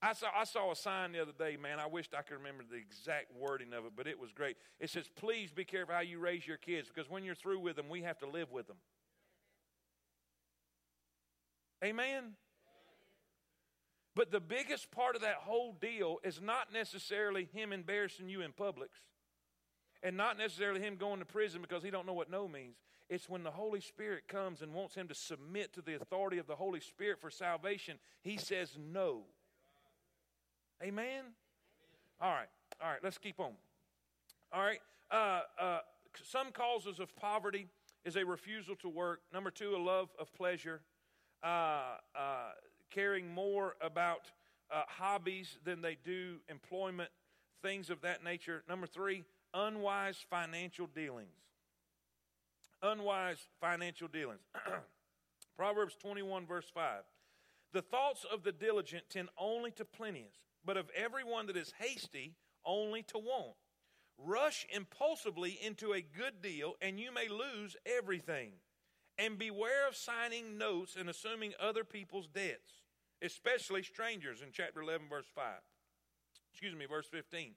I 0.00 0.12
saw, 0.12 0.28
I 0.34 0.44
saw 0.44 0.70
a 0.70 0.76
sign 0.76 1.12
the 1.12 1.20
other 1.20 1.32
day, 1.36 1.56
man. 1.56 1.80
I 1.80 1.86
wished 1.86 2.14
I 2.16 2.22
could 2.22 2.38
remember 2.38 2.62
the 2.70 2.76
exact 2.76 3.34
wording 3.36 3.72
of 3.72 3.84
it, 3.84 3.92
but 3.96 4.06
it 4.06 4.18
was 4.18 4.32
great. 4.32 4.56
It 4.78 4.90
says, 4.90 5.06
Please 5.16 5.50
be 5.50 5.64
careful 5.64 5.94
how 5.94 6.00
you 6.02 6.20
raise 6.20 6.46
your 6.46 6.56
kids 6.56 6.88
because 6.92 7.10
when 7.10 7.24
you're 7.24 7.34
through 7.34 7.58
with 7.58 7.76
them, 7.76 7.88
we 7.88 8.02
have 8.02 8.18
to 8.18 8.28
live 8.28 8.52
with 8.52 8.68
them. 8.68 8.76
Amen? 11.84 12.34
But 14.14 14.32
the 14.32 14.40
biggest 14.40 14.90
part 14.90 15.14
of 15.14 15.22
that 15.22 15.36
whole 15.36 15.76
deal 15.80 16.18
is 16.24 16.40
not 16.40 16.72
necessarily 16.72 17.48
him 17.52 17.72
embarrassing 17.72 18.28
you 18.28 18.40
in 18.40 18.52
Publix 18.52 18.88
and 20.02 20.16
not 20.16 20.38
necessarily 20.38 20.80
him 20.80 20.96
going 20.96 21.20
to 21.20 21.24
prison 21.24 21.60
because 21.62 21.82
he 21.82 21.90
don't 21.90 22.06
know 22.06 22.12
what 22.12 22.30
no 22.30 22.48
means. 22.48 22.76
It's 23.08 23.28
when 23.28 23.42
the 23.42 23.50
Holy 23.50 23.80
Spirit 23.80 24.28
comes 24.28 24.60
and 24.60 24.74
wants 24.74 24.94
him 24.94 25.08
to 25.08 25.14
submit 25.14 25.72
to 25.74 25.82
the 25.82 25.94
authority 25.94 26.38
of 26.38 26.46
the 26.46 26.56
Holy 26.56 26.80
Spirit 26.80 27.20
for 27.20 27.30
salvation, 27.30 27.98
he 28.22 28.36
says 28.36 28.76
no. 28.76 29.22
Amen? 30.82 31.24
All 32.20 32.32
right. 32.32 32.48
All 32.82 32.90
right, 32.90 33.00
let's 33.02 33.18
keep 33.18 33.40
on. 33.40 33.52
All 34.52 34.62
right. 34.62 34.80
Uh, 35.10 35.40
uh, 35.60 35.78
some 36.22 36.52
causes 36.52 37.00
of 37.00 37.14
poverty 37.16 37.66
is 38.04 38.16
a 38.16 38.24
refusal 38.24 38.76
to 38.76 38.88
work. 38.88 39.20
Number 39.32 39.50
two, 39.50 39.74
a 39.74 39.78
love 39.78 40.10
of 40.18 40.32
pleasure. 40.34 40.80
Uh, 41.42 41.96
uh 42.16 42.50
caring 42.90 43.32
more 43.32 43.76
about 43.82 44.30
uh, 44.70 44.82
hobbies 44.88 45.58
than 45.64 45.82
they 45.82 45.96
do 46.04 46.36
employment, 46.48 47.10
things 47.62 47.90
of 47.90 48.00
that 48.00 48.24
nature. 48.24 48.62
Number 48.66 48.86
three, 48.86 49.24
unwise 49.52 50.16
financial 50.30 50.86
dealings. 50.86 51.28
Unwise 52.82 53.38
financial 53.60 54.08
dealings. 54.08 54.40
Proverbs 55.56 55.96
21, 56.00 56.46
verse 56.46 56.70
5. 56.72 57.02
The 57.74 57.82
thoughts 57.82 58.24
of 58.32 58.42
the 58.42 58.52
diligent 58.52 59.04
tend 59.10 59.28
only 59.38 59.70
to 59.72 59.84
plenteous 59.84 60.38
but 60.68 60.76
of 60.76 60.90
everyone 60.94 61.46
that 61.46 61.56
is 61.56 61.72
hasty, 61.78 62.34
only 62.62 63.02
to 63.02 63.16
want. 63.18 63.56
Rush 64.18 64.66
impulsively 64.70 65.58
into 65.64 65.94
a 65.94 66.02
good 66.02 66.42
deal, 66.42 66.74
and 66.82 67.00
you 67.00 67.10
may 67.10 67.28
lose 67.28 67.74
everything. 67.86 68.52
And 69.18 69.38
beware 69.38 69.88
of 69.88 69.96
signing 69.96 70.58
notes 70.58 70.96
and 70.98 71.08
assuming 71.08 71.52
other 71.60 71.84
people's 71.84 72.28
debts, 72.28 72.70
especially 73.20 73.82
strangers 73.82 74.42
in 74.42 74.48
chapter 74.52 74.80
11, 74.80 75.08
verse 75.08 75.26
5. 75.34 75.44
Excuse 76.52 76.74
me, 76.74 76.86
verse 76.86 77.06
15. 77.06 77.52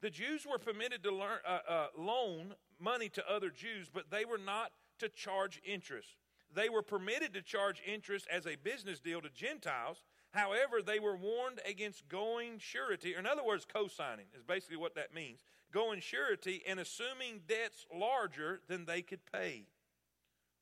The 0.00 0.10
Jews 0.10 0.46
were 0.50 0.58
permitted 0.58 1.02
to 1.04 1.14
learn, 1.14 1.38
uh, 1.46 1.58
uh, 1.68 1.86
loan 1.96 2.54
money 2.80 3.08
to 3.10 3.30
other 3.30 3.50
Jews, 3.50 3.88
but 3.92 4.10
they 4.10 4.24
were 4.24 4.38
not 4.38 4.72
to 4.98 5.08
charge 5.08 5.60
interest. 5.64 6.16
They 6.54 6.68
were 6.68 6.82
permitted 6.82 7.34
to 7.34 7.42
charge 7.42 7.82
interest 7.86 8.26
as 8.30 8.46
a 8.46 8.56
business 8.56 9.00
deal 9.00 9.20
to 9.20 9.30
Gentiles, 9.30 10.02
However, 10.32 10.80
they 10.80 10.98
were 10.98 11.16
warned 11.16 11.60
against 11.68 12.08
going 12.08 12.58
surety, 12.58 13.14
or 13.14 13.18
in 13.18 13.26
other 13.26 13.44
words, 13.44 13.66
co 13.66 13.86
signing 13.86 14.26
is 14.34 14.42
basically 14.42 14.78
what 14.78 14.94
that 14.94 15.14
means. 15.14 15.44
Going 15.72 16.00
surety 16.00 16.62
and 16.66 16.80
assuming 16.80 17.42
debts 17.46 17.86
larger 17.94 18.60
than 18.66 18.86
they 18.86 19.02
could 19.02 19.20
pay. 19.30 19.66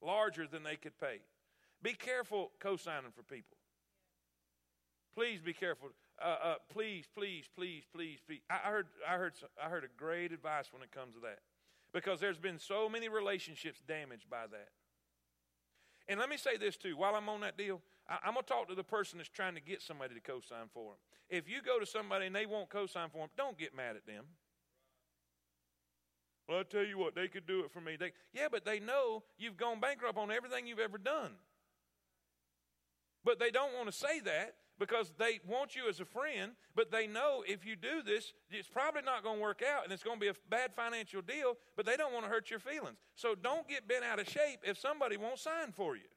Larger 0.03 0.46
than 0.46 0.62
they 0.62 0.76
could 0.76 0.98
pay. 0.98 1.20
Be 1.82 1.92
careful 1.92 2.53
co 2.61 2.76
signing 2.76 3.12
for 3.14 3.22
people. 3.22 3.57
Please 5.14 5.40
be 5.40 5.53
careful. 5.53 5.90
Uh, 6.22 6.36
uh, 6.42 6.55
please, 6.70 7.07
please, 7.14 7.46
please, 7.57 7.84
please, 7.94 8.18
please. 8.26 8.40
I 8.51 8.68
heard, 8.68 8.86
I, 9.09 9.14
heard, 9.14 9.32
I 9.62 9.68
heard 9.68 9.84
a 9.84 9.88
great 9.96 10.32
advice 10.32 10.72
when 10.72 10.82
it 10.82 10.92
comes 10.92 11.14
to 11.14 11.20
that 11.20 11.38
because 11.92 12.20
there's 12.20 12.38
been 12.38 12.59
so 12.59 12.88
many 12.88 13.09
relationships 13.09 13.80
damaged 13.86 14.28
by 14.30 14.46
that. 14.51 14.68
And 16.09 16.18
let 16.18 16.28
me 16.28 16.36
say 16.36 16.57
this 16.57 16.76
too 16.76 16.96
while 16.96 17.14
I'm 17.14 17.28
on 17.28 17.40
that 17.40 17.57
deal, 17.57 17.80
I, 18.09 18.28
am 18.28 18.34
to 18.34 18.42
talk 18.42 18.68
to 18.68 18.74
the 18.74 18.84
person 18.84 19.18
that's 19.18 19.28
trying 19.30 19.55
to 19.55 19.61
get 19.61 19.80
somebody 19.82 20.14
to 20.14 20.20
co 20.20 20.40
sign 20.40 20.68
for 20.72 20.92
them. 20.92 20.98
If 21.28 21.48
you 21.48 21.62
go 21.62 21.78
to 21.78 21.86
somebody 21.86 22.26
and 22.26 22.34
they 22.34 22.46
won't 22.46 22.68
co 22.68 22.86
sign 22.86 23.09
for 23.11 23.18
them, 23.18 23.28
don't 23.36 23.57
get 23.57 23.74
mad 23.74 23.96
at 23.96 24.07
them. 24.07 24.24
Well, 26.51 26.59
I 26.59 26.62
tell 26.64 26.84
you 26.84 26.98
what, 26.98 27.14
they 27.14 27.28
could 27.28 27.46
do 27.46 27.61
it 27.61 27.70
for 27.70 27.80
me. 27.80 27.94
They, 27.94 28.11
yeah, 28.32 28.48
but 28.51 28.64
they 28.64 28.80
know 28.80 29.22
you've 29.38 29.57
gone 29.57 29.78
bankrupt 29.78 30.18
on 30.18 30.32
everything 30.32 30.66
you've 30.66 30.80
ever 30.80 30.98
done. 30.98 31.30
But 33.24 33.38
they 33.38 33.53
don't 33.53 33.72
want 33.72 33.86
to 33.86 33.92
say 33.92 34.18
that 34.24 34.57
because 34.76 35.12
they 35.16 35.38
want 35.46 35.76
you 35.76 35.88
as 35.88 36.01
a 36.01 36.05
friend, 36.05 36.53
but 36.74 36.90
they 36.90 37.07
know 37.07 37.44
if 37.46 37.64
you 37.64 37.76
do 37.76 38.03
this, 38.05 38.32
it's 38.51 38.66
probably 38.66 39.03
not 39.03 39.22
going 39.22 39.36
to 39.36 39.42
work 39.42 39.62
out 39.62 39.84
and 39.84 39.92
it's 39.92 40.03
going 40.03 40.16
to 40.16 40.20
be 40.20 40.26
a 40.26 40.34
bad 40.48 40.74
financial 40.74 41.22
deal, 41.22 41.57
but 41.76 41.86
they 41.86 41.96
don't 41.96 42.12
want 42.12 42.24
to 42.24 42.30
hurt 42.30 42.51
your 42.51 42.59
feelings. 42.59 42.96
So 43.14 43.36
don't 43.36 43.68
get 43.68 43.86
bent 43.86 44.03
out 44.03 44.18
of 44.18 44.28
shape 44.28 44.59
if 44.64 44.76
somebody 44.76 45.16
won't 45.16 45.38
sign 45.38 45.70
for 45.70 45.94
you. 45.94 46.11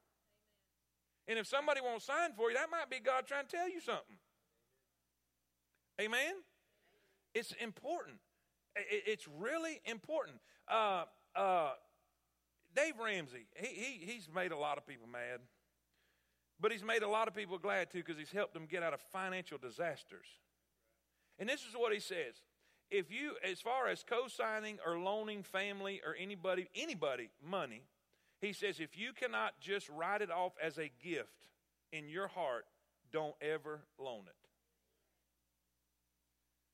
And 1.27 1.37
if 1.37 1.45
somebody 1.45 1.79
won't 1.79 2.01
sign 2.01 2.31
for 2.35 2.49
you, 2.49 2.55
that 2.55 2.71
might 2.71 2.89
be 2.89 2.99
God 2.99 3.27
trying 3.27 3.45
to 3.45 3.55
tell 3.55 3.69
you 3.69 3.81
something. 3.81 4.17
Amen? 6.01 6.33
It's 7.35 7.51
important. 7.61 8.17
It's 8.75 9.27
really 9.39 9.81
important. 9.85 10.37
Uh, 10.67 11.03
uh, 11.35 11.71
Dave 12.75 12.93
Ramsey, 13.03 13.45
he, 13.55 13.67
he, 13.67 14.11
he's 14.11 14.27
made 14.33 14.51
a 14.51 14.57
lot 14.57 14.77
of 14.77 14.87
people 14.87 15.07
mad. 15.07 15.39
But 16.59 16.71
he's 16.71 16.83
made 16.83 17.03
a 17.03 17.09
lot 17.09 17.27
of 17.27 17.35
people 17.35 17.57
glad 17.57 17.91
too 17.91 17.99
because 17.99 18.17
he's 18.17 18.31
helped 18.31 18.53
them 18.53 18.65
get 18.65 18.83
out 18.83 18.93
of 18.93 19.01
financial 19.11 19.57
disasters. 19.57 20.27
And 21.39 21.49
this 21.49 21.61
is 21.61 21.75
what 21.75 21.93
he 21.93 21.99
says. 21.99 22.41
If 22.89 23.11
you, 23.11 23.33
as 23.43 23.59
far 23.59 23.87
as 23.87 24.03
co 24.07 24.27
signing 24.27 24.77
or 24.85 24.97
loaning 24.97 25.43
family 25.43 26.01
or 26.05 26.15
anybody, 26.19 26.67
anybody 26.75 27.29
money, 27.43 27.81
he 28.39 28.53
says, 28.53 28.79
if 28.79 28.97
you 28.97 29.13
cannot 29.13 29.59
just 29.59 29.89
write 29.89 30.21
it 30.21 30.29
off 30.31 30.53
as 30.61 30.77
a 30.77 30.91
gift 31.03 31.47
in 31.91 32.07
your 32.07 32.27
heart, 32.27 32.65
don't 33.11 33.35
ever 33.41 33.81
loan 33.97 34.23
it. 34.27 34.42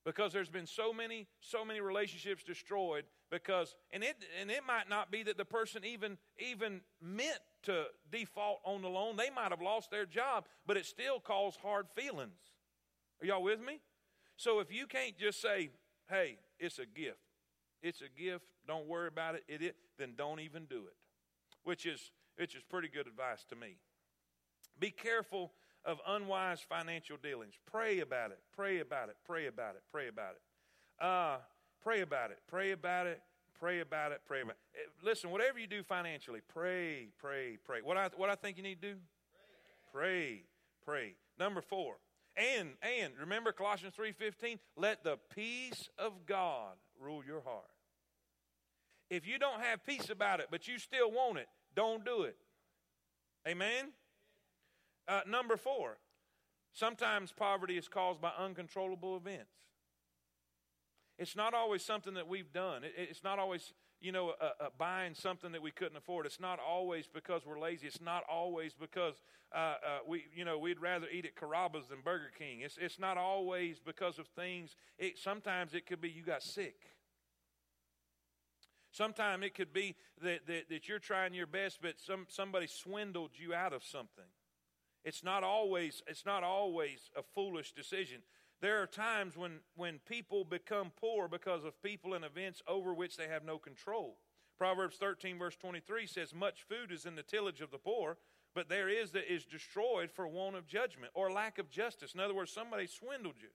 Because 0.09 0.33
there's 0.33 0.49
been 0.49 0.65
so 0.65 0.91
many, 0.91 1.27
so 1.39 1.63
many 1.63 1.81
relationships 1.81 2.43
destroyed 2.43 3.05
because 3.29 3.75
and 3.91 4.03
it 4.03 4.15
and 4.41 4.49
it 4.49 4.61
might 4.65 4.89
not 4.89 5.11
be 5.11 5.21
that 5.23 5.37
the 5.37 5.45
person 5.45 5.85
even 5.85 6.17
even 6.39 6.81
meant 7.01 7.39
to 7.63 7.85
default 8.11 8.59
on 8.65 8.81
the 8.81 8.89
loan. 8.89 9.17
They 9.17 9.29
might 9.29 9.51
have 9.51 9.61
lost 9.61 9.91
their 9.91 10.05
job, 10.05 10.45
but 10.65 10.77
it 10.77 10.85
still 10.85 11.19
caused 11.19 11.59
hard 11.59 11.87
feelings. 11.95 12.39
Are 13.21 13.27
y'all 13.27 13.43
with 13.43 13.59
me? 13.59 13.81
So 14.35 14.59
if 14.59 14.71
you 14.71 14.87
can't 14.87 15.17
just 15.17 15.41
say, 15.41 15.69
hey, 16.09 16.37
it's 16.57 16.79
a 16.79 16.85
gift. 16.85 17.19
It's 17.81 18.01
a 18.01 18.21
gift, 18.21 18.45
don't 18.67 18.87
worry 18.87 19.07
about 19.07 19.35
it, 19.35 19.43
it, 19.47 19.61
it 19.61 19.75
then 19.97 20.13
don't 20.17 20.39
even 20.39 20.65
do 20.65 20.77
it 20.87 20.95
which 21.63 21.85
is, 21.85 22.11
which 22.37 22.55
is 22.55 22.63
pretty 22.63 22.87
good 22.87 23.07
advice 23.07 23.45
to 23.49 23.55
me. 23.55 23.77
Be 24.79 24.91
careful 24.91 25.51
of 25.89 25.99
unwise 26.07 26.59
financial 26.61 27.17
dealings. 27.21 27.55
Pray 27.65 27.99
about 27.99 28.29
it. 28.29 28.39
Pray 28.55 28.79
about 28.79 29.09
it. 29.09 29.15
Pray 29.25 29.47
about 29.47 29.73
it. 29.75 29.81
Pray 29.91 30.07
about 30.07 30.35
it. 30.35 31.03
Uh, 31.03 31.37
pray 31.81 32.01
about 32.01 32.29
it. 32.29 32.37
Pray 32.47 32.71
about 32.71 33.07
it. 33.07 33.21
Pray 33.59 33.79
about 33.79 34.11
it. 34.11 34.21
Pray 34.27 34.41
about 34.41 34.51
it. 34.51 34.57
Eh, 34.75 34.89
listen, 35.03 35.31
whatever 35.31 35.57
you 35.57 35.65
do 35.65 35.81
financially, 35.81 36.41
pray, 36.47 37.07
pray, 37.17 37.57
pray. 37.65 37.79
What 37.81 37.97
I, 37.97 38.09
what 38.15 38.29
I 38.29 38.35
think 38.35 38.57
you 38.57 38.63
need 38.63 38.81
to 38.81 38.93
do? 38.93 38.99
Pray, 39.91 40.43
pray. 40.85 41.15
Number 41.39 41.61
four. 41.61 41.95
And, 42.37 42.69
and 42.83 43.13
remember 43.19 43.51
Colossians 43.51 43.95
3.15, 43.99 44.59
let 44.77 45.03
the 45.03 45.17
peace 45.33 45.89
of 45.97 46.25
God 46.27 46.75
rule 47.01 47.23
your 47.25 47.41
heart. 47.41 47.65
If 49.09 49.27
you 49.27 49.39
don't 49.39 49.61
have 49.61 49.83
peace 49.83 50.11
about 50.11 50.39
it, 50.39 50.47
but 50.51 50.67
you 50.67 50.77
still 50.77 51.11
want 51.11 51.39
it, 51.39 51.47
don't 51.75 52.05
do 52.05 52.21
it. 52.21 52.37
Amen? 53.47 53.91
Uh, 55.09 55.21
number 55.27 55.57
four, 55.57 55.97
sometimes 56.71 57.31
poverty 57.31 57.77
is 57.77 57.87
caused 57.87 58.21
by 58.21 58.31
uncontrollable 58.37 59.17
events. 59.17 59.49
It's 61.17 61.35
not 61.35 61.55
always 61.55 61.83
something 61.83 62.13
that 62.13 62.27
we've 62.27 62.53
done. 62.53 62.83
It, 62.83 62.93
it's 62.95 63.23
not 63.23 63.39
always, 63.39 63.73
you 63.99 64.11
know, 64.11 64.33
uh, 64.39 64.51
uh, 64.59 64.67
buying 64.77 65.15
something 65.15 65.51
that 65.51 65.63
we 65.63 65.71
couldn't 65.71 65.97
afford. 65.97 66.27
It's 66.27 66.39
not 66.39 66.59
always 66.59 67.07
because 67.11 67.41
we're 67.43 67.59
lazy. 67.59 67.87
It's 67.87 68.01
not 68.01 68.23
always 68.29 68.75
because 68.75 69.15
uh, 69.51 69.57
uh, 69.57 69.75
we, 70.07 70.25
you 70.33 70.45
know, 70.45 70.59
we'd 70.59 70.79
rather 70.79 71.07
eat 71.11 71.25
at 71.25 71.35
Carrabba's 71.35 71.87
than 71.87 72.01
Burger 72.05 72.31
King. 72.37 72.61
It's, 72.61 72.77
it's 72.79 72.99
not 72.99 73.17
always 73.17 73.79
because 73.79 74.19
of 74.19 74.27
things. 74.27 74.75
It, 74.99 75.17
sometimes 75.17 75.73
it 75.73 75.87
could 75.87 76.01
be 76.01 76.09
you 76.09 76.21
got 76.21 76.43
sick. 76.43 76.75
Sometimes 78.91 79.43
it 79.43 79.55
could 79.55 79.73
be 79.73 79.95
that, 80.21 80.45
that, 80.45 80.69
that 80.69 80.87
you're 80.87 80.99
trying 80.99 81.33
your 81.33 81.47
best, 81.47 81.79
but 81.81 81.99
some, 81.99 82.27
somebody 82.29 82.67
swindled 82.67 83.31
you 83.35 83.55
out 83.55 83.73
of 83.73 83.83
something. 83.83 84.25
It's 85.03 85.23
not 85.23 85.43
always, 85.43 86.03
it's 86.07 86.25
not 86.25 86.43
always 86.43 87.09
a 87.15 87.23
foolish 87.23 87.71
decision. 87.71 88.21
There 88.61 88.81
are 88.81 88.87
times 88.87 89.37
when, 89.37 89.59
when 89.75 89.99
people 90.07 90.43
become 90.43 90.91
poor 90.99 91.27
because 91.27 91.63
of 91.63 91.81
people 91.81 92.13
and 92.13 92.25
events 92.25 92.61
over 92.67 92.93
which 92.93 93.15
they 93.15 93.27
have 93.27 93.45
no 93.45 93.57
control. 93.57 94.17
Proverbs 94.57 94.97
13, 94.97 95.39
verse 95.39 95.55
23 95.55 96.05
says, 96.05 96.35
Much 96.35 96.63
food 96.63 96.91
is 96.91 97.05
in 97.05 97.15
the 97.15 97.23
tillage 97.23 97.61
of 97.61 97.71
the 97.71 97.77
poor, 97.77 98.17
but 98.53 98.67
there 98.67 98.89
is 98.89 99.11
that 99.11 99.31
is 99.33 99.45
destroyed 99.45 100.11
for 100.11 100.27
want 100.27 100.57
of 100.57 100.67
judgment 100.67 101.13
or 101.15 101.31
lack 101.31 101.59
of 101.59 101.69
justice. 101.69 102.13
In 102.13 102.19
other 102.19 102.33
words, 102.33 102.51
somebody 102.51 102.85
swindled 102.85 103.35
you. 103.41 103.49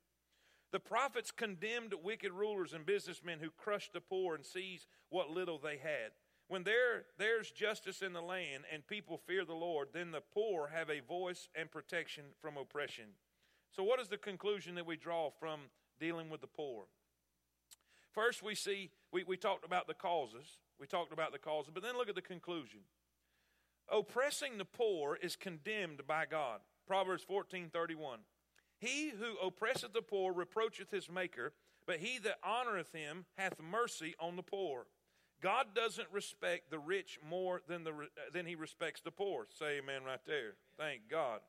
The 0.73 0.81
prophets 0.81 1.31
condemned 1.31 1.93
wicked 2.03 2.33
rulers 2.33 2.73
and 2.73 2.87
businessmen 2.87 3.39
who 3.41 3.51
crushed 3.51 3.93
the 3.93 4.01
poor 4.01 4.35
and 4.35 4.45
seized 4.45 4.87
what 5.11 5.31
little 5.31 5.59
they 5.59 5.77
had. 5.77 6.13
When 6.49 6.63
there, 6.63 7.05
there's 7.19 7.51
justice 7.51 8.03
in 8.03 8.13
the 8.13 8.21
land 8.21 8.65
and 8.73 8.87
people 8.87 9.17
fear 9.17 9.45
the 9.45 9.55
Lord, 9.55 9.89
then 9.93 10.11
the 10.11 10.21
poor 10.21 10.71
have 10.75 10.91
a 10.91 11.01
voice 11.01 11.49
and 11.55 11.71
protection 11.71 12.25
from 12.41 12.57
oppression. 12.57 13.07
So, 13.75 13.83
what 13.83 14.01
is 14.01 14.09
the 14.09 14.19
conclusion 14.19 14.75
that 14.75 14.87
we 14.87 14.97
draw 14.97 15.31
from 15.31 15.61
dealing 15.99 16.29
with 16.29 16.43
the 16.43 16.47
poor? 16.47 16.85
First, 18.13 18.43
we 18.43 18.55
see, 18.55 18.91
we, 19.13 19.25
we 19.25 19.37
talked 19.37 19.65
about 19.65 19.89
the 19.89 19.95
causes. 19.95 20.59
We 20.79 20.87
talked 20.87 21.13
about 21.13 21.33
the 21.33 21.39
causes, 21.39 21.73
but 21.73 21.83
then 21.83 21.97
look 21.97 22.09
at 22.09 22.15
the 22.15 22.23
conclusion. 22.23 22.81
Oppressing 23.91 24.59
the 24.59 24.65
poor 24.65 25.17
is 25.21 25.37
condemned 25.37 26.07
by 26.07 26.27
God. 26.27 26.61
Proverbs 26.87 27.23
14 27.23 27.71
31. 27.73 28.21
He 28.79 29.11
who 29.11 29.37
oppresseth 29.45 29.93
the 29.93 30.03
poor 30.03 30.33
reproacheth 30.33 30.91
his 30.91 31.11
maker, 31.11 31.53
but 31.87 31.99
he 31.99 32.19
that 32.19 32.43
honoreth 32.43 32.93
him 32.93 33.25
hath 33.37 33.61
mercy 33.61 34.15
on 34.21 34.37
the 34.37 34.43
poor. 34.43 34.87
God 35.43 35.67
doesn't 35.75 36.09
respect 36.13 36.71
the 36.71 36.79
rich 36.79 37.19
more 37.29 37.63
than, 37.69 37.85
the, 37.85 37.93
than 38.33 38.47
he 38.47 38.55
respects 38.55 39.01
the 39.01 39.11
poor. 39.11 39.47
Say 39.59 39.79
amen 39.79 40.05
right 40.05 40.25
there. 40.27 40.55
Thank 40.79 41.03
God. 41.11 41.41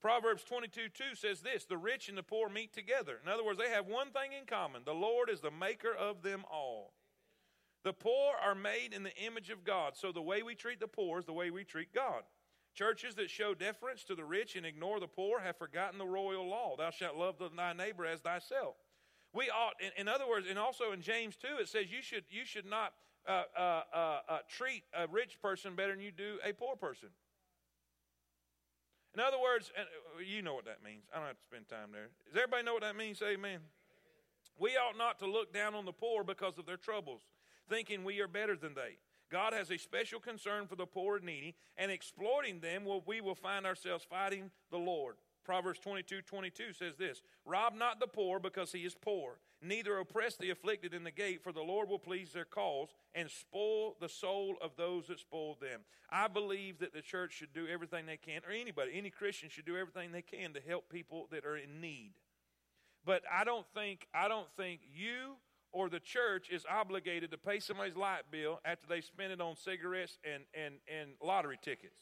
Proverbs 0.00 0.44
22 0.44 0.88
2 0.88 1.14
says 1.14 1.40
this 1.40 1.64
The 1.64 1.76
rich 1.76 2.08
and 2.08 2.18
the 2.18 2.22
poor 2.22 2.48
meet 2.48 2.72
together. 2.72 3.18
In 3.22 3.30
other 3.30 3.44
words, 3.44 3.58
they 3.58 3.70
have 3.70 3.86
one 3.86 4.10
thing 4.10 4.32
in 4.38 4.46
common 4.46 4.82
the 4.84 4.92
Lord 4.92 5.30
is 5.30 5.40
the 5.40 5.50
maker 5.50 5.94
of 5.94 6.22
them 6.22 6.44
all. 6.50 6.92
The 7.84 7.92
poor 7.92 8.34
are 8.44 8.54
made 8.54 8.92
in 8.92 9.04
the 9.04 9.16
image 9.16 9.50
of 9.50 9.64
God, 9.64 9.96
so 9.96 10.10
the 10.10 10.20
way 10.20 10.42
we 10.42 10.54
treat 10.54 10.80
the 10.80 10.88
poor 10.88 11.20
is 11.20 11.24
the 11.24 11.32
way 11.32 11.50
we 11.50 11.64
treat 11.64 11.94
God. 11.94 12.22
Churches 12.74 13.14
that 13.14 13.30
show 13.30 13.54
deference 13.54 14.04
to 14.04 14.14
the 14.14 14.24
rich 14.24 14.54
and 14.54 14.66
ignore 14.66 15.00
the 15.00 15.06
poor 15.06 15.40
have 15.40 15.56
forgotten 15.56 15.98
the 15.98 16.04
royal 16.04 16.46
law 16.46 16.74
Thou 16.76 16.90
shalt 16.90 17.16
love 17.16 17.36
thy 17.56 17.72
neighbor 17.72 18.04
as 18.04 18.20
thyself. 18.20 18.74
We 19.32 19.50
ought, 19.50 19.74
in, 19.96 20.08
other 20.08 20.28
words, 20.28 20.46
and 20.48 20.58
also 20.58 20.92
in 20.92 21.00
James 21.00 21.36
2, 21.36 21.60
it 21.60 21.68
says 21.68 21.86
you 21.90 22.02
should, 22.02 22.24
you 22.28 22.44
should 22.44 22.66
not 22.66 22.92
uh, 23.28 23.42
uh, 23.56 23.82
uh, 23.94 24.18
uh 24.28 24.38
treat 24.48 24.82
a 24.96 25.06
rich 25.06 25.40
person 25.40 25.74
better 25.74 25.92
than 25.92 26.00
you 26.00 26.12
do 26.12 26.38
a 26.44 26.52
poor 26.52 26.76
person. 26.76 27.08
In 29.14 29.20
other 29.20 29.38
words, 29.40 29.72
uh, 29.78 30.20
you 30.22 30.42
know 30.42 30.54
what 30.54 30.66
that 30.66 30.84
means. 30.84 31.04
I 31.12 31.18
don't 31.18 31.26
have 31.26 31.38
to 31.38 31.42
spend 31.42 31.68
time 31.68 31.88
there. 31.90 32.08
Does 32.26 32.36
everybody 32.36 32.64
know 32.64 32.74
what 32.74 32.82
that 32.82 32.96
means? 32.96 33.18
Say 33.18 33.32
amen. 33.32 33.60
We 34.58 34.70
ought 34.72 34.98
not 34.98 35.18
to 35.20 35.26
look 35.26 35.52
down 35.52 35.74
on 35.74 35.84
the 35.84 35.92
poor 35.92 36.22
because 36.22 36.58
of 36.58 36.66
their 36.66 36.76
troubles, 36.76 37.22
thinking 37.68 38.04
we 38.04 38.20
are 38.20 38.28
better 38.28 38.56
than 38.56 38.74
they. 38.74 38.98
God 39.30 39.52
has 39.52 39.70
a 39.70 39.78
special 39.78 40.20
concern 40.20 40.66
for 40.66 40.76
the 40.76 40.86
poor 40.86 41.16
and 41.16 41.26
needy, 41.26 41.54
and 41.76 41.90
exploiting 41.90 42.60
them, 42.60 42.84
well, 42.84 43.02
we 43.06 43.20
will 43.20 43.34
find 43.34 43.66
ourselves 43.66 44.06
fighting 44.08 44.50
the 44.70 44.78
Lord. 44.78 45.16
Proverbs 45.46 45.78
22 45.78 46.22
22 46.22 46.72
says 46.72 46.96
this 46.96 47.22
Rob 47.44 47.74
not 47.74 48.00
the 48.00 48.08
poor 48.08 48.40
because 48.40 48.72
he 48.72 48.80
is 48.80 48.96
poor, 49.00 49.38
neither 49.62 49.96
oppress 49.98 50.36
the 50.36 50.50
afflicted 50.50 50.92
in 50.92 51.04
the 51.04 51.10
gate, 51.12 51.42
for 51.42 51.52
the 51.52 51.62
Lord 51.62 51.88
will 51.88 52.00
please 52.00 52.32
their 52.32 52.44
cause 52.44 52.88
and 53.14 53.30
spoil 53.30 53.94
the 54.00 54.08
soul 54.08 54.56
of 54.60 54.72
those 54.76 55.06
that 55.06 55.20
spoil 55.20 55.56
them. 55.60 55.82
I 56.10 56.26
believe 56.26 56.80
that 56.80 56.92
the 56.92 57.00
church 57.00 57.32
should 57.34 57.54
do 57.54 57.68
everything 57.68 58.06
they 58.06 58.16
can, 58.16 58.42
or 58.46 58.52
anybody, 58.52 58.92
any 58.94 59.10
Christian 59.10 59.48
should 59.48 59.64
do 59.64 59.76
everything 59.76 60.10
they 60.10 60.22
can 60.22 60.52
to 60.54 60.60
help 60.60 60.90
people 60.90 61.28
that 61.30 61.44
are 61.44 61.56
in 61.56 61.80
need. 61.80 62.14
But 63.04 63.22
I 63.32 63.44
don't 63.44 63.66
think, 63.72 64.08
I 64.12 64.26
don't 64.26 64.48
think 64.56 64.80
you 64.92 65.36
or 65.70 65.88
the 65.88 66.00
church 66.00 66.48
is 66.50 66.64
obligated 66.68 67.30
to 67.30 67.38
pay 67.38 67.60
somebody's 67.60 67.96
light 67.96 68.22
bill 68.30 68.60
after 68.64 68.86
they 68.88 69.00
spend 69.00 69.32
it 69.32 69.40
on 69.40 69.54
cigarettes 69.56 70.18
and, 70.24 70.42
and, 70.54 70.74
and 70.92 71.10
lottery 71.22 71.58
tickets. 71.62 72.00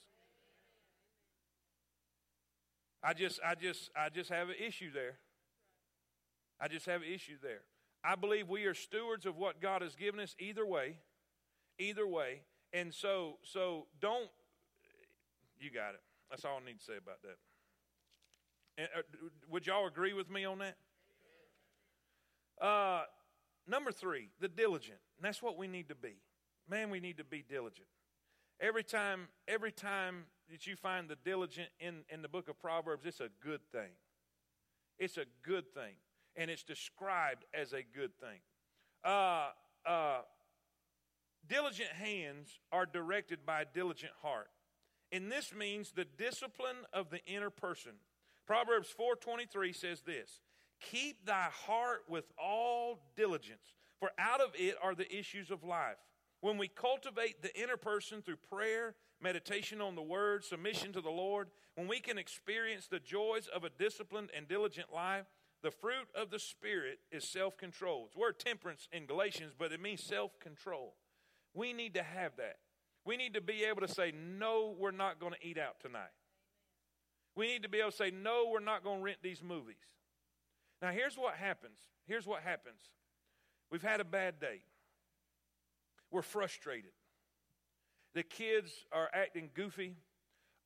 I 3.05 3.13
just, 3.13 3.39
I 3.47 3.55
just, 3.55 3.91
I 3.95 4.09
just 4.09 4.31
have 4.31 4.49
an 4.49 4.55
issue 4.59 4.91
there. 4.91 5.19
I 6.59 6.69
just 6.69 6.87
have 6.87 7.03
an 7.03 7.09
issue 7.13 7.37
there. 7.43 7.61
I 8.03 8.15
believe 8.15 8.49
we 8.49 8.65
are 8.65 8.75
stewards 8.75 9.27
of 9.27 9.37
what 9.37 9.61
God 9.61 9.83
has 9.83 9.95
given 9.95 10.21
us 10.21 10.35
either 10.39 10.65
way, 10.65 10.97
either 11.79 12.07
way. 12.07 12.43
And 12.73 12.95
so, 12.95 13.39
so 13.43 13.87
don't. 14.01 14.31
You 15.59 15.71
got 15.71 15.95
it. 15.95 16.01
That's 16.31 16.45
all 16.45 16.61
I 16.63 16.67
need 16.67 16.79
to 16.79 16.85
say 16.85 16.97
about 16.97 17.21
that. 17.23 17.37
And, 18.79 18.89
uh, 18.97 19.03
would 19.51 19.67
y'all 19.67 19.87
agree 19.87 20.15
with 20.15 20.31
me 20.31 20.45
on 20.45 20.59
that? 20.59 20.77
Uh, 22.61 23.03
number 23.69 23.93
three, 23.93 24.31
the 24.41 24.49
diligent. 24.49 24.99
And 25.19 25.25
that's 25.25 25.43
what 25.43 25.59
we 25.59 25.69
need 25.69 25.89
to 25.89 25.95
be. 25.95 26.17
Man, 26.69 26.91
we 26.91 27.01
need 27.01 27.19
to 27.19 27.25
be 27.25 27.45
diligent. 27.47 27.87
Every 28.61 28.85
time, 28.85 29.29
every 29.47 29.73
time 29.73 30.25
that 30.51 30.67
you 30.67 30.77
find 30.77 31.09
the 31.09 31.17
diligent 31.17 31.69
in, 31.81 32.03
in 32.09 32.23
the 32.23 32.29
book 32.29 32.49
of 32.49 32.61
Proverbs, 32.61 33.07
it's 33.07 33.21
a 33.21 33.31
good 33.43 33.61
thing. 33.73 33.91
It's 34.99 35.17
a 35.17 35.25
good 35.43 35.73
thing 35.75 35.95
and 36.37 36.51
it's 36.51 36.63
described 36.63 37.45
as 37.55 37.73
a 37.73 37.83
good 37.83 38.13
thing. 38.19 38.41
Uh, 39.05 39.49
uh, 39.87 40.21
diligent 41.47 41.91
hands 41.91 42.59
are 42.73 42.87
directed 42.87 43.47
by 43.47 43.63
a 43.63 43.65
diligent 43.65 44.13
heart. 44.23 44.51
And 45.13 45.31
this 45.31 45.55
means 45.55 45.93
the 45.93 46.05
discipline 46.05 46.87
of 46.93 47.11
the 47.11 47.25
inner 47.27 47.51
person. 47.51 47.93
Proverbs 48.47 48.91
4:23 48.91 49.73
says 49.73 50.03
this, 50.03 50.41
"Keep 50.81 51.25
thy 51.25 51.51
heart 51.51 52.09
with 52.09 52.33
all 52.37 53.13
diligence, 53.15 53.75
for 53.99 54.13
out 54.19 54.41
of 54.41 54.55
it 54.57 54.77
are 54.83 54.95
the 54.95 55.13
issues 55.15 55.51
of 55.51 55.63
life." 55.63 55.99
When 56.41 56.59
we 56.59 56.69
cultivate 56.69 57.43
the 57.43 57.59
inner 57.59 57.77
person 57.77 58.23
through 58.23 58.37
prayer, 58.37 58.97
meditation 59.25 59.81
on 59.81 59.97
the 59.97 60.03
word, 60.03 60.45
submission 60.45 60.93
to 60.93 61.01
the 61.01 61.11
Lord, 61.11 61.49
when 61.75 61.89
we 61.89 61.99
can 61.99 62.19
experience 62.19 62.87
the 62.87 63.01
joys 63.01 63.49
of 63.49 63.65
a 63.65 63.71
disciplined 63.71 64.31
and 64.37 64.47
diligent 64.47 64.93
life, 64.95 65.25
the 65.63 65.71
fruit 65.71 66.07
of 66.15 66.31
the 66.31 66.39
Spirit 66.39 66.99
is 67.11 67.27
self 67.27 67.57
control. 67.57 68.05
It's 68.07 68.15
word 68.17 68.39
temperance 68.39 68.87
in 68.93 69.07
Galatians, 69.07 69.53
but 69.59 69.73
it 69.73 69.81
means 69.81 70.03
self 70.03 70.39
control. 70.39 70.95
We 71.55 71.73
need 71.73 71.95
to 71.95 72.03
have 72.03 72.37
that. 72.37 72.59
We 73.07 73.17
need 73.17 73.35
to 73.35 73.41
be 73.41 73.65
able 73.65 73.81
to 73.81 73.89
say, 73.89 74.13
no, 74.13 74.75
we're 74.79 74.91
not 74.91 75.19
going 75.19 75.33
to 75.33 75.47
eat 75.47 75.59
out 75.59 75.81
tonight. 75.81 76.13
We 77.35 77.47
need 77.47 77.63
to 77.63 77.69
be 77.69 77.81
able 77.81 77.91
to 77.91 77.97
say, 77.97 78.11
no, 78.11 78.49
we're 78.53 78.61
not 78.61 78.85
going 78.85 78.99
to 78.99 79.05
rent 79.05 79.19
these 79.23 79.43
movies. 79.43 79.77
Now, 80.81 80.91
here's 80.91 81.17
what 81.17 81.35
happens. 81.35 81.79
Here's 82.07 82.27
what 82.27 82.43
happens. 82.43 82.81
We've 83.71 83.83
had 83.83 84.01
a 84.01 84.05
bad 84.05 84.39
day. 84.39 84.63
We're 86.11 86.23
frustrated. 86.23 86.93
The 88.15 88.23
kids 88.23 88.73
are 88.93 89.09
acting 89.13 89.51
goofy. 89.55 89.97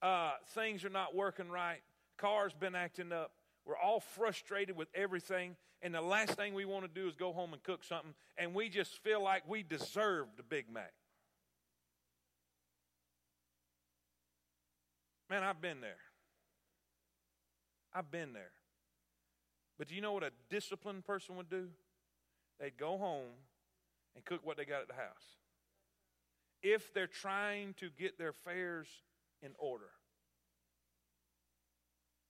Uh, 0.03 0.33
things 0.55 0.85
are 0.85 0.91
not 0.91 1.15
working 1.15 1.49
right. 1.49 1.81
Car's 2.19 2.53
been 2.53 2.75
acting 2.75 3.13
up. 3.13 3.33
We're 3.67 3.77
all 3.77 4.01
frustrated 4.01 4.77
with 4.77 4.89
everything, 4.95 5.57
and 5.83 5.95
the 5.95 6.01
last 6.01 6.33
thing 6.33 6.55
we 6.55 6.65
want 6.65 6.85
to 6.85 7.01
do 7.01 7.07
is 7.07 7.15
go 7.15 7.33
home 7.33 7.53
and 7.53 7.63
cook 7.63 7.85
something, 7.85 8.15
and 8.39 8.55
we 8.55 8.69
just 8.69 8.99
feel 9.03 9.23
like 9.23 9.43
we 9.47 9.63
deserve 9.63 10.27
the 10.37 10.43
Big 10.43 10.73
Mac. 10.73 10.93
Man, 15.29 15.43
I've 15.43 15.61
been 15.61 15.81
there. 15.83 15.99
I've 17.93 18.11
been 18.11 18.33
there. 18.33 18.53
But 19.79 19.89
do 19.89 19.95
you 19.95 20.01
know 20.01 20.13
what 20.13 20.23
a 20.23 20.33
disciplined 20.49 21.05
person 21.05 21.37
would 21.37 21.51
do? 21.51 21.69
They'd 22.59 22.77
go 22.77 22.97
home 22.97 23.29
and 24.17 24.25
cook 24.25 24.41
what 24.45 24.57
they 24.57 24.65
got 24.65 24.81
at 24.81 24.89
the 24.89 24.95
house. 24.95 25.37
If 26.63 26.93
they're 26.93 27.07
trying 27.07 27.75
to 27.75 27.89
get 27.99 28.19
their 28.19 28.31
affairs 28.31 28.89
in 29.43 29.53
order. 29.59 29.91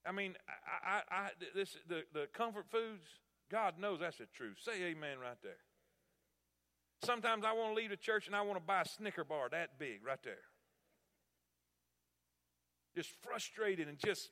I 0.06 0.12
mean, 0.12 0.34
I, 0.48 1.00
I, 1.10 1.14
I 1.14 1.28
this 1.54 1.76
the, 1.88 2.02
the 2.12 2.26
comfort 2.32 2.66
foods. 2.70 3.04
God 3.50 3.78
knows 3.78 4.00
that's 4.00 4.18
the 4.18 4.26
truth. 4.34 4.56
Say 4.60 4.82
amen 4.84 5.18
right 5.22 5.36
there. 5.42 5.56
Sometimes 7.04 7.44
I 7.44 7.52
want 7.52 7.70
to 7.70 7.74
leave 7.74 7.90
the 7.90 7.96
church 7.96 8.26
and 8.26 8.34
I 8.34 8.42
want 8.42 8.58
to 8.58 8.64
buy 8.64 8.82
a 8.82 8.88
Snicker 8.88 9.24
bar 9.24 9.48
that 9.50 9.78
big 9.78 10.04
right 10.04 10.22
there. 10.22 10.44
Just 12.94 13.10
frustrated 13.22 13.88
and 13.88 13.98
just. 13.98 14.30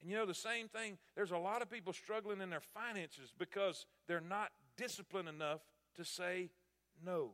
And 0.00 0.10
you 0.10 0.16
know, 0.16 0.24
the 0.24 0.34
same 0.34 0.68
thing, 0.68 0.96
there's 1.14 1.30
a 1.30 1.36
lot 1.36 1.60
of 1.60 1.70
people 1.70 1.92
struggling 1.92 2.40
in 2.40 2.48
their 2.48 2.62
finances 2.62 3.34
because 3.38 3.84
they're 4.08 4.22
not 4.22 4.50
disciplined 4.78 5.28
enough 5.28 5.60
to 5.96 6.04
say 6.04 6.48
no. 7.04 7.32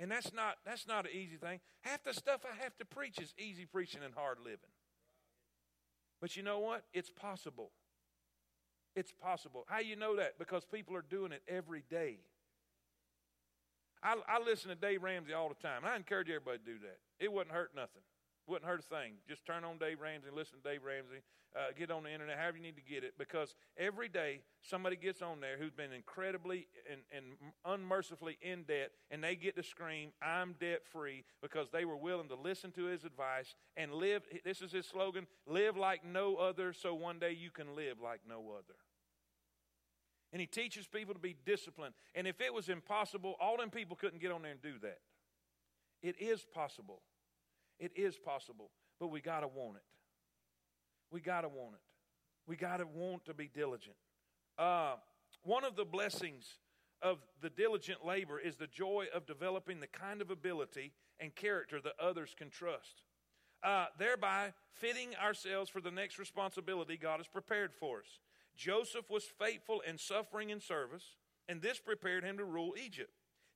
And 0.00 0.10
that's 0.10 0.32
not 0.32 0.56
that's 0.64 0.88
not 0.88 1.04
an 1.04 1.12
easy 1.12 1.36
thing. 1.36 1.60
Half 1.82 2.04
the 2.04 2.14
stuff 2.14 2.40
I 2.50 2.62
have 2.64 2.76
to 2.78 2.86
preach 2.86 3.20
is 3.20 3.34
easy 3.38 3.66
preaching 3.66 4.00
and 4.02 4.14
hard 4.14 4.38
living. 4.42 4.58
But 6.22 6.36
you 6.36 6.42
know 6.42 6.58
what? 6.58 6.84
It's 6.94 7.10
possible. 7.10 7.70
It's 8.96 9.12
possible. 9.12 9.66
How 9.68 9.80
you 9.80 9.96
know 9.96 10.16
that? 10.16 10.38
Because 10.38 10.64
people 10.64 10.96
are 10.96 11.04
doing 11.08 11.32
it 11.32 11.42
every 11.46 11.84
day. 11.90 12.16
I, 14.02 14.16
I 14.26 14.42
listen 14.42 14.70
to 14.70 14.74
Dave 14.74 15.02
Ramsey 15.02 15.34
all 15.34 15.50
the 15.50 15.54
time. 15.54 15.82
I 15.84 15.96
encourage 15.96 16.28
everybody 16.28 16.58
to 16.58 16.64
do 16.64 16.78
that. 16.80 16.98
It 17.22 17.30
wouldn't 17.30 17.54
hurt 17.54 17.72
nothing. 17.76 18.02
Wouldn't 18.50 18.68
hurt 18.68 18.80
a 18.80 18.82
thing. 18.82 19.12
Just 19.28 19.46
turn 19.46 19.62
on 19.62 19.78
Dave 19.78 20.00
Ramsey 20.00 20.26
listen 20.34 20.58
to 20.60 20.68
Dave 20.68 20.82
Ramsey. 20.82 21.22
Uh, 21.54 21.72
get 21.76 21.90
on 21.90 22.02
the 22.02 22.12
internet, 22.12 22.36
however 22.36 22.56
you 22.56 22.62
need 22.62 22.76
to 22.76 22.82
get 22.82 23.02
it, 23.02 23.14
because 23.18 23.56
every 23.76 24.08
day 24.08 24.40
somebody 24.62 24.94
gets 24.94 25.20
on 25.20 25.40
there 25.40 25.56
who's 25.58 25.72
been 25.72 25.92
incredibly 25.92 26.68
and, 26.90 27.00
and 27.10 27.24
unmercifully 27.64 28.38
in 28.40 28.62
debt, 28.62 28.90
and 29.10 29.22
they 29.22 29.34
get 29.34 29.56
to 29.56 29.62
scream, 29.64 30.10
I'm 30.22 30.54
debt 30.60 30.82
free, 30.92 31.24
because 31.42 31.68
they 31.72 31.84
were 31.84 31.96
willing 31.96 32.28
to 32.28 32.36
listen 32.36 32.70
to 32.72 32.84
his 32.84 33.04
advice 33.04 33.56
and 33.76 33.92
live. 33.92 34.22
This 34.44 34.62
is 34.62 34.70
his 34.70 34.86
slogan 34.86 35.26
live 35.44 35.76
like 35.76 36.04
no 36.04 36.36
other, 36.36 36.72
so 36.72 36.94
one 36.94 37.18
day 37.18 37.32
you 37.32 37.50
can 37.50 37.74
live 37.74 37.96
like 38.00 38.20
no 38.28 38.52
other. 38.56 38.76
And 40.32 40.40
he 40.40 40.46
teaches 40.46 40.86
people 40.86 41.14
to 41.14 41.20
be 41.20 41.34
disciplined. 41.44 41.94
And 42.14 42.28
if 42.28 42.40
it 42.40 42.54
was 42.54 42.68
impossible, 42.68 43.34
all 43.40 43.56
them 43.56 43.70
people 43.70 43.96
couldn't 43.96 44.20
get 44.20 44.30
on 44.30 44.42
there 44.42 44.52
and 44.52 44.62
do 44.62 44.74
that. 44.82 44.98
It 46.00 46.14
is 46.20 46.44
possible. 46.54 47.02
It 47.80 47.92
is 47.96 48.16
possible, 48.16 48.70
but 49.00 49.08
we 49.08 49.20
got 49.20 49.40
to 49.40 49.48
want 49.48 49.76
it. 49.76 49.82
We 51.10 51.20
got 51.20 51.40
to 51.40 51.48
want 51.48 51.74
it. 51.74 51.80
We 52.46 52.56
got 52.56 52.76
to 52.76 52.86
want 52.86 53.24
to 53.24 53.34
be 53.34 53.50
diligent. 53.52 53.96
Uh, 54.58 54.94
one 55.42 55.64
of 55.64 55.74
the 55.74 55.84
blessings 55.84 56.46
of 57.02 57.18
the 57.40 57.50
diligent 57.50 58.04
labor 58.04 58.38
is 58.38 58.56
the 58.56 58.66
joy 58.66 59.06
of 59.14 59.26
developing 59.26 59.80
the 59.80 59.86
kind 59.86 60.20
of 60.20 60.30
ability 60.30 60.92
and 61.18 61.34
character 61.34 61.80
that 61.80 61.94
others 62.00 62.34
can 62.36 62.50
trust, 62.50 63.02
uh, 63.62 63.86
thereby 63.98 64.52
fitting 64.74 65.08
ourselves 65.22 65.70
for 65.70 65.80
the 65.80 65.90
next 65.90 66.18
responsibility 66.18 66.96
God 66.96 67.18
has 67.18 67.26
prepared 67.26 67.72
for 67.72 68.00
us. 68.00 68.18
Joseph 68.56 69.08
was 69.08 69.24
faithful 69.24 69.80
in 69.80 69.96
suffering 69.96 70.52
and 70.52 70.62
service, 70.62 71.16
and 71.48 71.62
this 71.62 71.78
prepared 71.78 72.24
him 72.24 72.36
to 72.36 72.44
rule 72.44 72.74
Egypt. 72.82 73.10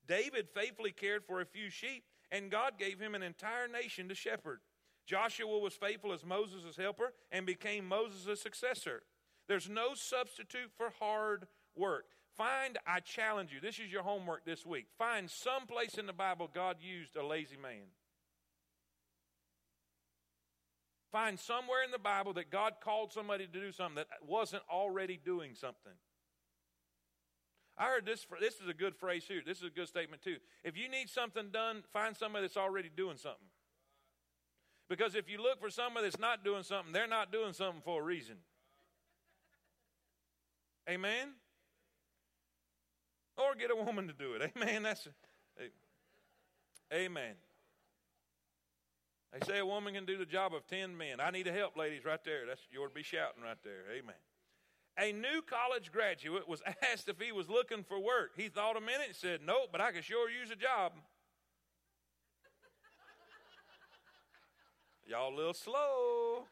David 0.08 0.48
faithfully 0.54 0.92
cared 0.92 1.24
for 1.24 1.40
a 1.40 1.46
few 1.46 1.68
sheep, 1.68 2.04
and 2.30 2.50
God 2.50 2.78
gave 2.78 2.98
him 2.98 3.14
an 3.14 3.22
entire 3.22 3.68
nation 3.68 4.08
to 4.08 4.14
shepherd. 4.14 4.60
Joshua 5.06 5.58
was 5.58 5.74
faithful 5.74 6.12
as 6.12 6.24
Moses' 6.24 6.76
helper 6.76 7.12
and 7.30 7.44
became 7.44 7.86
Moses' 7.86 8.40
successor. 8.40 9.02
There's 9.48 9.68
no 9.68 9.94
substitute 9.94 10.70
for 10.76 10.90
hard 10.98 11.46
work. 11.76 12.06
Find, 12.36 12.78
I 12.86 13.00
challenge 13.00 13.52
you, 13.52 13.60
this 13.60 13.78
is 13.78 13.92
your 13.92 14.02
homework 14.02 14.44
this 14.44 14.66
week. 14.66 14.86
Find 14.98 15.30
some 15.30 15.66
place 15.66 15.94
in 15.98 16.06
the 16.06 16.12
Bible 16.12 16.50
God 16.52 16.76
used 16.80 17.16
a 17.16 17.24
lazy 17.24 17.56
man. 17.56 17.86
Find 21.12 21.38
somewhere 21.38 21.84
in 21.84 21.92
the 21.92 21.98
Bible 21.98 22.32
that 22.32 22.50
God 22.50 22.74
called 22.82 23.12
somebody 23.12 23.46
to 23.46 23.52
do 23.52 23.70
something 23.70 23.96
that 23.96 24.08
wasn't 24.26 24.64
already 24.68 25.20
doing 25.22 25.54
something. 25.54 25.92
I 27.76 27.86
heard 27.86 28.06
this, 28.06 28.26
this 28.40 28.54
is 28.54 28.68
a 28.68 28.74
good 28.74 28.94
phrase 28.94 29.24
here. 29.26 29.42
This 29.44 29.58
is 29.58 29.64
a 29.64 29.70
good 29.70 29.88
statement 29.88 30.22
too. 30.22 30.36
If 30.62 30.76
you 30.76 30.88
need 30.88 31.08
something 31.08 31.50
done, 31.50 31.82
find 31.92 32.16
somebody 32.16 32.44
that's 32.44 32.56
already 32.56 32.90
doing 32.94 33.16
something. 33.16 33.48
Because 34.88 35.14
if 35.14 35.28
you 35.28 35.42
look 35.42 35.60
for 35.60 35.70
somebody 35.70 36.06
that's 36.06 36.20
not 36.20 36.44
doing 36.44 36.62
something, 36.62 36.92
they're 36.92 37.08
not 37.08 37.32
doing 37.32 37.52
something 37.52 37.80
for 37.82 38.00
a 38.00 38.04
reason. 38.04 38.36
Amen? 40.88 41.30
Or 43.36 43.54
get 43.54 43.70
a 43.70 43.76
woman 43.76 44.06
to 44.06 44.12
do 44.12 44.34
it. 44.34 44.52
Amen. 44.56 44.82
That's 44.82 45.08
Amen. 46.92 47.34
They 49.32 49.44
say 49.44 49.58
a 49.58 49.66
woman 49.66 49.94
can 49.94 50.04
do 50.04 50.16
the 50.16 50.26
job 50.26 50.54
of 50.54 50.64
10 50.68 50.96
men. 50.96 51.18
I 51.18 51.30
need 51.30 51.48
a 51.48 51.52
help, 51.52 51.76
ladies, 51.76 52.04
right 52.04 52.22
there. 52.24 52.46
That's 52.46 52.60
you 52.70 52.80
ought 52.82 52.88
to 52.88 52.94
be 52.94 53.02
shouting 53.02 53.42
right 53.42 53.58
there. 53.64 53.82
Amen. 53.90 54.14
A 54.98 55.12
new 55.12 55.42
college 55.42 55.90
graduate 55.90 56.48
was 56.48 56.62
asked 56.92 57.08
if 57.08 57.20
he 57.20 57.32
was 57.32 57.48
looking 57.48 57.82
for 57.82 57.98
work. 57.98 58.32
He 58.36 58.48
thought 58.48 58.76
a 58.76 58.80
minute 58.80 59.08
and 59.08 59.16
said, 59.16 59.40
Nope, 59.44 59.70
but 59.72 59.80
I 59.80 59.92
can 59.92 60.02
sure 60.02 60.30
use 60.30 60.50
a 60.50 60.56
job. 60.56 60.92
Y'all 65.06 65.34
a 65.34 65.36
little 65.36 65.54
slow. 65.54 66.44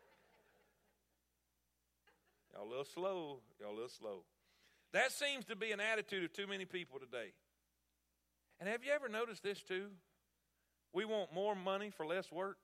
Y'all 2.52 2.66
a 2.66 2.68
little 2.68 2.84
slow. 2.84 3.38
Y'all 3.60 3.70
a 3.70 3.74
little 3.74 3.88
slow. 3.88 4.24
That 4.92 5.12
seems 5.12 5.44
to 5.46 5.56
be 5.56 5.72
an 5.72 5.80
attitude 5.80 6.24
of 6.24 6.32
too 6.32 6.46
many 6.46 6.64
people 6.64 6.98
today. 6.98 7.32
And 8.60 8.68
have 8.68 8.84
you 8.84 8.92
ever 8.92 9.08
noticed 9.08 9.42
this 9.42 9.62
too? 9.62 9.86
We 10.92 11.04
want 11.04 11.32
more 11.32 11.54
money 11.54 11.90
for 11.90 12.04
less 12.04 12.30
work. 12.30 12.58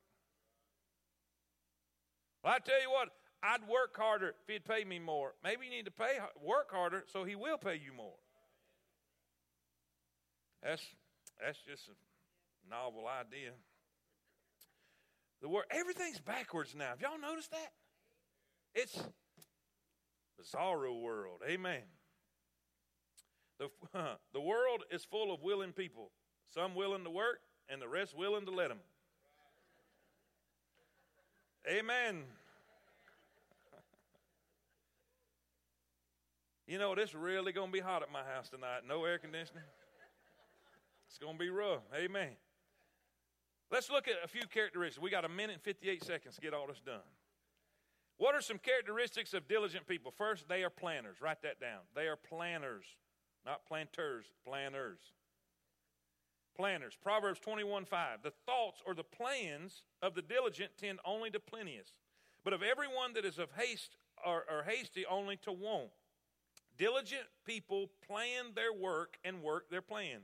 Well, 2.45 2.55
I 2.55 2.59
tell 2.59 2.81
you 2.81 2.91
what, 2.91 3.09
I'd 3.43 3.63
work 3.69 3.97
harder 3.97 4.29
if 4.29 4.53
he'd 4.53 4.65
pay 4.65 4.85
me 4.85 4.99
more. 4.99 5.35
Maybe 5.45 5.67
you 5.67 5.71
need 5.71 5.85
to 5.85 5.91
pay 5.91 6.19
work 6.43 6.71
harder 6.73 7.05
so 7.13 7.25
he 7.25 7.37
will 7.37 7.59
pay 7.59 7.77
you 7.77 7.93
more. 7.97 8.19
That's 10.63 10.83
that's 11.41 11.59
just 11.69 11.89
a 11.89 12.71
novel 12.71 13.05
idea. 13.07 13.51
The 15.41 15.49
word 15.49 15.65
everything's 15.71 16.19
backwards 16.19 16.75
now. 16.77 16.89
Have 16.89 17.01
y'all 17.01 17.21
noticed 17.21 17.53
that? 17.53 17.73
It's 18.75 19.01
bizarro 20.41 21.01
world. 21.01 21.43
Amen. 21.49 21.83
The, 23.59 23.69
the 24.33 24.41
world 24.41 24.85
is 24.91 25.05
full 25.05 25.33
of 25.33 25.43
willing 25.43 25.73
people, 25.73 26.11
some 26.53 26.75
willing 26.75 27.05
to 27.05 27.11
work 27.11 27.41
and 27.69 27.83
the 27.83 27.89
rest 27.89 28.17
willing 28.17 28.47
to 28.47 28.53
let 28.53 28.69
them. 28.69 28.79
Amen. 31.69 32.25
You 36.69 36.79
know, 36.79 36.93
it's 36.93 37.15
really 37.15 37.51
going 37.51 37.69
to 37.69 37.73
be 37.73 37.81
hot 37.81 38.03
at 38.03 38.13
my 38.13 38.23
house 38.23 38.51
tonight. 38.51 38.83
No 38.87 39.05
air 39.07 39.19
conditioning. 39.19 39.63
It's 41.09 41.17
going 41.17 41.33
to 41.33 41.39
be 41.39 41.49
rough. 41.49 41.81
Amen. 41.97 42.37
Let's 43.73 43.91
look 43.91 44.07
at 44.07 44.17
a 44.23 44.29
few 44.29 44.43
characteristics. 44.47 45.03
We 45.03 45.11
got 45.11 45.25
a 45.25 45.29
minute 45.29 45.55
and 45.55 45.63
58 45.63 46.05
seconds 46.05 46.35
to 46.35 46.41
get 46.43 46.53
all 46.53 46.67
this 46.67 46.81
done. 46.85 47.01
What 48.19 48.35
are 48.35 48.43
some 48.43 48.59
characteristics 48.59 49.33
of 49.33 49.49
diligent 49.49 49.87
people? 49.87 50.13
First, 50.17 50.49
they 50.49 50.63
are 50.63 50.71
planners. 50.71 51.17
Write 51.23 51.41
that 51.43 51.59
down. 51.59 51.81
They 51.95 52.07
are 52.07 52.17
planners. 52.17 52.85
Not 53.47 53.65
planters, 53.67 54.27
planners. 54.47 54.99
Planners. 56.55 56.99
Proverbs 57.03 57.41
21 57.41 57.87
5. 57.87 58.23
The 58.23 58.33
thoughts 58.45 58.83
or 58.85 58.95
the 58.95 59.05
plans 59.05 59.85
of 60.03 60.15
the 60.15 60.23
diligent 60.23 60.73
tend 60.77 60.99
only 61.05 61.31
to 61.31 61.41
plenteous, 61.41 61.93
but 62.45 62.53
of 62.53 62.63
everyone 62.63 63.15
that 63.15 63.25
is 63.25 63.39
of 63.39 63.53
haste 63.53 63.97
or, 64.27 64.45
or 64.51 64.65
hasty 64.65 65.07
only 65.09 65.37
to 65.37 65.53
want. 65.53 65.91
Diligent 66.79 67.27
people 67.45 67.91
plan 68.07 68.53
their 68.55 68.73
work 68.73 69.19
and 69.25 69.43
work 69.43 69.69
their 69.71 69.83
plan. 69.83 70.21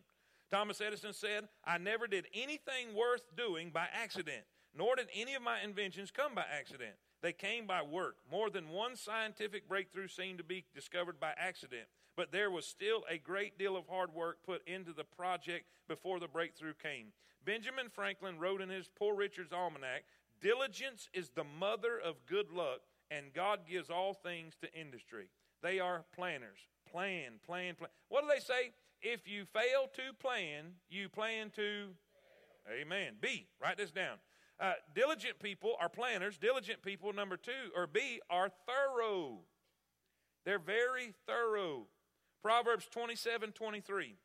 Thomas 0.51 0.81
Edison 0.81 1.13
said, 1.13 1.49
I 1.65 1.79
never 1.79 2.07
did 2.07 2.27
anything 2.33 2.95
worth 2.95 3.25
doing 3.37 3.71
by 3.71 3.87
accident, 3.93 4.45
nor 4.77 4.97
did 4.97 5.09
any 5.15 5.35
of 5.35 5.43
my 5.43 5.61
inventions 5.63 6.11
come 6.11 6.35
by 6.35 6.45
accident. 6.51 6.95
They 7.23 7.33
came 7.33 7.67
by 7.67 7.83
work. 7.83 8.17
More 8.31 8.51
than 8.51 8.69
one 8.69 8.97
scientific 8.97 9.69
breakthrough 9.69 10.09
seemed 10.09 10.39
to 10.39 10.45
be 10.45 10.65
discovered 10.75 11.19
by 11.19 11.33
accident 11.37 11.87
but 12.17 12.33
there 12.33 12.51
was 12.51 12.67
still 12.67 13.05
a 13.09 13.19
great 13.19 13.59
deal 13.59 13.77
of 13.77 13.89
hard 13.89 14.15
work 14.15 14.39
put 14.45 14.67
into 14.67 14.93
the 14.93 15.05
project 15.05 15.67
before 15.89 16.21
the 16.21 16.29
breakthrough 16.29 16.75
came. 16.75 17.09
Benjamin 17.45 17.89
Franklin 17.91 18.39
wrote 18.39 18.61
in 18.61 18.69
his 18.69 18.89
Poor 18.89 19.15
Richard's 19.15 19.53
Almanac 19.53 20.05
Diligence 20.41 21.09
is 21.15 21.31
the 21.31 21.45
mother 21.45 21.99
of 21.99 22.27
good 22.27 22.51
luck, 22.51 22.81
and 23.11 23.33
God 23.33 23.61
gives 23.69 23.89
all 23.89 24.13
things 24.13 24.55
to 24.61 24.79
industry. 24.79 25.29
They 25.63 25.81
are 25.81 26.05
planners. 26.15 26.59
Plan, 26.91 27.41
plan, 27.45 27.75
plan. 27.75 27.91
What 28.09 28.23
do 28.23 28.29
they 28.33 28.41
say? 28.41 28.73
If 29.03 29.29
you 29.29 29.45
fail 29.45 29.89
to 29.95 30.15
plan, 30.21 30.73
you 30.89 31.09
plan 31.09 31.51
to. 31.57 31.89
Amen. 32.71 33.15
B, 33.21 33.47
write 33.61 33.77
this 33.77 33.91
down. 33.91 34.17
Uh, 34.61 34.73
diligent 34.95 35.39
people 35.41 35.75
are 35.81 35.89
planners. 35.89 36.39
Diligent 36.39 36.83
people, 36.83 37.13
number 37.13 37.37
two, 37.37 37.71
or 37.77 37.87
B, 37.87 38.21
are 38.31 38.51
thorough. 38.67 39.41
They're 40.45 40.59
very 40.59 41.15
thorough. 41.27 41.87
Proverbs 42.43 42.87
27 42.91 43.53
23. 43.53 44.17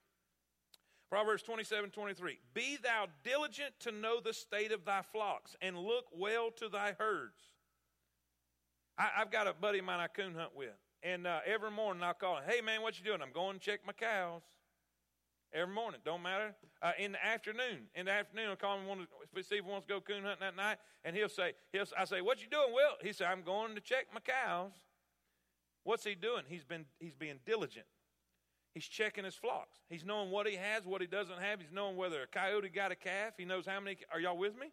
Proverbs 1.10 1.42
27 1.44 1.90
23. 1.90 2.40
Be 2.54 2.78
thou 2.84 3.08
diligent 3.24 3.74
to 3.80 3.92
know 3.92 4.20
the 4.20 4.34
state 4.34 4.72
of 4.72 4.86
thy 4.86 5.02
flocks, 5.02 5.56
and 5.62 5.78
look 5.78 6.06
well 6.14 6.52
to 6.58 6.70
thy 6.70 6.94
herds. 6.98 7.42
I, 8.98 9.08
have 9.16 9.32
got 9.32 9.48
a 9.48 9.54
buddy 9.54 9.80
of 9.80 9.86
mine 9.86 10.00
I 10.00 10.08
coon 10.08 10.36
hunt 10.36 10.56
with, 10.56 10.76
and 11.04 11.28
uh, 11.28 11.40
every 11.46 11.72
morning 11.72 12.04
I'll 12.04 12.14
call 12.14 12.38
him, 12.38 12.44
Hey 12.48 12.62
man, 12.62 12.82
what 12.82 12.98
you 13.00 13.06
doing? 13.06 13.22
I'm 13.22 13.32
going 13.32 13.60
to 13.60 13.66
check 13.66 13.82
my 13.86 13.94
cows. 13.94 14.42
Every 15.52 15.74
morning, 15.74 16.00
don't 16.06 16.22
matter. 16.22 16.54
Uh, 16.82 16.92
in 17.00 17.14
the 17.14 17.26
afternoon, 17.26 17.90
in 17.96 18.06
the 18.06 18.12
afternoon, 18.12 18.50
I'll 18.50 18.56
call 18.56 18.78
him 18.78 18.86
want 18.86 19.02
see 19.42 19.56
if 19.56 19.66
he 19.66 19.72
wants 19.72 19.88
to 19.88 19.94
go 19.94 20.00
coon 20.00 20.24
hunting 20.24 20.42
that 20.42 20.56
night, 20.56 20.78
and 21.04 21.16
he'll 21.16 21.28
say, 21.28 21.54
he'll, 21.74 21.86
I 21.98 22.06
say, 22.06 22.22
what 22.22 22.40
you 22.40 22.48
doing, 22.48 22.72
Will? 22.72 22.94
He 23.02 23.14
said, 23.14 23.28
I'm 23.28 23.42
going 23.42 23.74
to 23.74 23.82
check 23.82 24.06
my 24.14 24.20
cows. 24.20 24.74
What's 25.84 26.04
he 26.04 26.14
doing? 26.14 26.44
He's 26.48 26.64
been 26.64 26.86
he's 27.00 27.16
being 27.16 27.40
diligent. 27.48 27.88
He's 28.76 28.86
checking 28.86 29.24
his 29.24 29.34
flocks. 29.34 29.80
He's 29.90 30.06
knowing 30.06 30.30
what 30.30 30.48
he 30.48 30.56
has, 30.56 30.86
what 30.86 31.02
he 31.02 31.08
doesn't 31.08 31.40
have. 31.40 31.60
He's 31.60 31.72
knowing 31.72 31.98
whether 31.98 32.22
a 32.22 32.28
coyote 32.28 32.70
got 32.70 32.92
a 32.92 32.96
calf. 32.96 33.34
He 33.38 33.46
knows 33.46 33.66
how 33.66 33.80
many. 33.80 33.98
Are 34.14 34.20
y'all 34.20 34.38
with 34.38 34.56
me? 34.56 34.68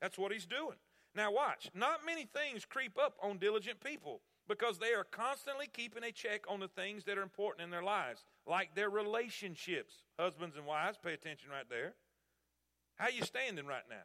That's 0.00 0.16
what 0.16 0.30
he's 0.30 0.46
doing. 0.46 0.76
Now, 1.14 1.32
watch. 1.32 1.68
Not 1.74 2.06
many 2.06 2.24
things 2.24 2.64
creep 2.64 2.96
up 2.96 3.14
on 3.20 3.38
diligent 3.38 3.82
people 3.82 4.20
because 4.50 4.78
they 4.78 4.94
are 4.94 5.04
constantly 5.04 5.68
keeping 5.72 6.02
a 6.02 6.10
check 6.10 6.42
on 6.48 6.58
the 6.58 6.66
things 6.66 7.04
that 7.04 7.16
are 7.16 7.22
important 7.22 7.62
in 7.62 7.70
their 7.70 7.84
lives, 7.84 8.24
like 8.48 8.74
their 8.74 8.90
relationships. 8.90 9.94
Husbands 10.18 10.56
and 10.56 10.66
wives, 10.66 10.98
pay 11.00 11.14
attention 11.14 11.50
right 11.50 11.70
there. 11.70 11.94
How 12.96 13.08
you 13.08 13.22
standing 13.22 13.64
right 13.64 13.84
now? 13.88 14.02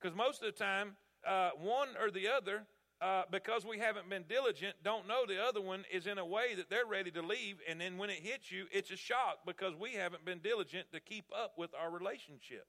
Because 0.00 0.16
most 0.16 0.42
of 0.42 0.46
the 0.46 0.64
time, 0.64 0.96
uh, 1.28 1.50
one 1.60 1.88
or 2.00 2.10
the 2.10 2.26
other 2.28 2.62
uh, 3.02 3.24
because 3.30 3.66
we 3.66 3.78
haven't 3.78 4.08
been 4.08 4.24
diligent, 4.26 4.74
don't 4.82 5.06
know 5.06 5.26
the 5.28 5.44
other 5.44 5.60
one 5.60 5.84
is 5.92 6.06
in 6.06 6.16
a 6.16 6.24
way 6.24 6.54
that 6.54 6.70
they're 6.70 6.86
ready 6.86 7.10
to 7.10 7.20
leave. 7.20 7.56
And 7.68 7.78
then 7.78 7.98
when 7.98 8.08
it 8.08 8.20
hits 8.22 8.50
you, 8.50 8.64
it's 8.72 8.90
a 8.90 8.96
shock 8.96 9.40
because 9.44 9.74
we 9.78 9.92
haven't 9.92 10.24
been 10.24 10.38
diligent 10.38 10.90
to 10.92 11.00
keep 11.00 11.26
up 11.38 11.52
with 11.58 11.72
our 11.78 11.90
relationship. 11.90 12.66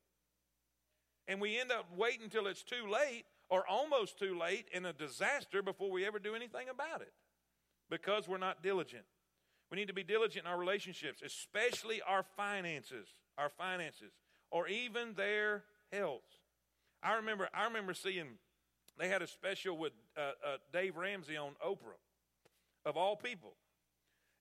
And 1.30 1.40
we 1.40 1.58
end 1.58 1.72
up 1.72 1.86
waiting 1.96 2.24
until 2.26 2.48
it's 2.48 2.64
too 2.64 2.90
late 2.92 3.24
or 3.50 3.66
almost 3.68 4.20
too 4.20 4.38
late 4.38 4.68
in 4.74 4.86
a 4.86 4.93
disaster 4.93 5.62
before 5.62 5.91
we 5.91 6.06
ever 6.06 6.20
do 6.20 6.36
anything 6.36 6.70
about 6.70 7.02
it 7.02 7.14
because 7.89 8.28
we're 8.28 8.38
not 8.38 8.62
diligent. 8.62 9.06
We 9.72 9.78
need 9.78 9.88
to 9.88 9.93
be 9.93 10.04
diligent 10.04 10.45
in 10.45 10.52
our 10.52 10.58
relationships, 10.58 11.22
especially 11.22 12.02
our 12.02 12.24
finances, 12.36 13.08
our 13.38 13.50
finances, 13.50 14.12
or 14.52 14.68
even 14.68 15.14
their 15.16 15.64
health. 15.91 16.22
I 17.04 17.16
remember, 17.16 17.50
I 17.54 17.66
remember 17.66 17.93
seeing 17.93 18.38
They 18.98 19.10
had 19.10 19.22
a 19.22 19.28
special 19.28 19.78
with 19.78 19.93
uh, 20.18 20.22
uh, 20.22 20.58
Dave 20.74 20.95
Ramsey 20.98 21.38
on 21.38 21.52
Oprah, 21.66 22.00
of 22.86 22.98
all 22.98 23.16
people. 23.16 23.54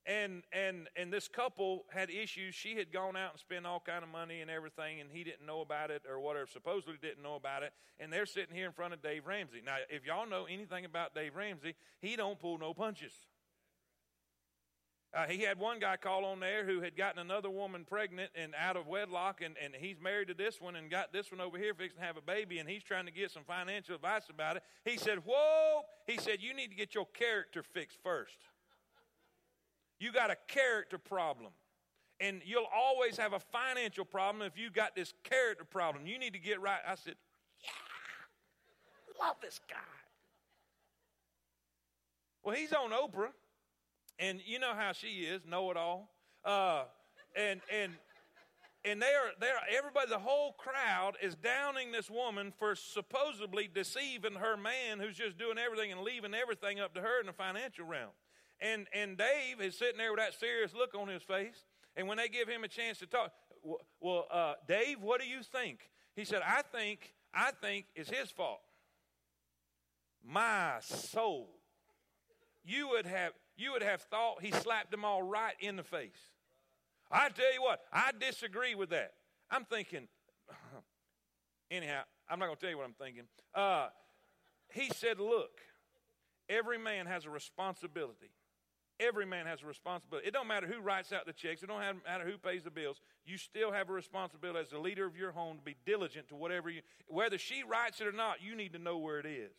And 0.07 0.45
and 0.53 0.89
and 0.95 1.13
this 1.13 1.27
couple 1.27 1.85
had 1.91 2.11
issues. 2.11 2.55
She 2.55 2.77
had 2.77 2.93
gone 2.93 3.17
out 3.17 3.33
and 3.33 3.41
spent 3.41 3.67
all 3.67 3.83
kind 3.85 4.05
of 4.05 4.09
money 4.09 4.41
and 4.41 4.49
everything, 4.49 5.01
and 5.01 5.11
he 5.11 5.25
didn't 5.25 5.45
know 5.45 5.63
about 5.63 5.91
it 5.91 6.03
or 6.09 6.21
whatever. 6.21 6.47
Supposedly 6.47 6.95
didn't 7.03 7.25
know 7.25 7.35
about 7.35 7.65
it. 7.65 7.73
And 7.99 8.13
they're 8.13 8.27
sitting 8.27 8.55
here 8.55 8.67
in 8.67 8.73
front 8.73 8.95
of 8.95 9.03
Dave 9.03 9.27
Ramsey. 9.27 9.63
Now, 9.65 9.77
if 9.91 10.07
y'all 10.07 10.29
know 10.29 10.45
anything 10.45 10.85
about 10.85 11.15
Dave 11.15 11.35
Ramsey, 11.35 11.75
he 12.01 12.15
don't 12.15 12.39
pull 12.39 12.57
no 12.59 12.73
punches. 12.73 13.13
Uh, 15.17 15.27
he 15.27 15.43
had 15.43 15.59
one 15.59 15.79
guy 15.79 15.97
call 15.97 16.27
on 16.27 16.41
there 16.41 16.67
who 16.67 16.83
had 16.83 16.95
gotten 16.95 17.19
another 17.19 17.49
woman 17.49 17.87
pregnant 17.89 18.31
and 18.35 18.53
out 18.55 18.77
of 18.77 18.87
wedlock, 18.87 19.41
and, 19.41 19.55
and 19.63 19.73
he's 19.75 19.97
married 19.99 20.29
to 20.29 20.35
this 20.35 20.61
one 20.61 20.77
and 20.77 20.91
got 20.91 21.11
this 21.11 21.33
one 21.33 21.41
over 21.41 21.57
here 21.57 21.73
fixing 21.73 21.99
to 21.99 22.05
have 22.05 22.19
a 22.19 22.21
baby, 22.21 22.59
and 22.59 22.69
he's 22.69 22.83
trying 22.83 23.07
to 23.07 23.13
get 23.13 23.31
some 23.31 23.43
financial 23.45 23.95
advice 23.95 24.25
about 24.29 24.57
it. 24.57 24.63
He 24.85 24.99
said, 24.99 25.21
Whoa! 25.25 25.83
He 26.07 26.19
said, 26.19 26.43
You 26.43 26.53
need 26.53 26.69
to 26.69 26.77
get 26.77 26.95
your 26.95 27.07
character 27.07 27.63
fixed 27.63 27.99
first. 28.03 28.37
You 29.99 30.13
got 30.13 30.31
a 30.31 30.37
character 30.49 30.99
problem. 30.99 31.53
And 32.19 32.41
you'll 32.45 32.69
always 32.75 33.19
have 33.19 33.35
a 33.35 33.41
financial 33.41 34.05
problem 34.05 34.47
if 34.47 34.59
you 34.59 34.71
got 34.71 34.97
this 34.97 35.13
character 35.23 35.65
problem. 35.65 36.07
You 36.07 36.19
need 36.19 36.33
to 36.33 36.39
get 36.39 36.61
right. 36.61 36.81
I 36.87 36.95
said, 36.95 37.15
Yeah, 37.63 39.27
love 39.27 39.37
this 39.43 39.61
guy. 39.69 39.77
Well, 42.43 42.55
he's 42.55 42.73
on 42.73 42.91
Oprah. 42.91 43.33
And 44.19 44.41
you 44.47 44.59
know 44.59 44.73
how 44.75 44.93
she 44.93 45.25
is, 45.25 45.43
know 45.45 45.71
it 45.71 45.77
all. 45.77 46.11
Uh, 46.45 46.85
and 47.37 47.61
and 47.71 47.93
and 48.85 49.03
they 49.03 49.07
are 49.07 49.33
they 49.41 49.49
are 49.49 49.61
everybody 49.77 50.09
the 50.09 50.19
whole 50.19 50.53
crowd 50.53 51.17
is 51.21 51.35
downing 51.35 51.93
this 51.93 52.09
woman 52.09 52.53
for 52.59 52.75
supposedly 52.75 53.69
deceiving 53.73 54.37
her 54.37 54.57
man 54.57 55.01
who's 55.01 55.17
just 55.17 55.37
doing 55.37 55.59
everything 55.59 55.93
and 55.93 56.01
leaving 56.01 56.35
everything 56.35 56.81
up 56.81 56.95
to 56.95 57.01
her 57.01 57.21
in 57.21 57.27
the 57.27 57.33
financial 57.33 57.85
realm. 57.85 58.11
And 58.61 58.87
and 58.93 59.17
Dave 59.19 59.61
is 59.61 59.79
sitting 59.79 59.99
there 59.99 60.11
with 60.11 60.21
that 60.21 60.39
serious 60.39 60.73
look 60.75 60.95
on 60.95 61.09
his 61.09 61.23
face. 61.23 61.65
And 61.97 62.09
when 62.09 62.19
they 62.19 62.29
give 62.29 62.49
him 62.49 62.65
a 62.65 62.69
chance 62.69 62.99
to 62.99 63.07
talk, 63.07 63.33
well, 64.01 64.27
uh, 64.31 64.55
Dave, 64.69 65.01
what 65.01 65.21
do 65.21 65.27
you 65.27 65.43
think? 65.43 65.91
He 66.15 66.25
said, 66.25 66.43
I 66.47 66.63
think 66.63 67.15
I 67.35 67.51
think 67.63 67.87
it's 67.95 68.11
his 68.11 68.31
fault. 68.31 68.61
My 70.25 70.77
soul, 70.81 71.49
you 72.65 72.89
would 72.89 73.07
have 73.07 73.33
you 73.57 73.73
would 73.73 73.83
have 73.83 74.03
thought 74.03 74.43
he 74.43 74.53
slapped 74.53 74.91
them 74.91 75.05
all 75.05 75.23
right 75.23 75.55
in 75.61 75.77
the 75.77 75.83
face. 75.83 76.33
I 77.11 77.29
tell 77.29 77.53
you 77.53 77.63
what, 77.63 77.81
I 77.93 78.11
disagree 78.19 78.75
with 78.75 78.91
that. 78.91 79.13
I'm 79.51 79.65
thinking, 79.65 80.09
anyhow, 81.71 82.03
I'm 82.29 82.39
not 82.39 82.47
going 82.47 82.57
to 82.57 82.61
tell 82.61 82.71
you 82.71 82.79
what 82.79 82.87
I'm 82.87 82.95
thinking. 82.95 83.25
Uh, 83.55 83.89
he 84.73 84.91
said, 84.91 85.21
Look, 85.21 85.61
every 86.49 86.79
man 86.79 87.07
has 87.07 87.25
a 87.25 87.31
responsibility. 87.31 88.31
Every 88.99 89.27
man 89.27 89.47
has 89.47 89.63
a 89.63 89.67
responsibility. 89.67 90.27
It 90.27 90.33
don't 90.33 90.47
matter 90.47 90.67
who 90.67 90.81
writes 90.81 91.13
out 91.13 91.27
the 91.27 91.33
checks. 91.33 91.63
It 91.63 91.67
don't 91.67 91.81
matter 91.81 92.25
who 92.25 92.39
pays 92.39 92.63
the 92.63 92.71
bills. 92.71 93.01
You 93.27 93.37
still 93.37 93.71
have 93.71 93.91
a 93.91 93.93
responsibility 93.93 94.61
as 94.61 94.71
the 94.71 94.79
leader 94.79 95.07
of 95.07 95.17
your 95.17 95.33
home 95.33 95.59
to 95.59 95.63
be 95.63 95.77
diligent 95.85 96.29
to 96.29 96.35
whatever 96.35 96.71
you. 96.71 96.81
Whether 97.07 97.37
she 97.37 97.63
writes 97.63 98.01
it 98.01 98.07
or 98.07 98.13
not, 98.13 98.43
you 98.43 98.55
need 98.55 98.73
to 98.73 98.79
know 98.79 98.97
where 98.97 99.19
it 99.19 99.27
is. 99.27 99.53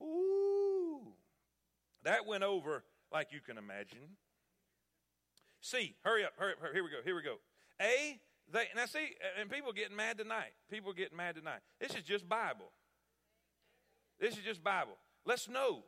Ooh. 0.00 1.00
That 2.04 2.24
went 2.24 2.44
over 2.44 2.84
like 3.12 3.32
you 3.32 3.40
can 3.40 3.58
imagine. 3.58 4.16
C, 5.60 5.96
hurry 6.04 6.24
up, 6.24 6.34
hurry 6.38 6.52
up, 6.52 6.60
hurry, 6.60 6.74
here 6.74 6.84
we 6.84 6.90
go, 6.90 6.98
here 7.04 7.16
we 7.16 7.22
go. 7.22 7.36
A, 7.82 8.20
they, 8.52 8.64
now 8.76 8.86
see, 8.86 9.10
and 9.40 9.50
people 9.50 9.72
getting 9.72 9.96
mad 9.96 10.18
tonight. 10.18 10.52
People 10.70 10.92
getting 10.92 11.16
mad 11.16 11.34
tonight. 11.34 11.60
This 11.80 11.94
is 11.96 12.02
just 12.04 12.28
Bible. 12.28 12.70
This 14.20 14.34
is 14.36 14.44
just 14.44 14.62
Bible. 14.62 14.96
Let's 15.26 15.48
know. 15.48 15.82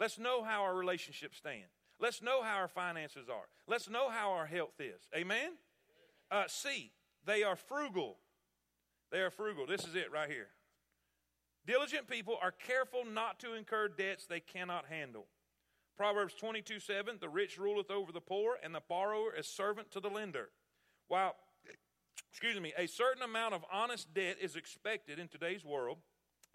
Let's 0.00 0.18
know 0.18 0.42
how 0.42 0.62
our 0.62 0.74
relationships 0.74 1.36
stand. 1.36 1.66
Let's 2.00 2.22
know 2.22 2.42
how 2.42 2.56
our 2.56 2.68
finances 2.68 3.28
are. 3.28 3.44
Let's 3.68 3.88
know 3.90 4.08
how 4.08 4.32
our 4.32 4.46
health 4.46 4.80
is. 4.80 5.02
Amen? 5.14 5.52
Uh, 6.30 6.44
C, 6.48 6.90
they 7.26 7.42
are 7.42 7.54
frugal. 7.56 8.16
They 9.12 9.20
are 9.20 9.30
frugal. 9.30 9.66
This 9.66 9.86
is 9.86 9.94
it 9.94 10.10
right 10.10 10.30
here. 10.30 10.48
Diligent 11.66 12.08
people 12.08 12.38
are 12.40 12.52
careful 12.52 13.04
not 13.04 13.38
to 13.40 13.52
incur 13.52 13.88
debts 13.88 14.26
they 14.26 14.40
cannot 14.40 14.86
handle. 14.86 15.26
Proverbs 15.96 16.32
22 16.32 16.80
7, 16.80 17.18
the 17.20 17.28
rich 17.28 17.58
ruleth 17.58 17.90
over 17.90 18.10
the 18.10 18.22
poor, 18.22 18.56
and 18.62 18.74
the 18.74 18.80
borrower 18.88 19.34
is 19.34 19.46
servant 19.46 19.90
to 19.90 20.00
the 20.00 20.08
lender. 20.08 20.48
While, 21.08 21.36
excuse 22.30 22.58
me, 22.58 22.72
a 22.78 22.86
certain 22.86 23.22
amount 23.22 23.52
of 23.52 23.66
honest 23.70 24.14
debt 24.14 24.36
is 24.40 24.56
expected 24.56 25.18
in 25.18 25.28
today's 25.28 25.62
world, 25.62 25.98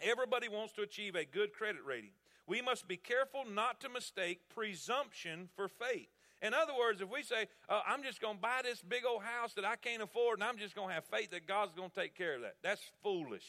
everybody 0.01 0.47
wants 0.47 0.73
to 0.73 0.81
achieve 0.81 1.13
a 1.13 1.25
good 1.25 1.53
credit 1.53 1.81
rating. 1.85 2.13
We 2.47 2.61
must 2.61 2.87
be 2.87 2.97
careful 2.97 3.43
not 3.45 3.81
to 3.81 3.89
mistake 3.89 4.41
presumption 4.53 5.49
for 5.55 5.67
faith. 5.67 6.09
In 6.41 6.53
other 6.53 6.73
words, 6.77 7.01
if 7.01 7.09
we 7.09 7.23
say, 7.23 7.47
uh, 7.69 7.81
I'm 7.87 8.03
just 8.03 8.21
going 8.21 8.35
to 8.35 8.41
buy 8.41 8.61
this 8.63 8.81
big 8.81 9.03
old 9.05 9.23
house 9.23 9.53
that 9.53 9.65
I 9.65 9.77
can't 9.77 10.03
afford 10.03 10.39
and 10.39 10.43
I'm 10.43 10.57
just 10.57 10.75
going 10.75 10.89
to 10.89 10.93
have 10.93 11.05
faith 11.05 11.31
that 11.31 11.47
God's 11.47 11.73
going 11.73 11.89
to 11.89 11.95
take 11.95 12.15
care 12.15 12.35
of 12.35 12.41
that, 12.41 12.57
that's 12.61 12.81
foolish. 13.01 13.45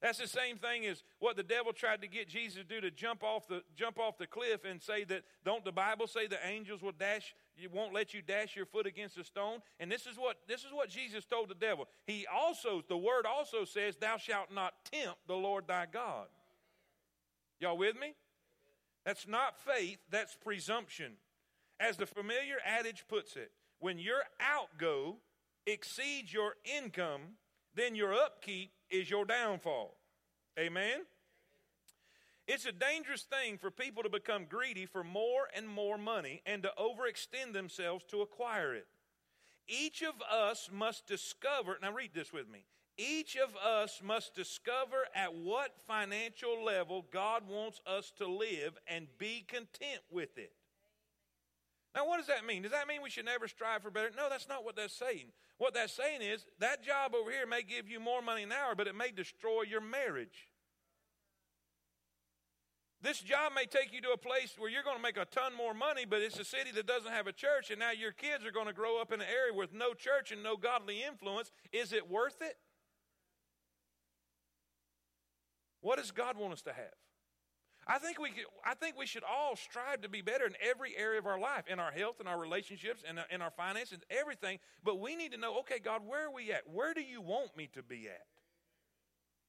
That's 0.00 0.18
the 0.18 0.28
same 0.28 0.58
thing 0.58 0.86
as 0.86 1.02
what 1.18 1.36
the 1.36 1.42
devil 1.42 1.72
tried 1.72 2.02
to 2.02 2.08
get 2.08 2.28
Jesus 2.28 2.58
to 2.58 2.64
do 2.64 2.80
to 2.80 2.90
jump 2.90 3.24
off 3.24 3.48
the 3.48 3.62
jump 3.74 3.98
off 3.98 4.16
the 4.16 4.28
cliff 4.28 4.64
and 4.64 4.80
say 4.80 5.02
that 5.04 5.22
don't 5.44 5.64
the 5.64 5.72
Bible 5.72 6.06
say 6.06 6.28
the 6.28 6.38
angels 6.46 6.82
will 6.82 6.92
dash 6.92 7.34
you 7.56 7.68
won't 7.72 7.92
let 7.92 8.14
you 8.14 8.22
dash 8.22 8.54
your 8.54 8.66
foot 8.66 8.86
against 8.86 9.18
a 9.18 9.24
stone? 9.24 9.58
And 9.80 9.90
this 9.90 10.06
is 10.06 10.16
what 10.16 10.36
this 10.46 10.60
is 10.60 10.72
what 10.72 10.88
Jesus 10.88 11.24
told 11.24 11.48
the 11.48 11.56
devil. 11.56 11.88
He 12.06 12.26
also 12.32 12.84
the 12.88 12.96
word 12.96 13.26
also 13.26 13.64
says 13.64 13.96
thou 13.96 14.18
shalt 14.18 14.54
not 14.54 14.74
tempt 14.84 15.18
the 15.26 15.34
Lord 15.34 15.66
thy 15.66 15.86
God. 15.92 16.28
Y'all 17.60 17.78
with 17.78 17.98
me? 17.98 18.14
That's 19.04 19.26
not 19.26 19.58
faith, 19.58 19.98
that's 20.10 20.36
presumption. 20.36 21.14
As 21.80 21.96
the 21.96 22.06
familiar 22.06 22.56
adage 22.64 23.04
puts 23.08 23.36
it, 23.36 23.52
when 23.78 23.98
your 23.98 24.22
outgo 24.40 25.16
exceeds 25.66 26.32
your 26.32 26.54
income, 26.64 27.36
then 27.74 27.94
your 27.94 28.12
upkeep 28.12 28.72
is 28.90 29.08
your 29.08 29.24
downfall. 29.24 29.96
Amen? 30.58 31.00
It's 32.46 32.64
a 32.64 32.72
dangerous 32.72 33.22
thing 33.22 33.58
for 33.58 33.70
people 33.70 34.02
to 34.02 34.08
become 34.08 34.46
greedy 34.48 34.86
for 34.86 35.04
more 35.04 35.48
and 35.54 35.68
more 35.68 35.98
money 35.98 36.42
and 36.46 36.62
to 36.62 36.72
overextend 36.78 37.52
themselves 37.52 38.04
to 38.08 38.22
acquire 38.22 38.74
it. 38.74 38.86
Each 39.68 40.02
of 40.02 40.14
us 40.22 40.70
must 40.72 41.06
discover, 41.06 41.76
now 41.82 41.92
read 41.92 42.12
this 42.14 42.32
with 42.32 42.48
me. 42.48 42.64
Each 42.98 43.36
of 43.36 43.54
us 43.56 44.00
must 44.04 44.34
discover 44.34 45.06
at 45.14 45.32
what 45.32 45.78
financial 45.86 46.64
level 46.64 47.06
God 47.12 47.44
wants 47.48 47.80
us 47.86 48.12
to 48.18 48.26
live 48.26 48.76
and 48.88 49.06
be 49.18 49.44
content 49.46 50.02
with 50.10 50.36
it. 50.36 50.52
Now, 51.94 52.08
what 52.08 52.18
does 52.18 52.26
that 52.26 52.44
mean? 52.44 52.62
Does 52.62 52.72
that 52.72 52.88
mean 52.88 53.00
we 53.00 53.10
should 53.10 53.24
never 53.24 53.46
strive 53.46 53.82
for 53.82 53.90
better? 53.92 54.10
No, 54.16 54.28
that's 54.28 54.48
not 54.48 54.64
what 54.64 54.74
that's 54.74 54.94
saying. 54.94 55.26
What 55.58 55.74
that's 55.74 55.92
saying 55.92 56.22
is 56.22 56.44
that 56.58 56.82
job 56.82 57.14
over 57.14 57.30
here 57.30 57.46
may 57.46 57.62
give 57.62 57.88
you 57.88 58.00
more 58.00 58.20
money 58.20 58.42
an 58.42 58.52
hour, 58.52 58.74
but 58.74 58.88
it 58.88 58.96
may 58.96 59.12
destroy 59.12 59.62
your 59.62 59.80
marriage. 59.80 60.48
This 63.00 63.20
job 63.20 63.52
may 63.54 63.64
take 63.64 63.92
you 63.92 64.00
to 64.02 64.10
a 64.10 64.16
place 64.16 64.56
where 64.58 64.68
you're 64.68 64.82
going 64.82 64.96
to 64.96 65.02
make 65.02 65.16
a 65.16 65.24
ton 65.24 65.54
more 65.56 65.72
money, 65.72 66.04
but 66.04 66.20
it's 66.20 66.38
a 66.38 66.44
city 66.44 66.72
that 66.74 66.86
doesn't 66.86 67.12
have 67.12 67.28
a 67.28 67.32
church, 67.32 67.70
and 67.70 67.78
now 67.78 67.92
your 67.92 68.10
kids 68.10 68.44
are 68.44 68.50
going 68.50 68.66
to 68.66 68.72
grow 68.72 69.00
up 69.00 69.12
in 69.12 69.20
an 69.20 69.26
area 69.32 69.54
with 69.54 69.72
no 69.72 69.94
church 69.94 70.32
and 70.32 70.42
no 70.42 70.56
godly 70.56 71.04
influence. 71.04 71.52
Is 71.72 71.92
it 71.92 72.10
worth 72.10 72.42
it? 72.42 72.56
What 75.80 75.98
does 75.98 76.10
God 76.10 76.36
want 76.36 76.52
us 76.52 76.62
to 76.62 76.72
have? 76.72 76.94
I 77.86 77.98
think 77.98 78.18
we 78.20 78.30
could, 78.30 78.44
I 78.66 78.74
think 78.74 78.98
we 78.98 79.06
should 79.06 79.22
all 79.24 79.56
strive 79.56 80.02
to 80.02 80.10
be 80.10 80.20
better 80.20 80.44
in 80.44 80.52
every 80.60 80.94
area 80.94 81.18
of 81.18 81.26
our 81.26 81.40
life, 81.40 81.64
in 81.68 81.78
our 81.78 81.90
health, 81.90 82.20
in 82.20 82.26
our 82.26 82.38
relationships, 82.38 83.02
in, 83.08 83.18
in 83.30 83.40
our 83.40 83.50
finances, 83.50 84.00
everything. 84.10 84.58
But 84.84 85.00
we 85.00 85.16
need 85.16 85.32
to 85.32 85.38
know, 85.38 85.58
okay, 85.60 85.78
God, 85.78 86.02
where 86.06 86.26
are 86.26 86.30
we 86.30 86.52
at? 86.52 86.68
Where 86.70 86.92
do 86.92 87.00
you 87.00 87.22
want 87.22 87.56
me 87.56 87.70
to 87.72 87.82
be 87.82 88.06
at? 88.06 88.26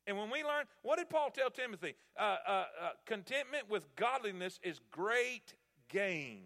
And 0.07 0.17
when 0.17 0.31
we 0.31 0.41
learn, 0.43 0.65
what 0.83 0.97
did 0.97 1.09
Paul 1.09 1.31
tell 1.31 1.49
Timothy? 1.49 1.95
Uh, 2.17 2.37
uh, 2.47 2.51
uh, 2.51 2.65
contentment 3.05 3.69
with 3.69 3.93
godliness 3.97 4.59
is 4.63 4.79
great 4.89 5.53
gain. 5.89 6.43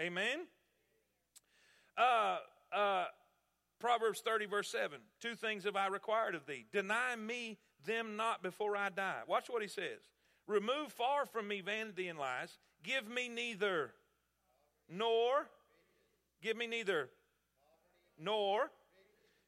Amen. 0.00 0.40
Uh, 1.96 2.38
uh, 2.74 3.04
Proverbs 3.78 4.20
30, 4.20 4.46
verse 4.46 4.68
7. 4.68 4.98
Two 5.20 5.36
things 5.36 5.64
have 5.64 5.76
I 5.76 5.86
required 5.86 6.34
of 6.34 6.44
thee. 6.46 6.66
Deny 6.72 7.14
me 7.16 7.58
them 7.84 8.16
not 8.16 8.42
before 8.42 8.76
I 8.76 8.88
die. 8.88 9.22
Watch 9.26 9.48
what 9.48 9.62
he 9.62 9.68
says. 9.68 10.00
Remove 10.46 10.92
far 10.92 11.26
from 11.26 11.48
me 11.48 11.60
vanity 11.60 12.08
and 12.08 12.18
lies. 12.18 12.58
Give 12.82 13.08
me 13.08 13.28
neither 13.28 13.92
nor, 14.88 15.46
give 16.42 16.56
me 16.56 16.66
neither 16.66 17.08
nor. 18.18 18.70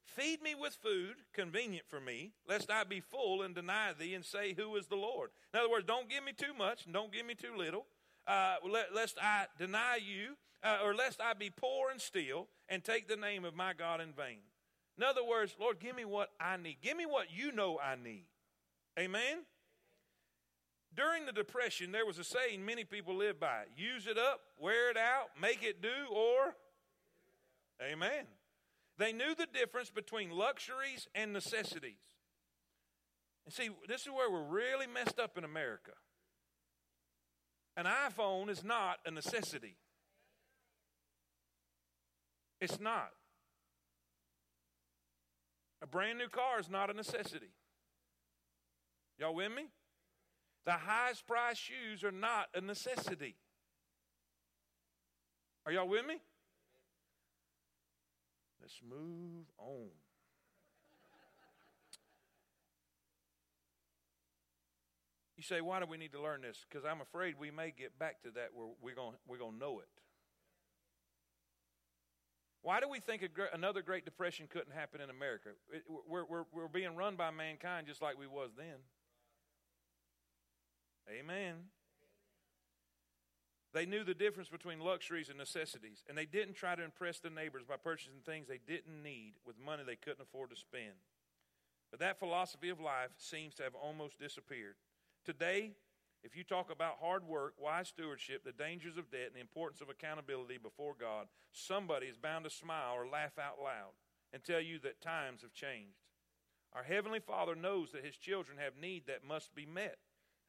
Feed 0.05 0.41
me 0.41 0.55
with 0.55 0.75
food 0.75 1.17
convenient 1.35 1.87
for 1.89 2.01
me, 2.01 2.33
lest 2.49 2.71
I 2.71 2.85
be 2.85 3.01
full 3.01 3.43
and 3.43 3.55
deny 3.55 3.93
thee 3.93 4.15
and 4.15 4.25
say, 4.25 4.55
Who 4.55 4.77
is 4.77 4.87
the 4.87 4.97
Lord? 4.97 5.31
In 5.53 5.61
other 5.61 5.69
words, 5.69 5.85
don't 5.87 6.09
give 6.09 6.25
me 6.25 6.33
too 6.33 6.55
much 6.57 6.87
and 6.87 6.95
don't 6.95 7.13
give 7.13 7.27
me 7.27 7.35
too 7.35 7.55
little, 7.55 7.85
uh, 8.27 8.57
lest 8.95 9.19
I 9.21 9.47
deny 9.59 9.99
you, 10.03 10.37
uh, 10.63 10.79
or 10.83 10.95
lest 10.95 11.21
I 11.21 11.35
be 11.35 11.51
poor 11.51 11.91
and 11.91 12.01
steal 12.01 12.49
and 12.69 12.83
take 12.83 13.09
the 13.09 13.17
name 13.17 13.45
of 13.45 13.55
my 13.55 13.75
God 13.75 14.01
in 14.01 14.13
vain. 14.13 14.39
In 14.99 15.05
other 15.05 15.25
words, 15.25 15.55
Lord, 15.61 15.79
give 15.79 15.95
me 15.95 16.05
what 16.05 16.31
I 16.41 16.57
need. 16.57 16.79
Give 16.83 16.97
me 16.97 17.07
what 17.07 17.27
you 17.31 17.53
know 17.53 17.79
I 17.79 17.97
need. 17.97 18.25
Amen? 18.99 19.45
During 20.95 21.27
the 21.27 21.33
Depression, 21.33 21.93
there 21.93 22.07
was 22.07 22.19
a 22.19 22.25
saying 22.25 22.65
many 22.65 22.85
people 22.85 23.15
live 23.15 23.39
by 23.39 23.65
use 23.77 24.07
it 24.07 24.17
up, 24.17 24.41
wear 24.59 24.91
it 24.91 24.97
out, 24.97 25.29
make 25.41 25.63
it 25.63 25.83
do, 25.83 25.89
or. 26.11 26.55
Amen. 27.83 28.25
They 28.99 29.13
knew 29.13 29.35
the 29.35 29.47
difference 29.53 29.91
between 29.91 30.31
luxuries 30.31 31.07
and 31.15 31.35
necessities. 31.35 31.99
And 33.45 33.53
see, 33.53 33.69
this 33.87 34.03
is 34.03 34.09
where 34.09 34.31
we're 34.31 34.49
really 34.49 34.87
messed 34.87 35.19
up 35.19 35.37
in 35.37 35.45
America. 35.45 35.93
An 37.77 37.85
iPhone 37.85 38.49
is 38.49 38.65
not 38.65 38.99
a 39.05 39.11
necessity. 39.11 39.77
It's 42.59 42.81
not. 42.81 43.11
A 45.87 45.89
brand 45.89 46.19
new 46.19 46.29
car 46.29 46.59
is 46.59 46.69
not 46.69 46.91
a 46.91 46.95
necessity. 46.95 47.53
Y'all 49.21 49.37
with 49.37 49.53
me? 49.53 49.67
The 50.65 50.73
highest 50.73 51.29
price 51.29 51.57
shoes 51.57 52.03
are 52.03 52.11
not 52.11 52.49
a 52.57 52.61
necessity. 52.61 53.37
Are 55.65 55.71
y'all 55.71 55.87
with 55.87 56.05
me? 56.05 56.17
Let's 58.61 58.81
move 58.83 59.47
on. 59.59 59.91
You 65.37 65.45
say, 65.45 65.61
why 65.61 65.79
do 65.79 65.87
we 65.87 65.99
need 65.99 66.13
to 66.13 66.21
learn 66.21 66.41
this? 66.43 66.65
Because 66.69 66.85
I'm 66.85 67.01
afraid 67.01 67.37
we 67.39 67.53
may 67.53 67.71
get 67.71 67.97
back 67.97 68.23
to 68.25 68.31
that 68.33 68.49
where 68.55 68.69
we're 68.83 68.97
going 68.97 69.15
we're 69.29 69.39
going 69.39 69.53
to 69.53 69.59
know 69.59 69.79
it. 69.79 69.96
Why 72.67 72.81
do 72.81 72.89
we 72.89 72.99
think 72.99 73.23
another 73.53 73.81
Great 73.81 74.05
Depression 74.05 74.49
couldn't 74.51 74.73
happen 74.73 75.01
in 75.01 75.09
America? 75.09 75.51
It, 75.73 75.85
we're, 76.09 76.25
we're, 76.25 76.43
we're 76.53 76.67
being 76.67 76.97
run 76.97 77.15
by 77.15 77.31
mankind 77.31 77.87
just 77.87 78.03
like 78.03 78.19
we 78.19 78.27
was 78.27 78.51
then. 78.57 78.83
Amen. 81.09 81.55
They 83.73 83.87
knew 83.87 84.03
the 84.03 84.15
difference 84.15 84.49
between 84.49 84.81
luxuries 84.81 85.29
and 85.29 85.39
necessities, 85.39 86.03
and 86.09 86.19
they 86.19 86.27
didn't 86.27 86.55
try 86.55 86.75
to 86.75 86.83
impress 86.83 87.21
the 87.21 87.31
neighbors 87.31 87.63
by 87.63 87.77
purchasing 87.77 88.19
things 88.27 88.49
they 88.49 88.59
didn't 88.67 89.01
need 89.01 89.35
with 89.47 89.55
money 89.65 89.85
they 89.87 89.95
couldn't 89.95 90.23
afford 90.23 90.51
to 90.51 90.57
spend. 90.57 90.99
But 91.93 92.01
that 92.01 92.19
philosophy 92.19 92.71
of 92.71 92.81
life 92.81 93.11
seems 93.17 93.55
to 93.55 93.63
have 93.63 93.77
almost 93.77 94.19
disappeared. 94.19 94.75
Today, 95.25 95.71
if 96.27 96.37
you 96.37 96.43
talk 96.43 96.73
about 96.73 96.99
hard 97.01 97.25
work, 97.25 97.55
wise 97.57 97.87
stewardship, 97.87 98.43
the 98.45 98.51
dangers 98.51 98.97
of 98.97 99.13
debt, 99.13 99.29
and 99.29 99.37
the 99.37 99.41
importance 99.41 99.81
of 99.81 99.89
accountability 99.89 100.59
before 100.59 100.95
God, 100.99 101.29
somebody 101.53 102.09
is 102.09 102.17
bound 102.17 102.45
to 102.45 102.51
smile 102.51 102.95
or 102.97 103.07
laugh 103.07 103.39
out 103.39 103.63
loud 103.63 103.95
and 104.33 104.43
tell 104.43 104.61
you 104.61 104.81
that 104.81 105.01
times 105.01 105.43
have 105.43 105.55
changed. 105.55 106.03
Our 106.73 106.83
Heavenly 106.83 107.21
Father 107.21 107.55
knows 107.55 107.93
that 107.93 108.05
His 108.05 108.17
children 108.17 108.59
have 108.59 108.77
need 108.77 109.07
that 109.07 109.25
must 109.25 109.55
be 109.55 109.67
met. 109.67 109.99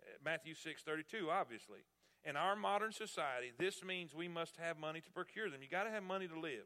Uh, 0.02 0.18
Matthew 0.26 0.56
6:32 0.56 1.30
obviously. 1.30 1.86
In 2.26 2.36
our 2.36 2.56
modern 2.56 2.92
society, 2.92 3.54
this 3.58 3.84
means 3.84 4.16
we 4.16 4.28
must 4.28 4.58
have 4.58 4.80
money 4.80 5.00
to 5.00 5.12
procure 5.12 5.50
them. 5.50 5.62
You 5.62 5.70
got 5.70 5.84
to 5.84 5.92
have 5.92 6.04
money 6.04 6.28
to 6.28 6.40
live. 6.40 6.66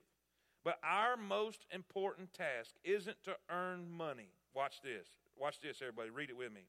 But 0.64 0.80
our 0.84 1.18
most 1.18 1.66
important 1.70 2.34
task 2.34 2.76
isn't 2.84 3.22
to 3.26 3.36
earn 3.50 3.92
money. 3.92 4.30
Watch 4.56 4.82
this. 4.82 5.08
Watch 5.38 5.60
this 5.60 5.82
everybody. 5.82 6.10
Read 6.10 6.30
it 6.30 6.38
with 6.38 6.54
me. 6.54 6.62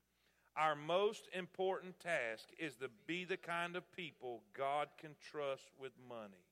Our 0.57 0.74
most 0.74 1.28
important 1.32 1.98
task 1.98 2.48
is 2.59 2.74
to 2.76 2.88
be 3.07 3.24
the 3.24 3.38
kind 3.38 3.74
of 3.74 3.90
people 3.92 4.42
God 4.57 4.88
can 5.00 5.12
trust 5.30 5.70
with 5.80 5.92
money. 6.09 6.44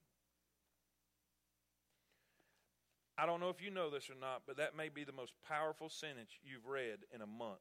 I 3.18 3.26
don't 3.26 3.40
know 3.40 3.51
if 3.51 3.62
you 3.62 3.70
know 3.70 3.90
this 3.90 4.09
or 4.09 4.14
not, 4.18 4.42
but 4.46 4.57
that 4.57 4.74
may 4.74 4.88
be 4.88 5.05
the 5.05 5.12
most 5.12 5.34
powerful 5.46 5.90
sentence 5.90 6.30
you've 6.42 6.66
read 6.66 7.01
in 7.14 7.20
a 7.20 7.26
month. 7.26 7.59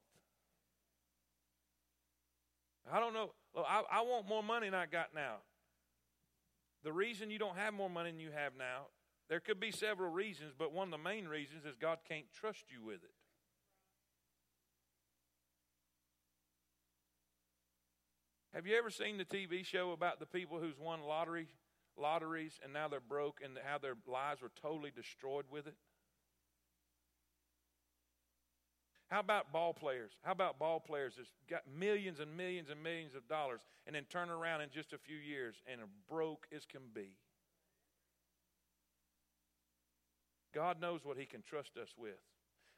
I 2.91 3.01
don't 3.01 3.13
know. 3.13 3.31
Look, 3.53 3.65
I, 3.67 3.83
I 3.91 4.01
want 4.01 4.27
more 4.27 4.41
money 4.41 4.67
than 4.67 4.79
I 4.79 4.85
got 4.85 5.13
now. 5.13 5.35
The 6.83 6.93
reason 6.93 7.29
you 7.29 7.37
don't 7.37 7.57
have 7.57 7.73
more 7.73 7.89
money 7.89 8.11
than 8.11 8.21
you 8.21 8.31
have 8.31 8.53
now, 8.57 8.87
there 9.27 9.41
could 9.41 9.59
be 9.59 9.71
several 9.71 10.09
reasons, 10.09 10.53
but 10.57 10.71
one 10.71 10.87
of 10.87 10.91
the 10.91 10.97
main 10.97 11.27
reasons 11.27 11.65
is 11.65 11.75
God 11.75 11.99
can't 12.07 12.31
trust 12.33 12.63
you 12.69 12.81
with 12.83 13.03
it. 13.03 13.11
Have 18.53 18.65
you 18.65 18.75
ever 18.77 18.89
seen 18.89 19.17
the 19.17 19.25
TV 19.25 19.63
show 19.63 19.91
about 19.91 20.19
the 20.19 20.25
people 20.25 20.59
who's 20.59 20.77
won 20.79 21.01
lottery 21.03 21.47
lotteries 21.97 22.59
and 22.63 22.73
now 22.73 22.87
they're 22.87 22.99
broke 22.99 23.41
and 23.43 23.57
how 23.63 23.77
their 23.77 23.95
lives 24.07 24.41
were 24.41 24.51
totally 24.61 24.91
destroyed 24.95 25.45
with 25.51 25.67
it? 25.67 25.75
How 29.09 29.19
about 29.19 29.51
ball 29.51 29.73
players? 29.73 30.11
How 30.23 30.31
about 30.31 30.59
ball 30.59 30.79
players 30.79 31.13
that's 31.17 31.31
got 31.49 31.63
millions 31.67 32.19
and 32.19 32.35
millions 32.37 32.69
and 32.69 32.81
millions 32.81 33.15
of 33.15 33.27
dollars 33.27 33.59
and 33.87 33.95
then 33.95 34.05
turn 34.09 34.29
around 34.29 34.61
in 34.61 34.69
just 34.69 34.93
a 34.93 34.97
few 34.97 35.17
years 35.17 35.55
and 35.71 35.81
are 35.81 35.89
broke 36.07 36.47
as 36.55 36.65
can 36.65 36.81
be? 36.93 37.17
God 40.53 40.79
knows 40.79 41.01
what 41.03 41.17
He 41.17 41.25
can 41.25 41.41
trust 41.41 41.77
us 41.77 41.89
with. 41.97 42.19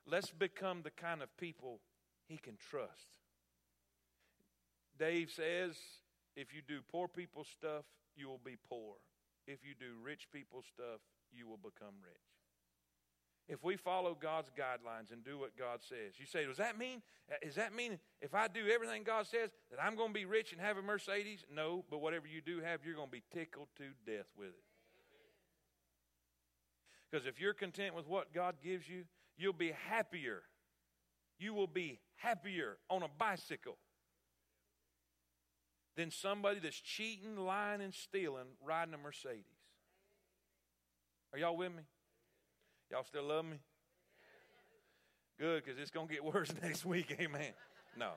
Let's 0.05 0.31
become 0.31 0.81
the 0.83 0.91
kind 0.91 1.21
of 1.21 1.35
people 1.37 1.79
He 2.27 2.37
can 2.37 2.55
trust. 2.57 3.20
Dave 5.01 5.31
says, 5.31 5.73
if 6.35 6.53
you 6.53 6.61
do 6.61 6.81
poor 6.91 7.07
people's 7.07 7.47
stuff, 7.47 7.85
you 8.15 8.27
will 8.27 8.39
be 8.45 8.55
poor. 8.69 8.97
If 9.47 9.65
you 9.65 9.73
do 9.73 9.97
rich 10.03 10.27
people's 10.31 10.65
stuff, 10.71 11.01
you 11.33 11.47
will 11.47 11.57
become 11.57 11.95
rich. 12.03 12.21
If 13.49 13.63
we 13.63 13.77
follow 13.77 14.15
God's 14.15 14.51
guidelines 14.51 15.11
and 15.11 15.25
do 15.25 15.39
what 15.39 15.57
God 15.57 15.79
says, 15.81 16.19
you 16.19 16.27
say, 16.27 16.45
does 16.45 16.57
that 16.57 16.77
mean, 16.77 17.01
uh, 17.31 17.35
does 17.43 17.55
that 17.55 17.73
mean 17.73 17.97
if 18.21 18.35
I 18.35 18.47
do 18.47 18.67
everything 18.71 19.01
God 19.01 19.25
says 19.25 19.49
that 19.71 19.83
I'm 19.83 19.95
going 19.95 20.09
to 20.09 20.13
be 20.13 20.25
rich 20.25 20.51
and 20.51 20.61
have 20.61 20.77
a 20.77 20.83
Mercedes? 20.83 21.43
No, 21.51 21.83
but 21.89 21.99
whatever 21.99 22.27
you 22.27 22.39
do 22.39 22.61
have, 22.61 22.81
you're 22.85 22.95
going 22.95 23.07
to 23.07 23.11
be 23.11 23.23
tickled 23.33 23.69
to 23.77 23.85
death 24.05 24.27
with 24.37 24.49
it. 24.49 24.63
Because 27.09 27.25
if 27.25 27.41
you're 27.41 27.55
content 27.55 27.95
with 27.95 28.07
what 28.07 28.35
God 28.35 28.57
gives 28.63 28.87
you, 28.87 29.05
you'll 29.35 29.51
be 29.51 29.73
happier. 29.89 30.43
You 31.39 31.55
will 31.55 31.65
be 31.65 31.99
happier 32.17 32.77
on 32.87 33.01
a 33.01 33.09
bicycle 33.17 33.77
than 35.95 36.11
somebody 36.11 36.59
that's 36.59 36.79
cheating, 36.79 37.35
lying, 37.35 37.81
and 37.81 37.93
stealing 37.93 38.47
riding 38.63 38.93
a 38.93 38.97
Mercedes. 38.97 39.45
Are 41.33 41.39
y'all 41.39 41.57
with 41.57 41.71
me? 41.71 41.83
Y'all 42.89 43.03
still 43.03 43.23
love 43.23 43.45
me? 43.45 43.57
Good, 45.39 45.63
because 45.63 45.79
it's 45.79 45.91
going 45.91 46.07
to 46.07 46.13
get 46.13 46.23
worse 46.33 46.53
next 46.61 46.85
week. 46.85 47.15
Amen. 47.19 47.53
No, 47.97 48.11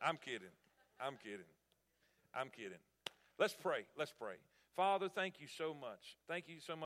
I'm 0.00 0.16
kidding. 0.16 0.48
I'm 1.00 1.16
kidding. 1.22 1.40
I'm 2.34 2.48
kidding. 2.48 2.78
Let's 3.38 3.54
pray. 3.54 3.84
Let's 3.98 4.12
pray. 4.18 4.34
Father, 4.76 5.08
thank 5.08 5.40
you 5.40 5.46
so 5.46 5.74
much. 5.74 6.16
Thank 6.28 6.48
you 6.48 6.60
so 6.60 6.72
much. 6.72 6.78